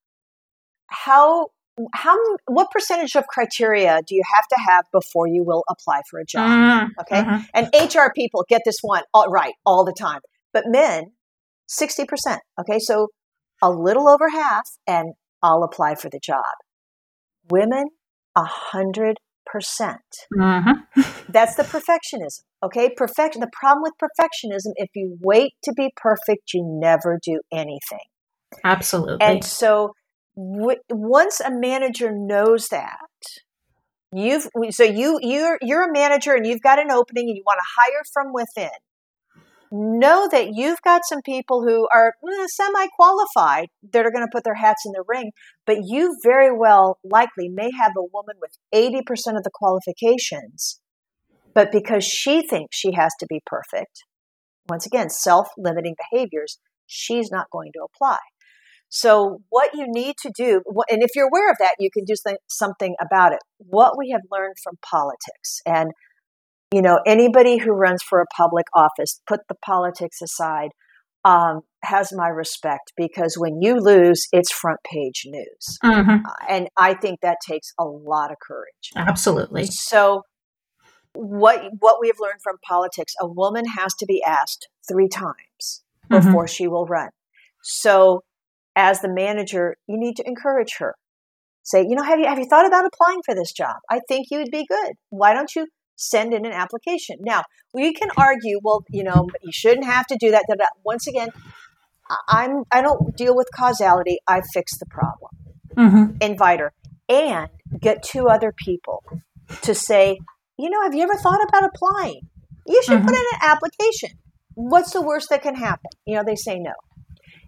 how 0.88 1.48
how 1.94 2.18
what 2.48 2.70
percentage 2.72 3.16
of 3.16 3.26
criteria 3.28 4.02
do 4.06 4.14
you 4.14 4.24
have 4.36 4.46
to 4.50 4.58
have 4.68 4.86
before 4.92 5.28
you 5.28 5.44
will 5.46 5.64
apply 5.70 6.02
for 6.10 6.20
a 6.20 6.26
job? 6.26 6.50
Mm-hmm. 6.50 7.00
okay? 7.02 7.22
Mm-hmm. 7.22 7.44
and 7.54 7.94
hr 7.94 8.12
people 8.14 8.46
get 8.50 8.62
this 8.66 8.80
one 8.82 9.04
all 9.14 9.30
right 9.30 9.54
all 9.66 9.86
the 9.86 9.94
time. 9.94 10.20
But 10.54 10.66
men 10.68 11.12
60% 11.70 12.40
okay? 12.60 12.80
So 12.80 13.10
a 13.62 13.70
little 13.70 14.08
over 14.08 14.30
half, 14.30 14.70
and 14.88 15.14
I'll 15.42 15.64
apply 15.64 15.96
for 15.96 16.10
the 16.10 16.20
job. 16.20 16.44
Women, 17.50 17.86
a 18.36 18.46
hundred 18.46 19.18
percent. 19.46 20.28
Mm-hmm. 20.38 21.02
That's 21.30 21.56
the 21.56 21.64
perfectionism. 21.64 22.42
Okay, 22.64 22.90
perfection. 22.96 23.42
The 23.42 23.50
problem 23.52 23.84
with 23.84 23.94
perfectionism, 24.02 24.74
if 24.76 24.90
you 24.96 25.18
wait 25.22 25.54
to 25.64 25.74
be 25.74 25.92
perfect, 25.96 26.54
you 26.54 26.64
never 26.66 27.20
do 27.24 27.40
anything. 27.52 28.06
Absolutely. 28.64 29.18
And 29.22 29.44
so, 29.44 29.94
w- 30.36 30.80
once 30.90 31.40
a 31.40 31.52
manager 31.52 32.12
knows 32.12 32.68
that, 32.70 32.98
you've 34.14 34.48
so 34.72 34.84
you 34.84 35.20
you're 35.22 35.58
you're 35.62 35.90
a 35.90 35.94
manager 35.94 36.34
and 36.34 36.46
you've 36.46 36.62
got 36.62 36.80
an 36.80 36.92
opening 36.92 37.30
and 37.30 37.38
you 37.38 37.44
want 37.46 37.60
to 37.60 37.82
hire 37.82 38.04
from 38.12 38.34
within 38.34 38.70
know 39.72 40.28
that 40.32 40.50
you've 40.54 40.82
got 40.84 41.02
some 41.08 41.22
people 41.22 41.64
who 41.64 41.88
are 41.94 42.14
eh, 42.24 42.48
semi 42.48 42.88
qualified 42.96 43.68
that 43.92 44.06
are 44.06 44.12
going 44.12 44.26
to 44.26 44.32
put 44.32 44.44
their 44.44 44.56
hats 44.56 44.84
in 44.86 44.92
the 44.94 45.04
ring, 45.08 45.32
but 45.66 45.78
you 45.84 46.18
very 46.24 46.56
well 46.56 47.00
likely 47.04 47.50
may 47.50 47.70
have 47.80 47.94
a 47.98 48.04
woman 48.14 48.36
with 48.42 48.52
80% 48.74 49.38
of 49.38 49.44
the 49.44 49.52
qualifications, 49.54 50.80
but 51.54 51.72
because 51.72 52.04
she 52.04 52.42
thinks 52.42 52.78
she 52.78 52.94
has 52.94 53.12
to 53.20 53.28
be 53.30 53.42
perfect, 53.46 54.04
once 54.68 54.86
again, 54.86 55.10
self 55.10 55.50
limiting 55.58 55.96
behaviors, 56.12 56.60
she's 56.86 57.32
not 57.32 57.48
going 57.52 57.72
to 57.74 57.84
apply. 57.84 58.18
So, 58.90 59.42
what 59.50 59.70
you 59.76 59.86
need 59.88 60.16
to 60.24 60.32
do, 60.36 60.62
and 60.90 61.04
if 61.04 61.12
you're 61.16 61.28
aware 61.28 61.52
of 61.52 61.58
that, 61.60 61.76
you 61.80 61.90
can 61.94 62.06
do 62.06 62.16
something 62.48 62.96
about 63.00 63.34
it. 63.34 63.40
What 63.58 63.98
we 63.98 64.10
have 64.12 64.22
learned 64.32 64.56
from 64.64 64.78
politics, 64.84 65.62
and 65.66 65.92
you 66.74 66.82
know, 66.82 67.00
anybody 67.06 67.58
who 67.58 67.72
runs 67.72 68.04
for 68.04 68.22
a 68.22 68.26
public 68.36 68.68
office, 68.74 69.22
put 69.28 69.42
the 69.50 69.56
politics 69.56 70.22
aside, 70.22 70.70
um, 71.26 71.62
has 71.84 72.14
my 72.14 72.28
respect 72.28 72.94
because 72.96 73.36
when 73.38 73.62
you 73.62 73.80
lose, 73.80 74.28
it's 74.32 74.52
front 74.52 74.80
page 74.84 75.24
news. 75.26 75.78
Mm-hmm. 75.84 76.26
Uh, 76.26 76.34
and 76.48 76.68
I 76.78 76.94
think 76.94 77.22
that 77.22 77.38
takes 77.48 77.74
a 77.80 77.86
lot 77.86 78.32
of 78.32 78.38
courage. 78.40 78.92
Absolutely. 78.96 79.66
So, 79.66 80.24
what 81.14 81.62
what 81.80 81.98
we 82.00 82.08
have 82.08 82.20
learned 82.20 82.42
from 82.44 82.58
politics, 82.66 83.14
a 83.20 83.28
woman 83.28 83.66
has 83.66 83.94
to 83.96 84.06
be 84.06 84.24
asked 84.24 84.68
three 84.88 85.10
times 85.10 85.84
mm-hmm. 86.10 86.26
before 86.26 86.48
she 86.48 86.68
will 86.68 86.86
run. 86.86 87.10
So, 87.64 88.22
as 88.76 89.02
the 89.02 89.12
manager, 89.12 89.76
you 89.88 89.98
need 89.98 90.16
to 90.18 90.28
encourage 90.28 90.76
her. 90.78 90.96
Say, 91.64 91.82
you 91.82 91.96
know, 91.96 92.04
have 92.04 92.20
you 92.20 92.28
have 92.28 92.40
you 92.40 92.46
thought 92.46 92.68
about 92.68 92.86
applying 92.86 93.22
for 93.26 93.36
this 93.36 93.52
job? 93.52 93.78
I 93.90 94.00
think 94.08 94.28
you 94.32 94.38
would 94.40 94.52
be 94.52 94.66
good. 94.68 94.94
Why 95.10 95.34
don't 95.34 95.54
you 95.56 95.68
send 96.00 96.34
in 96.34 96.46
an 96.46 96.52
application. 96.52 97.18
Now, 97.20 97.44
we 97.74 97.94
can 97.94 98.10
argue, 98.18 98.60
well, 98.64 98.84
you 98.90 99.04
know, 99.04 99.28
you 99.42 99.52
shouldn't 99.52 99.86
have 99.86 100.08
to 100.08 100.18
do 100.20 100.32
that. 100.32 100.46
Once 100.84 101.08
again, 101.08 101.30
I'm 102.28 102.64
I 102.72 102.82
don't 102.82 103.16
deal 103.16 103.36
with 103.36 103.48
causality. 103.56 104.18
I 104.28 104.42
fix 104.54 104.78
the 104.80 104.86
problem. 104.90 105.32
Mm-hmm. 105.78 106.18
Invite 106.22 106.60
her 106.60 106.74
and 107.08 107.50
get 107.80 108.04
two 108.04 108.28
other 108.28 108.54
people 108.66 109.04
to 109.62 109.76
say, 109.76 110.20
you 110.58 110.70
know, 110.70 110.82
have 110.84 110.96
you 110.96 111.04
ever 111.04 111.16
thought 111.16 111.42
about 111.48 111.70
applying? 111.70 112.22
You 112.66 112.82
should 112.84 113.00
mm-hmm. 113.00 113.08
put 113.08 113.16
in 113.16 113.24
an 113.34 113.50
application. 113.50 114.20
What's 114.56 114.92
the 114.92 115.02
worst 115.02 115.30
that 115.30 115.42
can 115.42 115.56
happen? 115.56 115.92
You 116.06 116.16
know, 116.16 116.24
they 116.26 116.36
say 116.36 116.60
no. 116.60 116.74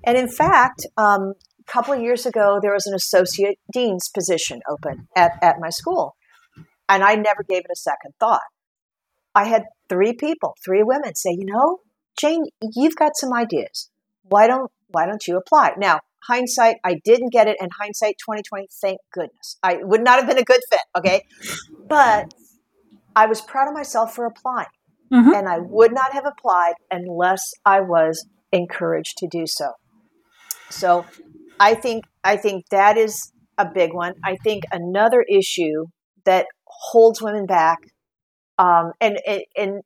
And 0.03 0.17
in 0.17 0.29
fact, 0.29 0.85
um, 0.97 1.33
a 1.59 1.71
couple 1.71 1.93
of 1.93 2.01
years 2.01 2.25
ago, 2.25 2.59
there 2.61 2.73
was 2.73 2.85
an 2.87 2.95
associate 2.95 3.59
dean's 3.71 4.09
position 4.09 4.61
open 4.69 5.07
at, 5.15 5.31
at 5.41 5.55
my 5.59 5.69
school. 5.69 6.15
And 6.87 7.03
I 7.03 7.15
never 7.15 7.43
gave 7.47 7.59
it 7.59 7.71
a 7.71 7.75
second 7.75 8.13
thought. 8.19 8.41
I 9.33 9.45
had 9.45 9.63
three 9.87 10.13
people, 10.13 10.55
three 10.63 10.83
women 10.83 11.15
say, 11.15 11.31
you 11.31 11.45
know, 11.45 11.79
Jane, 12.19 12.43
you've 12.75 12.95
got 12.95 13.13
some 13.15 13.33
ideas. 13.33 13.89
Why 14.23 14.47
don't 14.47 14.71
why 14.89 15.05
don't 15.05 15.25
you 15.25 15.37
apply? 15.37 15.71
Now, 15.77 15.99
hindsight, 16.27 16.75
I 16.83 16.99
didn't 17.03 17.31
get 17.31 17.47
it, 17.47 17.57
and 17.61 17.71
hindsight 17.79 18.15
2020, 18.19 18.67
thank 18.81 18.99
goodness. 19.13 19.57
I 19.63 19.77
would 19.81 20.03
not 20.03 20.19
have 20.19 20.27
been 20.27 20.37
a 20.37 20.43
good 20.43 20.59
fit, 20.69 20.81
okay? 20.97 21.23
But 21.87 22.33
I 23.15 23.25
was 23.25 23.41
proud 23.41 23.67
of 23.67 23.73
myself 23.73 24.13
for 24.13 24.25
applying. 24.25 24.67
Mm-hmm. 25.13 25.33
And 25.33 25.49
I 25.49 25.59
would 25.59 25.93
not 25.93 26.13
have 26.13 26.25
applied 26.25 26.75
unless 26.89 27.51
I 27.65 27.81
was 27.81 28.25
encouraged 28.51 29.17
to 29.17 29.27
do 29.27 29.43
so. 29.45 29.71
So 30.69 31.05
I 31.59 31.73
think 31.73 32.05
I 32.23 32.37
think 32.37 32.65
that 32.71 32.97
is 32.97 33.33
a 33.57 33.65
big 33.65 33.93
one. 33.93 34.13
I 34.23 34.37
think 34.37 34.63
another 34.71 35.25
issue 35.29 35.85
that 36.25 36.47
holds 36.81 37.21
women 37.21 37.45
back 37.45 37.79
um, 38.57 38.91
and, 38.99 39.19
and, 39.27 39.41
and 39.55 39.81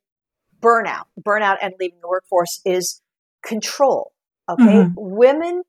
burnout 0.60 1.04
burnout 1.20 1.56
and 1.60 1.74
leaving 1.78 1.98
the 2.00 2.08
workforce 2.08 2.60
is 2.64 3.00
control 3.44 4.12
okay 4.48 4.64
mm-hmm. 4.64 4.94
women 4.96 5.62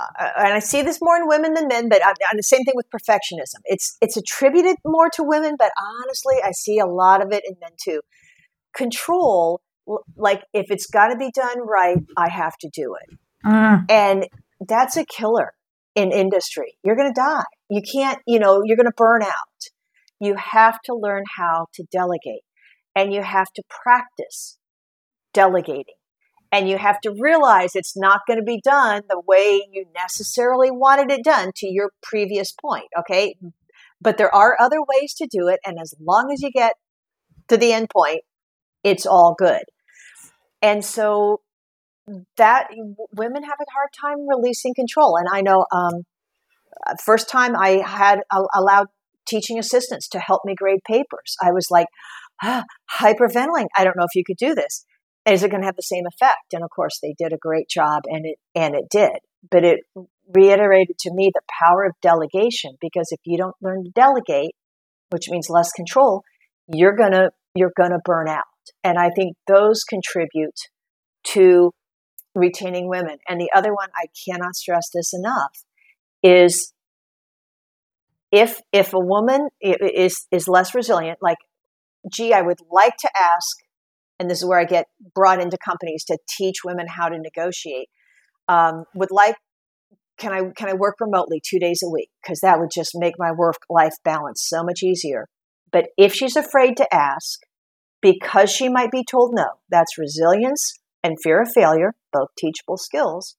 uh, 0.00 0.30
and 0.36 0.54
I 0.54 0.60
see 0.60 0.82
this 0.82 1.00
more 1.02 1.16
in 1.16 1.26
women 1.26 1.54
than 1.54 1.66
men, 1.66 1.88
but 1.88 2.04
I'm, 2.04 2.14
I'm, 2.30 2.36
the 2.36 2.42
same 2.44 2.62
thing 2.64 2.74
with 2.76 2.86
perfectionism. 2.88 3.60
It's 3.64 3.96
it's 4.00 4.16
attributed 4.16 4.76
more 4.84 5.10
to 5.14 5.24
women, 5.24 5.56
but 5.58 5.72
honestly, 6.02 6.36
I 6.44 6.52
see 6.52 6.78
a 6.78 6.86
lot 6.86 7.20
of 7.20 7.32
it 7.32 7.42
in 7.44 7.56
men 7.60 7.72
too. 7.82 8.02
Control, 8.76 9.60
like 10.16 10.44
if 10.52 10.66
it's 10.70 10.86
got 10.86 11.08
to 11.08 11.16
be 11.16 11.32
done 11.34 11.66
right, 11.66 11.98
I 12.16 12.28
have 12.28 12.56
to 12.58 12.70
do 12.72 12.94
it, 12.94 13.18
uh. 13.44 13.78
and 13.88 14.28
that's 14.60 14.96
a 14.96 15.04
killer 15.04 15.54
in 15.96 16.12
industry. 16.12 16.78
You're 16.84 16.96
going 16.96 17.12
to 17.12 17.20
die. 17.20 17.44
You 17.68 17.82
can't, 17.82 18.20
you 18.24 18.38
know, 18.38 18.62
you're 18.64 18.76
going 18.76 18.86
to 18.86 18.92
burn 18.96 19.22
out 19.22 19.32
you 20.20 20.36
have 20.36 20.80
to 20.84 20.94
learn 20.94 21.24
how 21.36 21.66
to 21.74 21.84
delegate 21.90 22.42
and 22.94 23.12
you 23.12 23.22
have 23.22 23.52
to 23.54 23.62
practice 23.68 24.58
delegating. 25.32 25.94
And 26.50 26.68
you 26.68 26.78
have 26.78 26.98
to 27.02 27.14
realize 27.18 27.76
it's 27.76 27.96
not 27.96 28.20
going 28.26 28.38
to 28.38 28.44
be 28.44 28.60
done 28.64 29.02
the 29.08 29.20
way 29.26 29.62
you 29.70 29.84
necessarily 29.94 30.70
wanted 30.70 31.10
it 31.10 31.22
done 31.22 31.52
to 31.56 31.66
your 31.66 31.90
previous 32.02 32.52
point. 32.52 32.86
Okay. 32.98 33.36
But 34.00 34.16
there 34.16 34.34
are 34.34 34.56
other 34.58 34.78
ways 34.80 35.12
to 35.14 35.28
do 35.30 35.48
it. 35.48 35.60
And 35.66 35.78
as 35.78 35.94
long 36.00 36.30
as 36.32 36.40
you 36.40 36.50
get 36.50 36.74
to 37.48 37.58
the 37.58 37.72
end 37.72 37.90
point, 37.90 38.22
it's 38.82 39.04
all 39.04 39.34
good. 39.38 39.62
And 40.62 40.82
so 40.82 41.42
that 42.38 42.68
women 43.14 43.42
have 43.42 43.58
a 43.60 43.70
hard 43.72 43.90
time 44.00 44.26
releasing 44.26 44.74
control. 44.74 45.16
And 45.16 45.28
I 45.30 45.42
know, 45.42 45.66
um, 45.70 46.04
first 47.04 47.28
time 47.28 47.54
I 47.54 47.82
had 47.84 48.20
allowed 48.54 48.86
teaching 49.28 49.58
assistants 49.58 50.08
to 50.08 50.18
help 50.18 50.42
me 50.44 50.54
grade 50.54 50.80
papers, 50.86 51.36
I 51.42 51.52
was 51.52 51.66
like, 51.70 51.86
ah, 52.42 52.64
hyperventilating. 52.98 53.68
I 53.76 53.84
don't 53.84 53.96
know 53.96 54.04
if 54.04 54.14
you 54.14 54.24
could 54.26 54.36
do 54.36 54.54
this. 54.54 54.84
Is 55.26 55.42
it 55.42 55.50
going 55.50 55.60
to 55.60 55.66
have 55.66 55.76
the 55.76 55.82
same 55.82 56.04
effect? 56.06 56.54
And 56.54 56.64
of 56.64 56.70
course, 56.70 56.98
they 57.02 57.14
did 57.18 57.32
a 57.32 57.38
great 57.38 57.68
job, 57.68 58.02
and 58.06 58.24
it 58.24 58.38
and 58.54 58.74
it 58.74 58.84
did. 58.90 59.18
But 59.50 59.64
it 59.64 59.80
reiterated 60.34 60.98
to 61.00 61.12
me 61.12 61.30
the 61.32 61.42
power 61.60 61.84
of 61.84 61.92
delegation 62.02 62.72
because 62.80 63.08
if 63.10 63.20
you 63.24 63.36
don't 63.38 63.56
learn 63.62 63.84
to 63.84 63.90
delegate, 63.90 64.54
which 65.10 65.28
means 65.28 65.48
less 65.50 65.70
control, 65.72 66.22
you're 66.66 66.96
gonna 66.96 67.30
you're 67.54 67.72
gonna 67.76 67.98
burn 68.04 68.28
out. 68.28 68.44
And 68.84 68.98
I 68.98 69.10
think 69.10 69.36
those 69.46 69.82
contribute 69.84 70.58
to 71.32 71.72
retaining 72.34 72.88
women. 72.88 73.18
And 73.28 73.40
the 73.40 73.50
other 73.54 73.74
one, 73.74 73.88
I 73.94 74.06
cannot 74.26 74.54
stress 74.54 74.88
this 74.94 75.12
enough, 75.12 75.52
is 76.22 76.72
if 78.30 78.60
if 78.72 78.92
a 78.92 79.00
woman 79.00 79.48
is 79.60 80.26
is 80.30 80.48
less 80.48 80.74
resilient, 80.74 81.18
like, 81.22 81.38
gee, 82.12 82.32
I 82.32 82.42
would 82.42 82.58
like 82.70 82.96
to 82.98 83.10
ask, 83.16 83.56
and 84.18 84.30
this 84.30 84.38
is 84.38 84.48
where 84.48 84.60
I 84.60 84.64
get 84.64 84.86
brought 85.14 85.40
into 85.40 85.56
companies 85.64 86.04
to 86.04 86.18
teach 86.36 86.56
women 86.64 86.86
how 86.88 87.08
to 87.08 87.18
negotiate. 87.18 87.88
Um, 88.48 88.84
would 88.94 89.10
like 89.10 89.36
can 90.18 90.32
I 90.32 90.40
can 90.56 90.68
I 90.68 90.74
work 90.74 90.96
remotely 91.00 91.40
two 91.44 91.58
days 91.58 91.80
a 91.84 91.90
week 91.90 92.10
because 92.22 92.40
that 92.40 92.58
would 92.58 92.70
just 92.74 92.92
make 92.94 93.14
my 93.18 93.30
work 93.32 93.56
life 93.70 93.94
balance 94.04 94.44
so 94.46 94.62
much 94.62 94.82
easier. 94.82 95.28
But 95.70 95.88
if 95.96 96.12
she's 96.12 96.36
afraid 96.36 96.76
to 96.78 96.94
ask 96.94 97.40
because 98.00 98.50
she 98.50 98.68
might 98.68 98.90
be 98.90 99.04
told 99.08 99.32
no, 99.34 99.46
that's 99.70 99.98
resilience 99.98 100.78
and 101.02 101.16
fear 101.22 101.42
of 101.42 101.50
failure, 101.54 101.94
both 102.12 102.28
teachable 102.38 102.76
skills. 102.76 103.36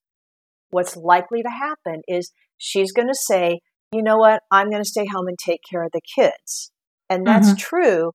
What's 0.70 0.96
likely 0.96 1.42
to 1.42 1.50
happen 1.50 2.02
is 2.08 2.32
she's 2.58 2.92
going 2.92 3.08
to 3.08 3.18
say, 3.18 3.62
you 3.92 4.04
know 4.04 4.18
what, 4.18 4.42
I'm 4.52 4.70
going 4.70 4.84
to 4.84 4.90
stay 4.90 5.06
home 5.06 5.28
and 5.28 5.38
take 5.38 5.62
care 5.70 5.84
of 5.84 5.92
the 5.92 6.02
kids. 6.16 6.72
And 7.10 7.26
that's 7.26 7.50
mm-hmm. 7.50 7.58
true. 7.58 8.12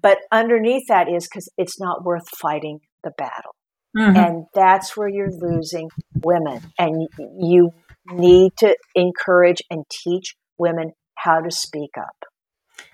But 0.00 0.18
underneath 0.30 0.88
that 0.88 1.08
is 1.08 1.26
because 1.26 1.48
it's 1.56 1.80
not 1.80 2.04
worth 2.04 2.28
fighting 2.28 2.80
the 3.02 3.12
battle. 3.16 3.54
Mm-hmm. 3.96 4.16
And 4.16 4.44
that's 4.54 4.96
where 4.96 5.08
you're 5.08 5.32
losing 5.32 5.88
women. 6.22 6.60
And 6.78 7.08
you 7.38 7.70
need 8.12 8.52
to 8.58 8.76
encourage 8.94 9.62
and 9.70 9.84
teach 9.90 10.36
women 10.58 10.92
how 11.14 11.40
to 11.40 11.50
speak 11.50 11.92
up. 11.98 12.24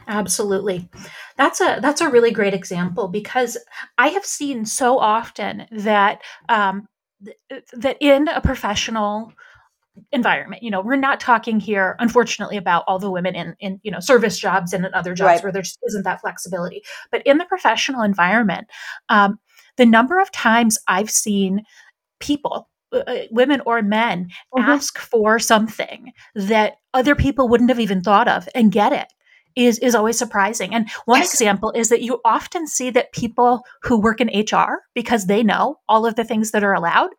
Absolutely. 0.07 0.89
That's 1.37 1.61
a 1.61 1.79
that's 1.81 2.01
a 2.01 2.09
really 2.09 2.31
great 2.31 2.55
example 2.55 3.09
because 3.09 3.59
I 3.99 4.09
have 4.09 4.25
seen 4.25 4.65
so 4.65 4.99
often 4.99 5.67
that 5.71 6.23
um, 6.49 6.87
th- 7.25 7.65
that 7.73 7.97
in 8.01 8.29
a 8.29 8.41
professional 8.41 9.33
environment 10.11 10.63
you 10.63 10.71
know 10.71 10.81
we're 10.81 10.97
not 10.97 11.21
talking 11.21 11.61
here 11.61 11.97
unfortunately 11.99 12.57
about 12.57 12.83
all 12.87 12.99
the 12.99 13.11
women 13.11 13.35
in 13.35 13.55
in 13.61 13.79
you 13.83 13.91
know 13.91 14.01
service 14.01 14.39
jobs 14.39 14.73
and 14.73 14.87
in 14.87 14.95
other 14.95 15.15
jobs 15.15 15.27
right. 15.27 15.43
where 15.43 15.53
there 15.53 15.63
just 15.63 15.79
isn't 15.87 16.05
that 16.05 16.21
flexibility 16.21 16.83
but 17.11 17.23
in 17.27 17.37
the 17.37 17.45
professional 17.45 18.03
environment 18.03 18.67
um, 19.11 19.39
the 19.77 19.85
number 19.85 20.19
of 20.19 20.31
times 20.33 20.79
i've 20.89 21.11
seen 21.11 21.63
people 22.21 22.71
uh, 22.93 22.99
uh, 22.99 23.23
women 23.31 23.61
or 23.67 23.83
men 23.83 24.29
mm-hmm. 24.55 24.71
ask 24.71 24.99
for 24.99 25.39
something 25.39 26.13
that 26.35 26.77
other 26.95 27.15
people 27.15 27.49
wouldn't 27.49 27.71
have 27.71 27.81
even 27.81 28.01
thought 28.01 28.29
of 28.29 28.49
and 28.55 28.73
get 28.73 28.93
it 28.93 29.13
is 29.57 29.79
is 29.79 29.95
always 29.95 30.19
surprising. 30.19 30.75
And 30.75 30.89
one 31.05 31.21
yes. 31.21 31.33
example 31.33 31.71
is 31.73 31.89
that 31.89 32.03
you 32.03 32.21
often 32.25 32.67
see 32.67 32.91
that 32.91 33.13
people 33.13 33.65
who 33.83 34.01
work 34.01 34.21
in 34.21 34.29
HR 34.29 34.83
because 34.95 35.27
they 35.27 35.43
know 35.43 35.79
all 35.89 36.07
of 36.07 36.17
the 36.17 36.25
things 36.25 36.51
that 36.51 36.65
are 36.65 36.75
allowed, 36.75 37.11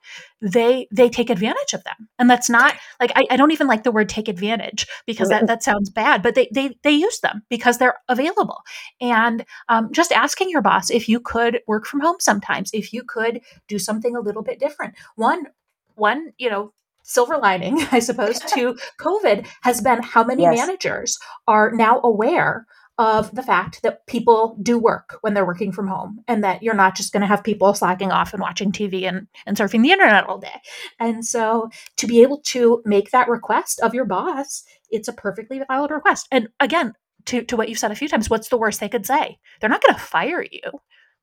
they 0.42 0.88
they 0.92 1.10
take 1.10 1.30
advantage 1.30 1.74
of 1.74 1.84
them. 1.84 2.10
And 2.20 2.30
that's 2.30 2.50
not 2.50 2.76
like 3.00 3.12
I, 3.16 3.26
I 3.32 3.38
don't 3.38 3.52
even 3.52 3.68
like 3.68 3.84
the 3.84 3.92
word 3.92 4.10
take 4.10 4.28
advantage 4.28 4.88
because 5.06 5.30
that, 5.30 5.48
that 5.48 5.64
sounds 5.64 5.90
bad, 5.90 6.22
but 6.22 6.36
they 6.36 6.50
they 6.54 6.78
they 6.84 6.92
use 6.92 7.20
them 7.20 7.44
because 7.50 7.78
they're 7.78 7.98
available. 8.10 8.62
And 9.02 9.46
um, 9.70 9.92
just 9.92 10.12
asking 10.12 10.50
your 10.50 10.62
boss 10.62 10.90
if 10.90 11.08
you 11.08 11.20
could 11.20 11.62
work 11.68 11.86
from 11.86 12.02
home 12.02 12.18
sometimes, 12.20 12.72
if 12.74 12.94
you 12.94 13.04
could 13.04 13.42
do 13.68 13.80
something 13.80 14.16
a 14.16 14.22
little 14.22 14.44
bit 14.44 14.60
different. 14.60 14.96
One 15.16 15.48
one, 15.96 16.34
you 16.38 16.50
know, 16.50 16.74
silver 17.04 17.38
lining, 17.38 17.86
I 17.92 18.00
suppose, 18.00 18.40
to 18.40 18.78
COVID 19.00 19.48
has 19.62 19.82
been 19.82 20.02
how 20.02 20.24
many 20.24 20.44
yes. 20.44 20.58
managers 20.58 21.18
are 21.48 21.72
now 21.72 22.02
aware 22.04 22.66
of 23.00 23.34
the 23.34 23.42
fact 23.42 23.82
that 23.82 24.06
people 24.06 24.58
do 24.62 24.78
work 24.78 25.18
when 25.22 25.34
they're 25.34 25.46
working 25.46 25.72
from 25.72 25.88
home 25.88 26.24
and 26.28 26.44
that 26.44 26.62
you're 26.62 26.76
not 26.76 26.96
just 26.96 27.12
going 27.12 27.22
to 27.22 27.28
have 27.28 27.44
people 27.44 27.74
slacking 27.74 28.12
off 28.12 28.34
and 28.34 28.42
watching 28.42 28.72
TV 28.72 29.08
and, 29.08 29.28
and 29.48 29.58
surfing 29.58 29.82
the 29.82 29.92
internet 29.92 30.26
all 30.26 30.38
day. 30.38 30.62
And 31.00 31.26
so 31.26 31.70
to 31.98 32.08
be 32.08 32.22
able 32.22 32.40
to 32.42 32.84
make 32.86 33.10
that 33.10 33.30
request 33.30 33.80
of 33.80 33.96
your 33.96 34.06
boss, 34.06 34.64
it's 34.92 35.08
a 35.08 35.14
perfectly 35.14 35.60
valid 35.68 35.90
request. 35.90 36.28
And 36.32 36.50
again, 36.60 36.94
to, 37.26 37.44
to 37.44 37.58
what 37.58 37.68
you've 37.68 37.80
said 37.80 37.92
a 37.92 37.96
few 37.96 38.08
times, 38.08 38.30
what's 38.30 38.50
the 38.50 38.58
worst 38.58 38.80
they 38.80 38.90
could 38.90 39.08
say? 39.08 39.40
They're 39.60 39.70
not 39.70 39.82
going 39.82 39.96
to 39.96 40.00
fire 40.00 40.46
you. 40.52 40.62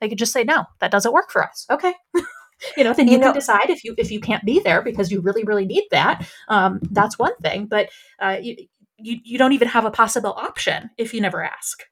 They 0.00 0.08
could 0.08 0.18
just 0.18 0.32
say, 0.32 0.42
no, 0.42 0.64
that 0.80 0.90
doesn't 0.90 1.12
work 1.12 1.30
for 1.30 1.44
us. 1.44 1.66
Okay. 1.70 1.94
you 2.76 2.84
know 2.84 2.92
then 2.92 3.06
you, 3.06 3.12
you 3.12 3.18
know, 3.18 3.28
can 3.28 3.34
decide 3.34 3.70
if 3.70 3.84
you 3.84 3.94
if 3.98 4.10
you 4.10 4.20
can't 4.20 4.44
be 4.44 4.60
there 4.60 4.82
because 4.82 5.10
you 5.10 5.20
really 5.20 5.44
really 5.44 5.66
need 5.66 5.84
that. 5.90 6.26
Um, 6.48 6.80
that's 6.90 7.18
one 7.18 7.36
thing 7.36 7.66
but 7.66 7.88
uh, 8.20 8.38
you, 8.40 8.56
you 8.98 9.18
you 9.24 9.38
don't 9.38 9.52
even 9.52 9.68
have 9.68 9.84
a 9.84 9.90
possible 9.90 10.32
option 10.32 10.90
if 10.98 11.14
you 11.14 11.20
never 11.20 11.42
ask. 11.42 11.84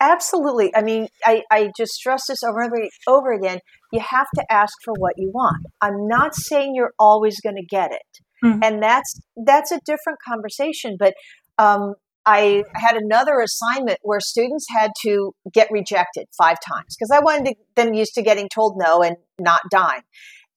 Absolutely. 0.00 0.74
I 0.76 0.82
mean 0.82 1.08
i 1.24 1.42
i 1.50 1.70
just 1.76 1.92
stress 1.92 2.24
this 2.28 2.42
over 2.42 2.60
and 2.60 2.90
over 3.06 3.32
again. 3.32 3.58
You 3.92 4.00
have 4.00 4.28
to 4.36 4.44
ask 4.50 4.72
for 4.84 4.94
what 4.98 5.14
you 5.16 5.30
want. 5.32 5.66
I'm 5.80 6.06
not 6.06 6.34
saying 6.34 6.74
you're 6.74 6.92
always 6.98 7.40
going 7.40 7.56
to 7.56 7.64
get 7.64 7.90
it 7.92 8.24
mm-hmm. 8.44 8.62
and 8.62 8.82
that's 8.82 9.20
that's 9.44 9.72
a 9.72 9.80
different 9.84 10.18
conversation 10.26 10.96
but 10.98 11.14
um, 11.58 11.94
I 12.30 12.64
had 12.74 12.96
another 12.96 13.40
assignment 13.40 14.00
where 14.02 14.20
students 14.20 14.66
had 14.68 14.90
to 15.02 15.32
get 15.50 15.68
rejected 15.70 16.26
five 16.36 16.56
times 16.68 16.94
because 16.94 17.10
I 17.10 17.20
wanted 17.20 17.46
to, 17.46 17.54
them 17.74 17.94
used 17.94 18.12
to 18.16 18.22
getting 18.22 18.50
told 18.54 18.74
no 18.76 19.02
and 19.02 19.16
not 19.40 19.62
dime. 19.70 20.02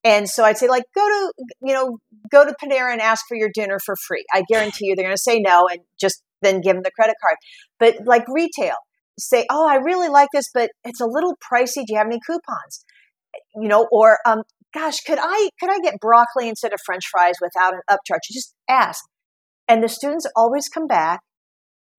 And 0.03 0.27
so 0.27 0.43
I'd 0.43 0.57
say, 0.57 0.67
like, 0.67 0.83
go 0.93 1.07
to, 1.07 1.33
you 1.61 1.73
know, 1.73 1.99
go 2.29 2.43
to 2.43 2.53
Panera 2.61 2.91
and 2.91 2.99
ask 2.99 3.23
for 3.25 3.37
your 3.37 3.49
dinner 3.53 3.77
for 3.85 3.95
free. 4.05 4.25
I 4.33 4.43
guarantee 4.51 4.87
you 4.87 4.95
they're 4.97 5.05
going 5.05 5.15
to 5.15 5.21
say 5.21 5.39
no 5.39 5.69
and 5.71 5.79
just 5.97 6.21
then 6.41 6.59
give 6.59 6.73
them 6.73 6.83
the 6.83 6.91
credit 6.91 7.15
card. 7.23 7.37
But 7.79 8.05
like 8.05 8.25
retail, 8.27 8.75
say, 9.17 9.45
oh, 9.49 9.65
I 9.65 9.75
really 9.75 10.09
like 10.09 10.27
this, 10.33 10.47
but 10.53 10.71
it's 10.83 10.99
a 10.99 11.05
little 11.05 11.37
pricey. 11.37 11.85
Do 11.85 11.93
you 11.93 11.97
have 11.99 12.07
any 12.07 12.19
coupons? 12.27 12.83
You 13.55 13.69
know, 13.69 13.87
or, 13.93 14.17
um, 14.25 14.41
gosh, 14.73 14.97
could 15.07 15.19
I, 15.21 15.49
could 15.57 15.69
I 15.69 15.79
get 15.79 16.01
broccoli 16.01 16.49
instead 16.49 16.73
of 16.73 16.79
French 16.85 17.05
fries 17.09 17.35
without 17.39 17.73
an 17.73 17.81
upcharge? 17.89 18.19
Just 18.29 18.55
ask. 18.67 18.99
And 19.69 19.81
the 19.81 19.87
students 19.87 20.27
always 20.35 20.67
come 20.67 20.87
back 20.87 21.21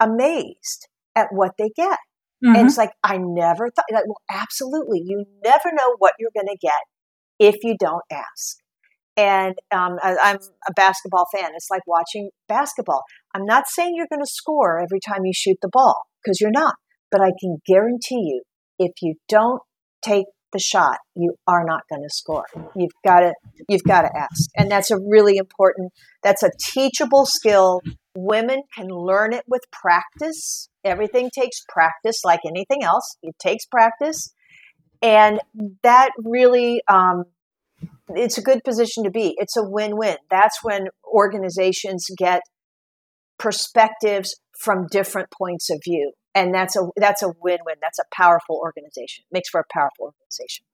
amazed 0.02 0.88
at 1.14 1.28
what 1.30 1.52
they 1.58 1.70
get. 1.76 1.98
Mm-hmm. 2.44 2.56
And 2.56 2.66
it's 2.66 2.76
like, 2.76 2.90
I 3.04 3.18
never 3.18 3.70
thought, 3.70 3.84
like, 3.92 4.06
well, 4.06 4.20
absolutely. 4.30 5.02
You 5.04 5.24
never 5.44 5.70
know 5.72 5.94
what 5.98 6.14
you're 6.18 6.30
going 6.34 6.48
to 6.48 6.58
get 6.60 6.80
if 7.38 7.56
you 7.62 7.76
don't 7.78 8.02
ask. 8.10 8.56
And 9.16 9.54
um, 9.72 9.96
I, 10.02 10.16
I'm 10.22 10.38
a 10.68 10.72
basketball 10.74 11.26
fan. 11.34 11.50
It's 11.54 11.70
like 11.70 11.82
watching 11.86 12.30
basketball. 12.48 13.02
I'm 13.34 13.44
not 13.44 13.64
saying 13.68 13.94
you're 13.94 14.08
going 14.10 14.24
to 14.24 14.30
score 14.30 14.80
every 14.82 15.00
time 15.06 15.24
you 15.24 15.32
shoot 15.34 15.58
the 15.62 15.68
ball 15.70 16.02
because 16.22 16.40
you're 16.40 16.50
not. 16.50 16.74
But 17.10 17.20
I 17.20 17.32
can 17.38 17.58
guarantee 17.66 18.22
you, 18.24 18.42
if 18.78 18.92
you 19.02 19.16
don't 19.28 19.60
take 20.02 20.24
the 20.52 20.58
shot, 20.58 20.98
you 21.14 21.34
are 21.46 21.64
not 21.64 21.82
going 21.90 22.02
to 22.02 22.08
score. 22.10 22.44
You've 22.74 22.92
got 23.04 23.20
to 23.20 23.34
you've 23.68 23.84
got 23.84 24.02
to 24.02 24.10
ask, 24.16 24.48
and 24.56 24.70
that's 24.70 24.90
a 24.90 24.98
really 24.98 25.36
important. 25.36 25.92
That's 26.22 26.42
a 26.42 26.50
teachable 26.58 27.26
skill 27.26 27.80
Women 28.14 28.62
can 28.74 28.88
learn 28.88 29.32
it 29.32 29.44
with 29.46 29.62
practice. 29.70 30.68
Everything 30.84 31.30
takes 31.34 31.62
practice, 31.68 32.20
like 32.24 32.40
anything 32.46 32.82
else. 32.82 33.16
It 33.22 33.34
takes 33.38 33.64
practice. 33.64 34.34
And 35.00 35.40
that 35.82 36.10
really, 36.18 36.82
um, 36.88 37.24
it's 38.10 38.38
a 38.38 38.42
good 38.42 38.62
position 38.64 39.04
to 39.04 39.10
be. 39.10 39.34
It's 39.38 39.56
a 39.56 39.62
win 39.64 39.96
win. 39.96 40.16
That's 40.30 40.58
when 40.62 40.88
organizations 41.04 42.06
get 42.16 42.42
perspectives 43.38 44.36
from 44.58 44.86
different 44.90 45.30
points 45.30 45.70
of 45.70 45.80
view. 45.84 46.12
And 46.34 46.54
that's 46.54 46.76
a 46.76 46.86
that's 46.96 47.22
a 47.22 47.32
win 47.42 47.58
win. 47.66 47.76
That's 47.82 47.98
a 47.98 48.04
powerful 48.14 48.56
organization. 48.56 49.24
It 49.30 49.34
makes 49.34 49.50
for 49.50 49.60
a 49.60 49.64
powerful 49.72 50.14
organization. 50.14 50.64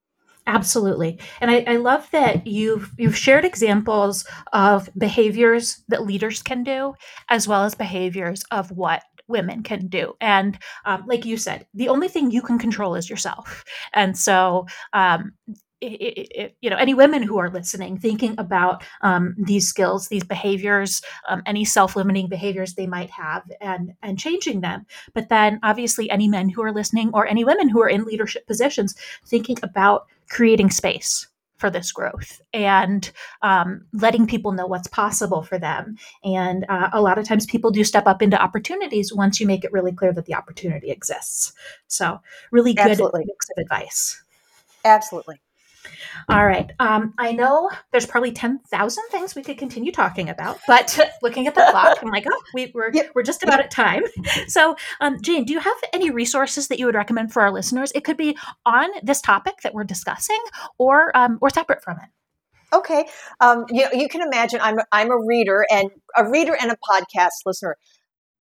Absolutely. 0.48 1.20
And 1.42 1.50
I, 1.50 1.62
I, 1.66 1.76
love 1.76 2.10
that 2.10 2.46
you've 2.46 2.90
you've 2.96 3.16
shared 3.16 3.44
examples 3.44 4.24
of 4.54 4.88
behaviors 4.96 5.84
that 5.88 6.06
leaders 6.06 6.42
can 6.42 6.64
do, 6.64 6.94
as 7.28 7.46
well 7.46 7.64
as 7.64 7.74
behaviors 7.74 8.44
of 8.50 8.70
what 8.70 9.02
women 9.28 9.62
can 9.62 9.88
do. 9.88 10.14
And 10.22 10.58
um, 10.86 11.04
like 11.06 11.26
you 11.26 11.36
said, 11.36 11.66
the 11.74 11.90
only 11.90 12.08
thing 12.08 12.30
you 12.30 12.40
can 12.40 12.58
control 12.58 12.94
is 12.94 13.10
yourself. 13.10 13.62
And 13.92 14.16
so 14.16 14.66
um, 14.94 15.32
it, 15.80 16.28
it, 16.30 16.56
you 16.60 16.70
know 16.70 16.76
any 16.76 16.94
women 16.94 17.22
who 17.22 17.38
are 17.38 17.50
listening 17.50 17.98
thinking 17.98 18.34
about 18.38 18.82
um, 19.02 19.34
these 19.38 19.68
skills 19.68 20.08
these 20.08 20.24
behaviors 20.24 21.02
um, 21.28 21.42
any 21.46 21.64
self-limiting 21.64 22.28
behaviors 22.28 22.74
they 22.74 22.86
might 22.86 23.10
have 23.10 23.42
and 23.60 23.94
and 24.02 24.18
changing 24.18 24.60
them 24.60 24.86
but 25.14 25.28
then 25.28 25.58
obviously 25.62 26.10
any 26.10 26.28
men 26.28 26.48
who 26.48 26.62
are 26.62 26.72
listening 26.72 27.10
or 27.12 27.26
any 27.26 27.44
women 27.44 27.68
who 27.68 27.80
are 27.80 27.88
in 27.88 28.04
leadership 28.04 28.46
positions 28.46 28.94
thinking 29.26 29.56
about 29.62 30.06
creating 30.28 30.70
space 30.70 31.26
for 31.56 31.70
this 31.70 31.90
growth 31.90 32.40
and 32.52 33.10
um, 33.42 33.84
letting 33.92 34.28
people 34.28 34.52
know 34.52 34.66
what's 34.66 34.86
possible 34.86 35.42
for 35.42 35.58
them 35.58 35.96
and 36.22 36.64
uh, 36.68 36.88
a 36.92 37.00
lot 37.00 37.18
of 37.18 37.26
times 37.26 37.46
people 37.46 37.72
do 37.72 37.82
step 37.82 38.06
up 38.06 38.22
into 38.22 38.40
opportunities 38.40 39.12
once 39.12 39.40
you 39.40 39.46
make 39.46 39.64
it 39.64 39.72
really 39.72 39.92
clear 39.92 40.12
that 40.12 40.26
the 40.26 40.34
opportunity 40.34 40.90
exists 40.90 41.52
so 41.88 42.20
really 42.52 42.74
good 42.74 42.92
Absolutely. 42.92 43.24
mix 43.26 43.46
of 43.50 43.60
advice 43.60 44.22
Absolutely. 44.84 45.40
All 46.28 46.46
right. 46.46 46.70
Um, 46.78 47.14
I 47.18 47.32
know 47.32 47.70
there's 47.92 48.06
probably 48.06 48.32
10,000 48.32 49.04
things 49.10 49.34
we 49.34 49.42
could 49.42 49.58
continue 49.58 49.92
talking 49.92 50.28
about, 50.28 50.58
but 50.66 50.98
looking 51.22 51.46
at 51.46 51.54
the 51.54 51.66
clock, 51.70 51.98
I'm 52.02 52.10
like, 52.10 52.26
oh, 52.30 52.42
we, 52.54 52.70
we're, 52.74 52.90
Yep. 52.92 53.12
we're 53.14 53.22
just 53.22 53.42
about 53.42 53.60
at 53.60 53.70
time. 53.70 54.02
So, 54.48 54.76
um, 55.00 55.20
Jane, 55.20 55.44
do 55.44 55.52
you 55.52 55.58
have 55.60 55.76
any 55.92 56.10
resources 56.10 56.68
that 56.68 56.78
you 56.78 56.86
would 56.86 56.94
recommend 56.94 57.32
for 57.32 57.42
our 57.42 57.50
listeners? 57.52 57.92
It 57.94 58.04
could 58.04 58.16
be 58.16 58.36
on 58.64 58.88
this 59.02 59.20
topic 59.20 59.54
that 59.62 59.74
we're 59.74 59.84
discussing 59.84 60.38
or, 60.78 61.16
um, 61.16 61.38
or 61.40 61.50
separate 61.50 61.82
from 61.82 61.96
it. 61.98 62.08
Okay. 62.72 63.06
Um, 63.40 63.64
you 63.70 63.84
know, 63.84 63.90
you 63.92 64.08
can 64.08 64.20
imagine 64.20 64.60
I'm 64.62 64.78
I'm 64.92 65.10
a 65.10 65.16
reader 65.18 65.64
and 65.70 65.90
a 66.16 66.28
reader 66.28 66.54
and 66.60 66.70
a 66.70 66.76
podcast 66.76 67.30
listener. 67.46 67.76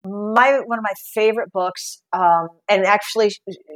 My 0.06 0.60
one 0.66 0.80
of 0.80 0.84
my 0.84 0.94
favorite 1.14 1.52
books, 1.52 2.02
um, 2.14 2.48
and 2.70 2.86
actually, 2.86 3.32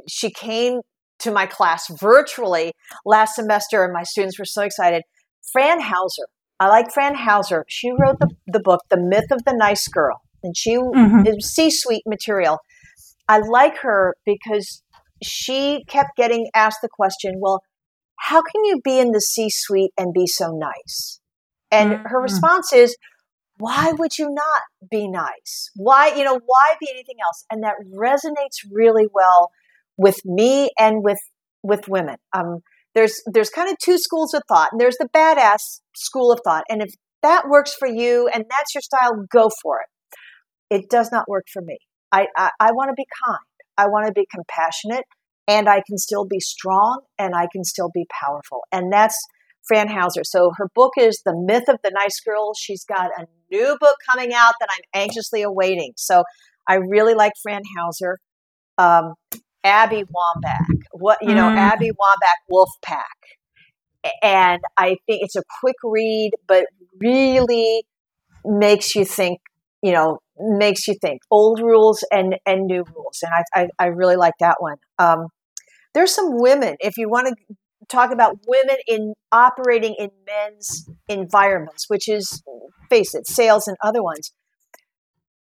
she 0.08 0.30
came 0.30 0.80
to 1.20 1.30
my 1.30 1.46
class 1.46 1.86
virtually 2.00 2.72
last 3.04 3.34
semester, 3.34 3.84
and 3.84 3.92
my 3.92 4.02
students 4.02 4.38
were 4.38 4.44
so 4.44 4.62
excited. 4.62 5.02
Fran 5.52 5.80
Hauser. 5.80 6.26
I 6.60 6.68
like 6.68 6.92
Fran 6.92 7.14
Hauser. 7.14 7.64
She 7.68 7.90
wrote 7.90 8.18
the, 8.20 8.30
the 8.46 8.60
book, 8.60 8.80
The 8.90 8.98
Myth 9.00 9.30
of 9.30 9.44
the 9.44 9.54
Nice 9.54 9.86
Girl, 9.88 10.20
and 10.42 10.56
she 10.56 10.76
Mhm. 10.76 11.26
is 11.26 11.52
C-suite 11.52 12.04
material. 12.06 12.58
I 13.28 13.38
like 13.38 13.78
her 13.78 14.16
because 14.24 14.82
she 15.22 15.84
kept 15.88 16.16
getting 16.16 16.48
asked 16.54 16.80
the 16.82 16.88
question, 16.88 17.34
well, 17.38 17.62
how 18.16 18.42
can 18.42 18.64
you 18.64 18.80
be 18.82 18.98
in 18.98 19.12
the 19.12 19.20
C 19.20 19.48
suite 19.50 19.92
and 19.96 20.12
be 20.12 20.26
so 20.26 20.50
nice? 20.50 21.20
And 21.70 22.00
her 22.06 22.18
Mhm. 22.18 22.22
response 22.22 22.72
is, 22.72 22.96
why 23.58 23.92
would 23.92 24.18
you 24.18 24.30
not 24.30 24.62
be 24.90 25.08
nice? 25.08 25.70
Why, 25.74 26.08
you 26.14 26.24
know, 26.24 26.40
why 26.46 26.74
be 26.80 26.88
anything 26.90 27.16
else? 27.24 27.44
And 27.50 27.62
that 27.64 27.74
resonates 27.94 28.58
really 28.72 29.06
well 29.12 29.50
with 29.98 30.16
me 30.24 30.70
and 30.78 31.02
with 31.02 31.18
with 31.62 31.88
women. 31.88 32.16
Um, 32.34 32.60
there's 32.94 33.20
there's 33.26 33.50
kind 33.50 33.70
of 33.70 33.76
two 33.82 33.98
schools 33.98 34.32
of 34.32 34.42
thought, 34.48 34.70
and 34.72 34.80
there's 34.80 34.96
the 34.98 35.08
badass 35.14 35.80
school 35.94 36.32
of 36.32 36.40
thought. 36.44 36.64
And 36.70 36.80
if 36.80 36.90
that 37.22 37.48
works 37.48 37.74
for 37.74 37.88
you 37.88 38.30
and 38.32 38.44
that's 38.48 38.74
your 38.74 38.82
style, 38.82 39.26
go 39.30 39.50
for 39.62 39.80
it. 39.80 40.74
It 40.74 40.88
does 40.88 41.10
not 41.12 41.28
work 41.28 41.44
for 41.52 41.60
me. 41.60 41.78
I 42.10 42.28
I, 42.36 42.50
I 42.58 42.72
want 42.72 42.88
to 42.88 42.94
be 42.96 43.06
kind. 43.26 43.38
I 43.76 43.86
want 43.88 44.06
to 44.06 44.12
be 44.12 44.26
compassionate 44.34 45.04
and 45.46 45.68
I 45.68 45.82
can 45.86 45.98
still 45.98 46.26
be 46.26 46.40
strong 46.40 47.00
and 47.18 47.34
I 47.34 47.46
can 47.52 47.64
still 47.64 47.90
be 47.92 48.06
powerful. 48.20 48.62
And 48.72 48.92
that's 48.92 49.16
Fran 49.66 49.88
Hauser. 49.88 50.22
So 50.24 50.52
her 50.56 50.68
book 50.74 50.92
is 50.98 51.22
The 51.24 51.34
Myth 51.34 51.68
of 51.68 51.78
the 51.84 51.90
Nice 51.90 52.20
Girl. 52.20 52.52
She's 52.58 52.84
got 52.84 53.10
a 53.16 53.26
new 53.50 53.76
book 53.80 53.96
coming 54.10 54.32
out 54.32 54.54
that 54.60 54.68
I'm 54.70 55.02
anxiously 55.02 55.42
awaiting. 55.42 55.92
So 55.96 56.24
I 56.68 56.76
really 56.76 57.14
like 57.14 57.32
Fran 57.42 57.62
Hauser. 57.78 58.18
Um, 58.78 59.14
Abby 59.64 60.04
Wambach, 60.04 60.82
what 60.92 61.18
you 61.20 61.34
know, 61.34 61.48
Mm. 61.48 61.56
Abby 61.56 61.90
Wambach 61.90 62.40
Wolfpack, 62.50 63.02
and 64.22 64.60
I 64.76 64.96
think 65.06 65.22
it's 65.22 65.36
a 65.36 65.42
quick 65.60 65.76
read, 65.84 66.30
but 66.46 66.66
really 67.00 67.84
makes 68.44 68.94
you 68.94 69.04
think. 69.04 69.40
You 69.80 69.92
know, 69.92 70.18
makes 70.38 70.88
you 70.88 70.94
think. 71.00 71.20
Old 71.30 71.60
rules 71.60 72.04
and 72.10 72.36
and 72.46 72.66
new 72.66 72.84
rules, 72.94 73.22
and 73.22 73.32
I 73.32 73.60
I, 73.60 73.68
I 73.78 73.86
really 73.86 74.16
like 74.16 74.34
that 74.40 74.56
one. 74.58 74.76
Um, 74.98 75.28
there's 75.94 76.12
some 76.14 76.40
women. 76.40 76.76
If 76.80 76.96
you 76.96 77.08
want 77.08 77.28
to 77.28 77.56
talk 77.88 78.12
about 78.12 78.36
women 78.46 78.76
in 78.86 79.14
operating 79.32 79.94
in 79.98 80.10
men's 80.26 80.88
environments, 81.08 81.84
which 81.88 82.08
is 82.08 82.42
face 82.90 83.14
it, 83.14 83.26
sales 83.26 83.68
and 83.68 83.76
other 83.82 84.02
ones. 84.02 84.32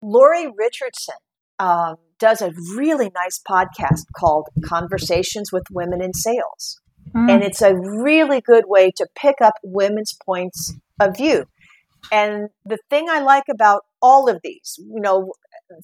Lori 0.01 0.47
Richardson 0.55 1.15
um, 1.59 1.95
does 2.19 2.41
a 2.41 2.53
really 2.75 3.11
nice 3.13 3.41
podcast 3.49 4.03
called 4.15 4.47
Conversations 4.63 5.51
with 5.51 5.63
Women 5.71 6.01
in 6.01 6.13
Sales. 6.13 6.79
Mm. 7.13 7.29
And 7.29 7.43
it's 7.43 7.61
a 7.61 7.75
really 7.75 8.41
good 8.41 8.65
way 8.67 8.91
to 8.97 9.07
pick 9.15 9.35
up 9.41 9.55
women's 9.63 10.17
points 10.25 10.73
of 10.99 11.15
view. 11.17 11.45
And 12.11 12.49
the 12.65 12.77
thing 12.89 13.07
I 13.09 13.19
like 13.19 13.45
about 13.49 13.81
all 14.01 14.29
of 14.29 14.39
these, 14.43 14.75
you 14.77 15.01
know, 15.01 15.33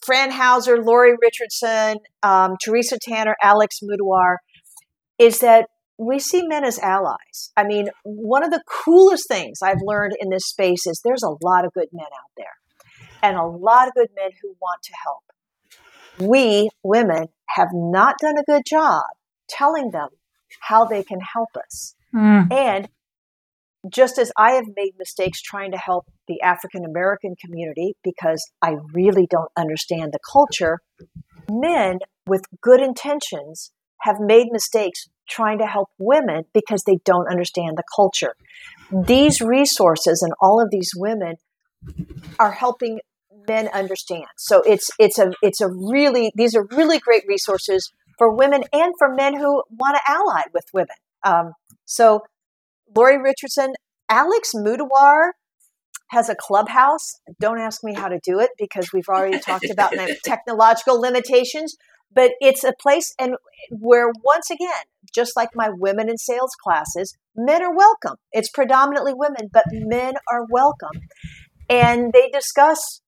Fran 0.06 0.32
Hauser, 0.32 0.78
Lori 0.82 1.16
Richardson, 1.20 1.98
um, 2.22 2.56
Teresa 2.64 2.98
Tanner, 3.02 3.36
Alex 3.42 3.80
Mudawar, 3.82 4.38
is 5.18 5.40
that 5.40 5.68
we 5.98 6.20
see 6.20 6.46
men 6.46 6.64
as 6.64 6.80
allies. 6.80 7.52
I 7.56 7.64
mean, 7.64 7.90
one 8.04 8.44
of 8.44 8.52
the 8.52 8.64
coolest 8.68 9.28
things 9.28 9.60
I've 9.64 9.82
learned 9.84 10.14
in 10.20 10.30
this 10.30 10.46
space 10.46 10.86
is 10.86 11.02
there's 11.04 11.24
a 11.24 11.36
lot 11.46 11.66
of 11.66 11.74
good 11.74 11.90
men 11.92 12.06
out 12.06 12.32
there 12.38 12.56
and 13.22 13.38
a 13.38 13.46
lot 13.46 13.88
of 13.88 13.94
good 13.94 14.10
men 14.16 14.32
who 14.42 14.56
want 14.60 14.82
to 14.84 14.94
help. 15.04 15.24
We 16.22 16.70
women 16.84 17.28
have 17.50 17.70
not 17.74 18.16
done 18.20 18.38
a 18.38 18.44
good 18.44 18.64
job 18.66 19.04
telling 19.50 19.92
them 19.92 20.10
how 20.62 20.86
they 20.86 21.04
can 21.04 21.20
help 21.20 21.50
us. 21.56 21.96
Mm. 22.14 22.52
And 22.52 22.90
just 23.90 24.20
as 24.20 24.32
I 24.38 24.52
have 24.52 24.66
made 24.76 24.94
mistakes 24.98 25.42
trying 25.42 25.72
to 25.72 25.78
help 25.78 26.06
the 26.28 26.42
African 26.42 26.86
American 26.86 27.36
community 27.36 27.96
because 28.04 28.50
I 28.62 28.76
really 28.94 29.28
don't 29.30 29.52
understand 29.58 30.14
the 30.14 30.20
culture, 30.32 30.80
men 31.50 32.00
with 32.28 32.46
good 32.62 32.82
intentions 32.82 33.72
have 34.02 34.18
made 34.20 34.48
mistakes 34.52 35.08
trying 35.30 35.60
to 35.60 35.66
help 35.66 35.90
women 35.98 36.44
because 36.54 36.84
they 36.86 37.00
don't 37.06 37.30
understand 37.30 37.78
the 37.78 37.84
culture. 37.96 38.36
These 38.92 39.42
resources 39.42 40.22
and 40.22 40.34
all 40.42 40.62
of 40.62 40.70
these 40.70 40.92
women 40.96 41.36
are 42.38 42.52
helping 42.52 43.00
men 43.48 43.68
understand. 43.70 44.26
So 44.38 44.62
it's 44.62 44.90
it's 45.00 45.20
a 45.20 45.34
it's 45.42 45.62
a 45.62 45.68
really 45.68 46.32
these 46.36 46.56
are 46.56 46.66
really 46.72 47.00
great 47.00 47.24
resources 47.28 47.92
for 48.18 48.36
women 48.36 48.64
and 48.74 48.94
for 48.98 49.14
men 49.14 49.36
who 49.36 49.64
want 49.70 49.98
to 49.98 50.12
ally 50.12 50.44
with 50.54 50.66
women. 50.74 50.96
Um, 51.24 51.54
so 51.86 52.22
Lori 52.96 53.18
Richardson, 53.18 53.74
Alex 54.10 54.52
Mudawar 54.56 55.32
has 56.10 56.30
a 56.30 56.36
clubhouse. 56.36 57.16
Don't 57.40 57.60
ask 57.60 57.84
me 57.84 57.94
how 57.94 58.10
to 58.10 58.20
do 58.24 58.40
it 58.40 58.50
because 58.60 58.92
we've 58.94 59.08
already 59.08 59.40
talked 59.40 59.70
about 59.70 59.94
technological 60.26 61.00
limitations. 61.00 61.76
But 62.14 62.32
it's 62.42 62.66
a 62.66 62.74
place 62.82 63.14
and 63.18 63.36
where 63.70 64.12
once 64.24 64.50
again, 64.52 64.84
just 65.16 65.38
like 65.38 65.50
my 65.56 65.70
women 65.70 66.10
in 66.10 66.18
sales 66.18 66.52
classes, 66.62 67.18
men 67.36 67.64
are 67.64 67.74
welcome. 67.74 68.18
It's 68.34 68.50
predominantly 68.50 69.14
women, 69.16 69.50
but 69.52 69.64
men 69.72 70.16
are 70.30 70.46
welcome. 70.50 71.02
And 71.70 72.12
they 72.12 72.30
discuss 72.30 73.02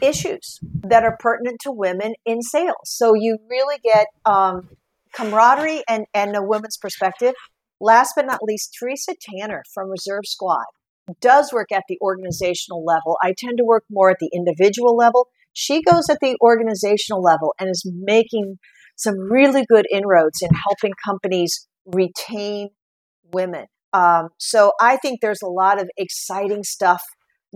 issues 0.00 0.58
that 0.82 1.04
are 1.04 1.16
pertinent 1.18 1.58
to 1.62 1.72
women 1.72 2.14
in 2.24 2.42
sales. 2.42 2.76
So 2.84 3.14
you 3.14 3.38
really 3.48 3.78
get 3.82 4.06
um, 4.24 4.68
camaraderie 5.12 5.82
and, 5.88 6.06
and 6.14 6.36
a 6.36 6.42
woman's 6.42 6.76
perspective. 6.76 7.34
Last 7.80 8.12
but 8.16 8.26
not 8.26 8.40
least, 8.42 8.76
Teresa 8.78 9.14
Tanner 9.20 9.62
from 9.72 9.90
Reserve 9.90 10.24
Squad 10.24 10.64
does 11.20 11.52
work 11.52 11.72
at 11.72 11.84
the 11.88 11.98
organizational 12.00 12.84
level. 12.84 13.16
I 13.22 13.34
tend 13.36 13.58
to 13.58 13.64
work 13.64 13.84
more 13.90 14.10
at 14.10 14.18
the 14.20 14.30
individual 14.34 14.96
level. 14.96 15.28
She 15.52 15.82
goes 15.82 16.08
at 16.10 16.18
the 16.20 16.36
organizational 16.40 17.22
level 17.22 17.54
and 17.58 17.70
is 17.70 17.90
making 18.02 18.58
some 18.96 19.14
really 19.18 19.64
good 19.68 19.86
inroads 19.90 20.42
in 20.42 20.50
helping 20.66 20.92
companies 21.04 21.66
retain 21.86 22.70
women. 23.32 23.66
Um, 23.92 24.28
so 24.38 24.72
I 24.80 24.96
think 24.96 25.20
there's 25.20 25.42
a 25.42 25.48
lot 25.48 25.80
of 25.80 25.88
exciting 25.96 26.62
stuff 26.62 27.02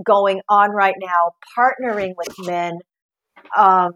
going 0.05 0.40
on 0.49 0.70
right 0.70 0.95
now, 0.99 1.32
partnering 1.57 2.14
with 2.16 2.34
men. 2.47 2.78
Um, 3.57 3.93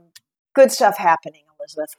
good 0.55 0.72
stuff 0.72 0.97
happening, 0.97 1.42
Elizabeth. 1.59 1.94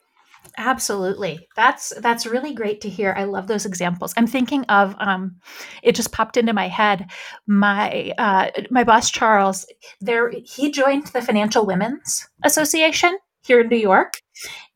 Absolutely. 0.58 1.48
That's 1.56 1.94
that's 2.00 2.26
really 2.26 2.54
great 2.54 2.82
to 2.82 2.90
hear. 2.90 3.14
I 3.18 3.26
love 3.26 3.48
those 3.48 3.66
examples. 3.66 4.14
I'm 4.18 4.28
thinking 4.28 4.64
of 4.66 4.96
um 5.00 5.38
it 5.84 5.96
just 5.96 6.12
popped 6.12 6.38
into 6.38 6.54
my 6.54 6.68
head. 6.68 7.10
My 7.48 8.14
uh 8.18 8.50
my 8.70 8.84
boss 8.84 9.12
Charles, 9.12 9.66
there 10.00 10.32
he 10.46 10.72
joined 10.72 11.08
the 11.08 11.22
Financial 11.22 11.66
Women's 11.66 12.28
Association 12.44 13.18
here 13.46 13.62
in 13.62 13.68
New 13.68 13.78
York 13.78 14.22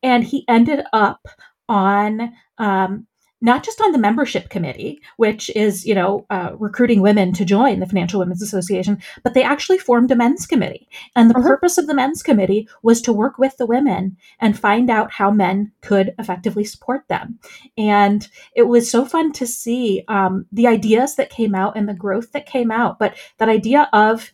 and 0.02 0.24
he 0.24 0.44
ended 0.48 0.84
up 0.92 1.26
on 1.68 2.32
um 2.58 3.06
not 3.42 3.64
just 3.64 3.80
on 3.80 3.92
the 3.92 3.98
membership 3.98 4.48
committee, 4.48 5.02
which 5.16 5.50
is, 5.56 5.84
you 5.84 5.94
know, 5.94 6.24
uh, 6.30 6.52
recruiting 6.58 7.02
women 7.02 7.32
to 7.32 7.44
join 7.44 7.80
the 7.80 7.86
Financial 7.86 8.20
Women's 8.20 8.40
Association, 8.40 9.02
but 9.24 9.34
they 9.34 9.42
actually 9.42 9.78
formed 9.78 10.10
a 10.10 10.16
men's 10.16 10.46
committee. 10.46 10.88
And 11.16 11.28
the 11.28 11.36
uh-huh. 11.36 11.48
purpose 11.48 11.76
of 11.76 11.88
the 11.88 11.94
men's 11.94 12.22
committee 12.22 12.68
was 12.82 13.02
to 13.02 13.12
work 13.12 13.38
with 13.38 13.56
the 13.56 13.66
women 13.66 14.16
and 14.38 14.58
find 14.58 14.88
out 14.88 15.10
how 15.10 15.30
men 15.30 15.72
could 15.82 16.14
effectively 16.18 16.64
support 16.64 17.02
them. 17.08 17.40
And 17.76 18.26
it 18.54 18.62
was 18.62 18.90
so 18.90 19.04
fun 19.04 19.32
to 19.32 19.46
see 19.46 20.04
um, 20.06 20.46
the 20.52 20.68
ideas 20.68 21.16
that 21.16 21.30
came 21.30 21.54
out 21.54 21.76
and 21.76 21.88
the 21.88 21.94
growth 21.94 22.32
that 22.32 22.46
came 22.46 22.70
out. 22.70 23.00
But 23.00 23.16
that 23.38 23.48
idea 23.48 23.88
of 23.92 24.30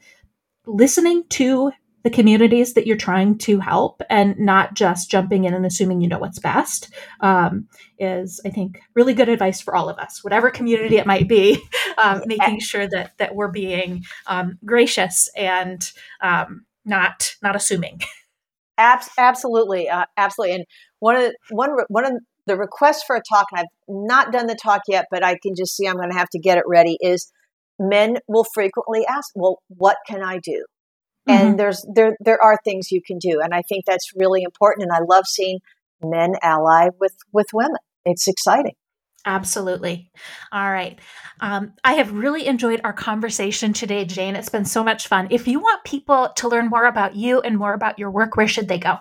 listening 0.66 1.24
to 1.30 1.72
the 2.04 2.10
communities 2.10 2.74
that 2.74 2.86
you're 2.86 2.96
trying 2.96 3.36
to 3.38 3.58
help 3.58 4.02
and 4.08 4.38
not 4.38 4.74
just 4.74 5.10
jumping 5.10 5.44
in 5.44 5.54
and 5.54 5.66
assuming 5.66 6.00
you 6.00 6.08
know 6.08 6.18
what's 6.18 6.38
best 6.38 6.90
um, 7.20 7.66
is 7.98 8.40
i 8.44 8.50
think 8.50 8.80
really 8.94 9.14
good 9.14 9.28
advice 9.28 9.60
for 9.60 9.74
all 9.74 9.88
of 9.88 9.98
us 9.98 10.22
whatever 10.22 10.50
community 10.50 10.96
it 10.96 11.06
might 11.06 11.28
be 11.28 11.60
um, 11.98 12.22
making 12.26 12.60
sure 12.60 12.86
that 12.88 13.16
that 13.18 13.34
we're 13.34 13.50
being 13.50 14.04
um, 14.26 14.58
gracious 14.64 15.28
and 15.36 15.92
um, 16.22 16.64
not 16.84 17.34
not 17.42 17.56
assuming. 17.56 18.00
Absolutely 18.78 19.88
uh, 19.88 20.04
absolutely 20.16 20.54
and 20.54 20.64
one 21.00 21.16
of 21.16 21.22
the, 21.22 21.34
one 21.50 21.70
one 21.88 22.04
of 22.04 22.12
the 22.46 22.56
requests 22.56 23.02
for 23.04 23.16
a 23.16 23.22
talk 23.28 23.46
and 23.50 23.58
i've 23.58 23.66
not 23.88 24.30
done 24.30 24.46
the 24.46 24.54
talk 24.54 24.82
yet 24.86 25.06
but 25.10 25.24
i 25.24 25.36
can 25.42 25.52
just 25.56 25.76
see 25.76 25.88
i'm 25.88 25.96
going 25.96 26.10
to 26.10 26.16
have 26.16 26.28
to 26.28 26.38
get 26.38 26.58
it 26.58 26.64
ready 26.64 26.96
is 27.00 27.32
men 27.80 28.18
will 28.28 28.46
frequently 28.54 29.04
ask 29.04 29.32
well 29.34 29.58
what 29.66 29.96
can 30.06 30.22
i 30.22 30.38
do 30.38 30.64
and 31.28 31.48
mm-hmm. 31.48 31.56
there's 31.56 31.86
there 31.92 32.16
there 32.20 32.42
are 32.42 32.58
things 32.64 32.90
you 32.90 33.00
can 33.02 33.18
do 33.18 33.40
and 33.42 33.54
i 33.54 33.62
think 33.62 33.84
that's 33.84 34.12
really 34.16 34.42
important 34.42 34.88
and 34.88 34.92
i 34.92 35.00
love 35.08 35.26
seeing 35.26 35.58
men 36.02 36.34
ally 36.42 36.88
with 37.00 37.14
with 37.32 37.46
women 37.52 37.78
it's 38.04 38.28
exciting 38.28 38.74
Absolutely. 39.26 40.10
All 40.52 40.70
right. 40.70 40.98
Um, 41.40 41.74
I 41.84 41.94
have 41.94 42.12
really 42.12 42.46
enjoyed 42.46 42.80
our 42.82 42.92
conversation 42.94 43.72
today, 43.72 44.04
Jane. 44.04 44.36
It's 44.36 44.48
been 44.48 44.64
so 44.64 44.82
much 44.82 45.06
fun. 45.06 45.28
If 45.30 45.46
you 45.46 45.60
want 45.60 45.84
people 45.84 46.30
to 46.36 46.48
learn 46.48 46.68
more 46.68 46.86
about 46.86 47.14
you 47.14 47.40
and 47.40 47.58
more 47.58 47.74
about 47.74 47.98
your 47.98 48.10
work, 48.10 48.36
where 48.36 48.48
should 48.48 48.68
they 48.68 48.78
go? 48.78 48.96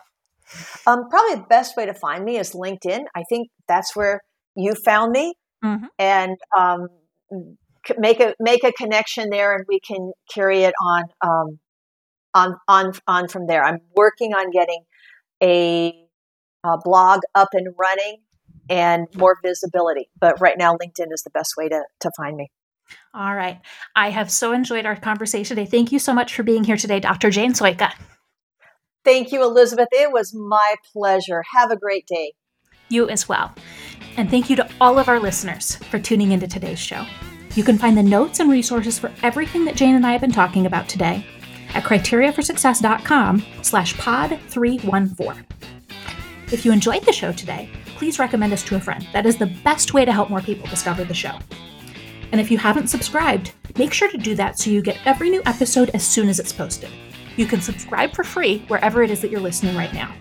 Um, 0.85 1.07
probably 1.09 1.35
the 1.35 1.45
best 1.47 1.77
way 1.77 1.85
to 1.85 1.93
find 1.93 2.25
me 2.25 2.37
is 2.37 2.51
LinkedIn. 2.51 3.05
I 3.15 3.23
think 3.29 3.49
that's 3.67 3.95
where 3.95 4.21
you 4.55 4.73
found 4.75 5.11
me, 5.11 5.33
mm-hmm. 5.63 5.85
and 5.99 6.35
um, 6.57 6.87
make 7.97 8.19
a 8.19 8.33
make 8.39 8.63
a 8.63 8.71
connection 8.71 9.29
there, 9.29 9.55
and 9.55 9.65
we 9.67 9.79
can 9.79 10.11
carry 10.33 10.63
it 10.63 10.73
on 10.81 11.03
um, 11.21 11.59
on 12.37 12.55
on 12.67 12.93
on 13.07 13.27
from 13.27 13.47
there. 13.47 13.63
I'm 13.63 13.81
working 13.95 14.33
on 14.33 14.51
getting 14.51 14.83
a, 15.41 15.93
a 16.63 16.77
blog 16.83 17.21
up 17.35 17.49
and 17.53 17.73
running 17.77 18.17
and 18.69 19.07
more 19.15 19.37
visibility. 19.43 20.09
But 20.19 20.39
right 20.39 20.57
now, 20.57 20.73
LinkedIn 20.73 21.11
is 21.11 21.23
the 21.23 21.29
best 21.31 21.53
way 21.57 21.69
to, 21.69 21.83
to 22.01 22.11
find 22.15 22.37
me. 22.37 22.51
All 23.13 23.35
right. 23.35 23.59
I 23.95 24.11
have 24.11 24.31
so 24.31 24.53
enjoyed 24.53 24.85
our 24.85 24.95
conversation 24.95 25.55
today. 25.55 25.69
Thank 25.69 25.91
you 25.91 25.99
so 25.99 26.13
much 26.13 26.33
for 26.33 26.43
being 26.43 26.63
here 26.63 26.77
today, 26.77 26.99
Dr. 26.99 27.29
Jane 27.29 27.53
Sojka. 27.53 27.91
Thank 29.03 29.31
you, 29.31 29.41
Elizabeth. 29.43 29.87
It 29.91 30.11
was 30.11 30.33
my 30.33 30.75
pleasure. 30.93 31.43
Have 31.55 31.71
a 31.71 31.77
great 31.77 32.05
day. 32.07 32.33
You 32.89 33.09
as 33.09 33.27
well. 33.27 33.53
And 34.17 34.29
thank 34.29 34.49
you 34.49 34.55
to 34.57 34.69
all 34.79 34.99
of 34.99 35.09
our 35.09 35.19
listeners 35.19 35.75
for 35.75 35.99
tuning 35.99 36.31
into 36.31 36.47
today's 36.47 36.79
show. 36.79 37.05
You 37.55 37.63
can 37.63 37.77
find 37.77 37.97
the 37.97 38.03
notes 38.03 38.39
and 38.39 38.51
resources 38.51 38.99
for 38.99 39.11
everything 39.23 39.65
that 39.65 39.75
Jane 39.75 39.95
and 39.95 40.05
I 40.05 40.11
have 40.11 40.21
been 40.21 40.31
talking 40.31 40.65
about 40.65 40.87
today 40.87 41.25
at 41.73 41.83
criteriaforsuccess.com 41.83 43.43
slash 43.61 43.97
pod 43.97 44.39
314. 44.47 45.45
If 46.51 46.65
you 46.65 46.71
enjoyed 46.71 47.03
the 47.03 47.11
show 47.11 47.31
today, 47.31 47.69
please 47.97 48.19
recommend 48.19 48.53
us 48.53 48.63
to 48.63 48.75
a 48.75 48.79
friend. 48.79 49.05
That 49.13 49.25
is 49.25 49.37
the 49.37 49.53
best 49.63 49.93
way 49.93 50.05
to 50.05 50.13
help 50.13 50.29
more 50.29 50.41
people 50.41 50.67
discover 50.67 51.03
the 51.03 51.13
show. 51.13 51.37
And 52.31 52.39
if 52.39 52.51
you 52.51 52.57
haven't 52.57 52.87
subscribed, 52.87 53.53
make 53.77 53.93
sure 53.93 54.09
to 54.09 54.17
do 54.17 54.35
that 54.35 54.59
so 54.59 54.69
you 54.69 54.81
get 54.81 54.99
every 55.05 55.29
new 55.29 55.41
episode 55.45 55.89
as 55.93 56.05
soon 56.05 56.29
as 56.29 56.39
it's 56.39 56.53
posted. 56.53 56.89
You 57.35 57.45
can 57.45 57.61
subscribe 57.61 58.13
for 58.13 58.23
free 58.23 58.59
wherever 58.67 59.03
it 59.03 59.11
is 59.11 59.21
that 59.21 59.31
you're 59.31 59.39
listening 59.39 59.75
right 59.75 59.93
now. 59.93 60.13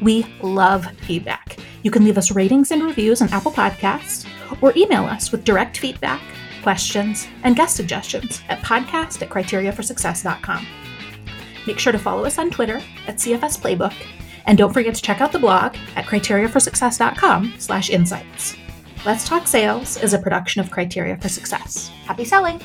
We 0.00 0.26
love 0.42 0.86
feedback. 1.02 1.56
You 1.82 1.90
can 1.90 2.04
leave 2.04 2.18
us 2.18 2.30
ratings 2.30 2.70
and 2.70 2.82
reviews 2.82 3.22
on 3.22 3.28
Apple 3.32 3.52
Podcasts 3.52 4.26
or 4.60 4.72
email 4.76 5.04
us 5.04 5.32
with 5.32 5.44
direct 5.44 5.78
feedback 5.78 6.22
questions, 6.62 7.26
and 7.42 7.56
guest 7.56 7.76
suggestions 7.76 8.42
at 8.48 8.60
podcast 8.60 9.22
at 9.22 9.28
criteriaforsuccess.com. 9.28 10.66
Make 11.66 11.78
sure 11.78 11.92
to 11.92 11.98
follow 11.98 12.24
us 12.24 12.38
on 12.38 12.50
Twitter 12.50 12.80
at 13.06 13.16
CFS 13.16 13.60
Playbook, 13.60 13.94
and 14.46 14.58
don't 14.58 14.72
forget 14.72 14.94
to 14.94 15.02
check 15.02 15.20
out 15.20 15.32
the 15.32 15.38
blog 15.38 15.76
at 15.96 16.06
criteriaforsuccess.com 16.06 17.54
slash 17.58 17.90
insights. 17.90 18.56
Let's 19.04 19.28
Talk 19.28 19.46
Sales 19.46 20.02
is 20.02 20.14
a 20.14 20.18
production 20.18 20.60
of 20.60 20.70
Criteria 20.70 21.16
for 21.16 21.28
Success. 21.28 21.88
Happy 22.04 22.24
selling! 22.24 22.60